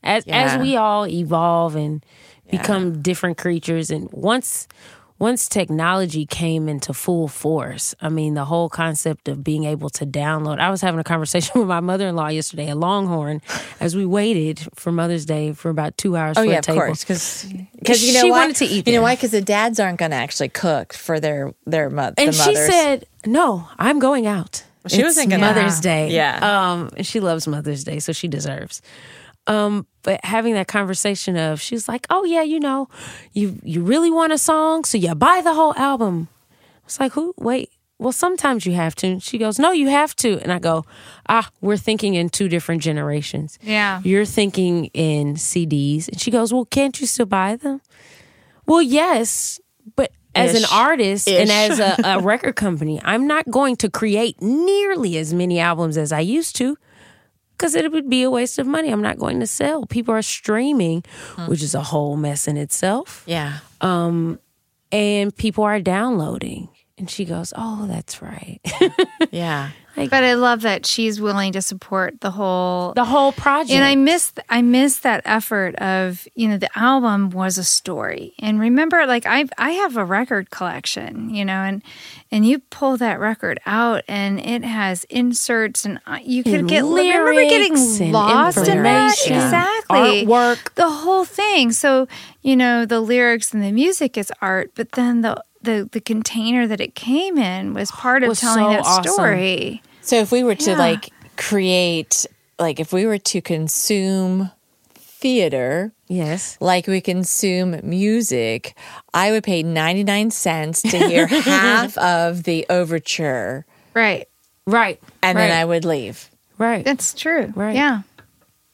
[0.03, 0.43] As Yeah.
[0.43, 2.03] as we all evolve and
[2.49, 4.67] become different creatures, and once
[5.17, 10.05] once technology came into full force, I mean, the whole concept of being able to
[10.05, 10.59] download.
[10.59, 13.41] I was having a conversation with my mother in law yesterday at Longhorn
[13.79, 16.65] as we waited for Mother's Day for about two hours Oh for yeah, a of
[16.65, 18.39] course, because you know She why?
[18.41, 19.15] wanted to eat You know why?
[19.15, 22.55] Because the dads aren't going to actually cook for their their mo- the And she
[22.55, 26.11] said, "No, I'm going out." She It's wasn't gonna- Mother's Day.
[26.11, 26.37] Yeah.
[26.71, 28.81] Um, and she loves Mother's Day, so she deserves.
[29.47, 32.89] Um, but having that conversation of, she was like, "Oh yeah, you know,
[33.33, 36.27] you you really want a song, so you buy the whole album."
[36.85, 37.33] It's like, who?
[37.37, 37.69] Wait.
[37.97, 39.07] Well, sometimes you have to.
[39.07, 40.85] And she goes, "No, you have to." And I go,
[41.29, 43.57] "Ah, we're thinking in two different generations.
[43.61, 44.01] Yeah.
[44.03, 47.81] You're thinking in CDs." And she goes, "Well, can't you still buy them?"
[48.65, 49.59] Well, yes,
[49.95, 50.73] but as an Ish.
[50.73, 55.59] artist and as a, a record company, I'm not going to create nearly as many
[55.59, 56.77] albums as I used to
[57.57, 58.89] because it would be a waste of money.
[58.89, 59.85] I'm not going to sell.
[59.85, 61.03] People are streaming,
[61.35, 61.47] hmm.
[61.47, 64.39] which is a whole mess in itself, yeah, um,
[64.91, 66.69] and people are downloading.
[66.97, 68.59] And she goes, "Oh, that's right."
[69.31, 69.71] yeah.
[69.97, 73.71] But I love that she's willing to support the whole the whole project.
[73.71, 78.33] And I miss I miss that effort of you know the album was a story.
[78.39, 81.81] And remember, like I I have a record collection, you know, and
[82.31, 86.69] and you pull that record out and it has inserts and uh, you could And
[86.69, 86.83] get.
[86.83, 89.33] Remember lyrics getting and lost in that information.
[89.33, 90.73] exactly Artwork.
[90.75, 91.71] the whole thing.
[91.71, 92.07] So
[92.41, 96.67] you know the lyrics and the music is art, but then the the, the container
[96.67, 99.13] that it came in was part of Was telling so that awesome.
[99.13, 99.81] story.
[100.01, 100.77] So if we were to Yeah.
[100.77, 102.25] like create,
[102.59, 104.51] like if we were to consume
[104.93, 108.77] theater yes, like we consume music,
[109.13, 114.27] I would pay ninety nine cents to hear half of the overture, Right.
[114.67, 116.29] right, and right, then I would leave.
[116.57, 116.85] right.
[116.85, 117.51] That's true.
[117.55, 117.75] Right.
[117.75, 118.01] Yeah.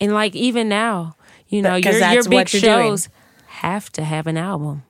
[0.01, 1.15] And like even now,
[1.47, 2.83] you know, your your big what you're doing.
[2.89, 3.09] shows
[3.47, 4.83] have to have an album.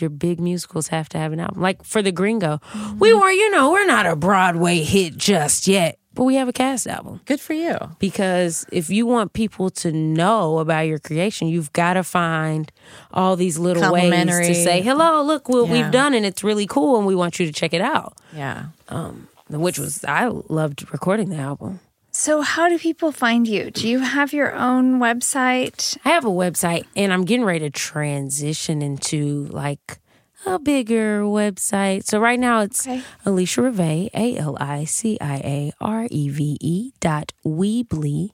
[0.00, 1.60] Your big musicals have to have an album.
[1.62, 2.60] Like for the Gringo,
[2.98, 3.20] we Mm-hmm.
[3.20, 6.86] were, you know, we're not a Broadway hit just yet, but we have a cast
[6.86, 7.20] album.
[7.24, 7.76] Good for you.
[7.98, 12.70] Because if you want people to know about your creation, you've got to find
[13.12, 15.72] all these little ways to say, "Hello, look what Yeah.
[15.72, 18.66] we've done, and it's really cool, and we want you to check it out." Yeah.
[18.88, 21.78] Um, Which was I loved recording the album.
[22.18, 23.70] So, how do people find you?
[23.70, 25.98] Do you have your own website?
[26.02, 29.98] I have a website and I'm getting ready to transition into like
[30.46, 32.04] a bigger website.
[32.06, 33.02] So right now it's Okay.
[33.26, 38.30] Alicia Reve, A L I C I A R E V E dot Weebly,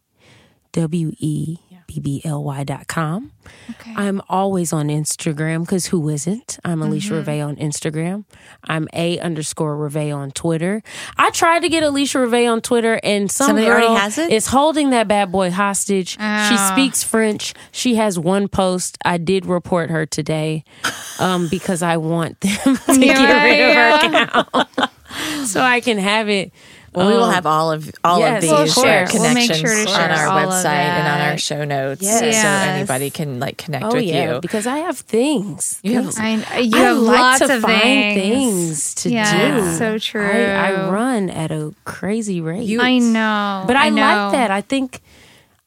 [0.70, 3.32] W E B B L Y dot com.
[3.70, 3.92] Okay.
[3.96, 6.58] I'm always on Instagram because who isn't?
[6.64, 7.30] I'm Alicia Mm-hmm.
[7.30, 8.24] Reve on Instagram.
[8.64, 10.82] I'm A underscore Reve on Twitter.
[11.18, 14.30] I tried to get Alicia Reve on Twitter and some Somebody girl already has it?
[14.32, 16.10] is holding that bad boy hostage.
[16.10, 16.70] She Ah.
[16.72, 17.52] speaks French.
[17.72, 18.96] She has one post.
[19.04, 20.64] I did report her today
[21.18, 24.06] um, because I want them to get rid of her
[24.46, 24.90] account
[25.48, 26.52] so I can have it.
[26.94, 29.12] Well, we will Um, have all of all yes, of Well, these of course.
[29.14, 32.18] We'll make connections sure to on our website and on our show notes, Yes.
[32.20, 32.68] so Yes.
[32.68, 34.40] anybody can like connect Oh with yeah, you.
[34.40, 35.78] because I have things.
[35.82, 37.80] You have- Things- I, you I have like lots to of find
[38.14, 38.14] things.
[38.92, 39.64] things to Yeah, do.
[39.68, 40.22] it's so true.
[40.30, 42.64] I, I run at a crazy rate.
[42.64, 43.64] You- I know.
[43.66, 44.02] but I, know.
[44.02, 44.50] like that.
[44.50, 45.00] I think,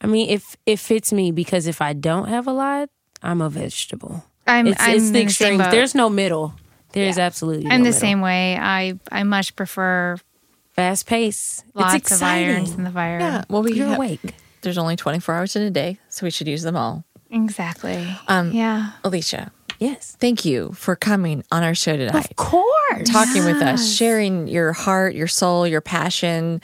[0.02, 2.90] I mean, if it fits me because if I don't have a lot,
[3.24, 4.24] I'm a vegetable.
[4.46, 6.54] I'm, It's, I'm it's in the the same There's no middle.
[6.92, 7.66] There's absolutely.
[7.66, 8.00] I'm no the middle.
[8.00, 8.58] same way.
[8.62, 10.18] I I much prefer
[10.76, 11.64] Fast pace.
[11.74, 12.50] lots it's of exciting.
[12.50, 13.20] irons in the fire.
[13.20, 13.44] yeah.
[13.50, 14.20] Well, we You're have, awake.
[14.62, 17.06] There's only 24 hours in a day, so we should use them all.
[17.32, 18.08] Exactly.
[18.28, 18.92] Um, yeah.
[19.04, 20.16] Alicia, Yes.
[20.20, 22.30] thank you for coming on our show tonight.
[22.32, 23.10] Of course.
[23.10, 26.62] talking with us, sharing your heart, your soul, your passion,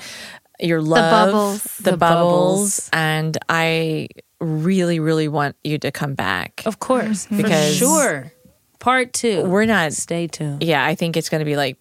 [0.59, 1.63] your love, the bubbles.
[1.77, 2.79] the, The bubbles.
[2.79, 2.89] bubbles.
[2.93, 4.07] and I
[4.39, 6.63] really, really want you to come back.
[6.65, 7.27] Of course.
[7.27, 8.33] Because- For sure.
[8.79, 9.43] Part two.
[9.45, 9.93] We're not.
[9.93, 10.63] Stay tuned.
[10.63, 11.77] Yeah, I think it's going to be like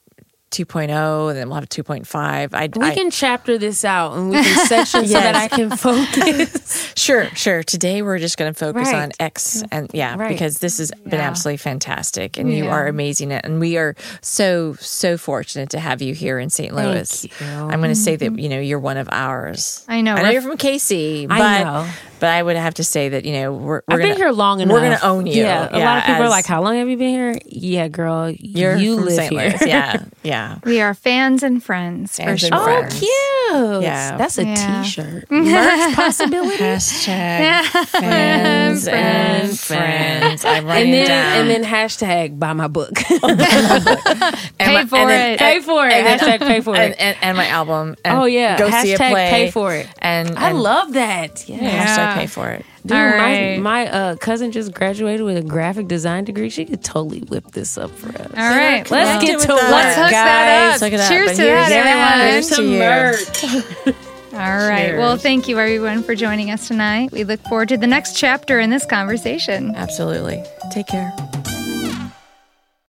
[0.50, 2.54] 2.0, and then we'll have 2.5.
[2.54, 5.70] I, We I can chapter this out and we can section so that I can
[5.76, 6.92] focus.
[6.96, 7.62] sure, sure.
[7.62, 9.02] Today we're just going to focus Right.
[9.02, 10.28] on X, and yeah, Right.
[10.28, 15.16] because this has been absolutely fantastic, and you are amazing, and we are so so
[15.16, 16.74] fortunate to have you here in St.
[16.74, 17.24] Louis.
[17.24, 17.30] you.
[17.46, 18.38] I'm going to say that mm-hmm.
[18.38, 19.84] you know you're one of ours.
[19.88, 20.14] I know.
[20.14, 21.88] I know you're from KC, but I know.
[22.20, 24.30] But I would have to say that you know we're, we're I've been gonna, here
[24.30, 24.72] long enough.
[24.74, 25.42] We're going to own you.
[25.42, 25.68] Yeah.
[25.70, 28.30] A lot of people are like, "How long have you been here?" Yeah, girl.
[28.30, 29.32] You're you from live St.
[29.32, 29.56] here.
[29.66, 30.58] Yeah, yeah.
[30.64, 32.48] We are fans and friends Fans for and sure.
[32.52, 32.98] Oh, friends.
[33.00, 33.82] cute.
[33.82, 34.16] Yeah.
[34.16, 34.82] That's a Yeah.
[34.84, 36.56] shirt Merch possibility.
[36.62, 40.44] Hashtag fans and friends.
[40.44, 41.40] I'm And writing then down.
[41.40, 42.94] and then hashtag buy my book.
[42.94, 45.38] Pay my- for and then- it.
[45.38, 45.92] pay for it.
[45.92, 46.94] and Hashtag pay for it.
[46.98, 47.96] and, and my album.
[48.04, 48.58] And Oh yeah.
[48.58, 49.30] go see a play.
[49.30, 49.88] pay for it.
[50.00, 51.48] And, I love last that.
[51.48, 51.58] Yeah.
[51.86, 52.64] hashtag to pay for it.
[52.84, 56.48] Dude, All my, my uh, cousin just graduated with a graphic design degree.
[56.48, 58.26] She could totally whip this up for us.
[58.28, 58.90] All right.
[58.90, 60.80] Let's Connect get to work, Let's hook that up.
[60.80, 61.08] Look at that.
[61.08, 63.84] Cheers But to that, here's everyone.
[63.84, 63.94] to you.
[64.32, 64.96] All right.
[64.96, 67.10] Well, thank you everyone for joining us tonight.
[67.12, 69.74] We look forward to the next chapter in this conversation.
[69.74, 70.42] Absolutely.
[70.72, 71.12] Take care.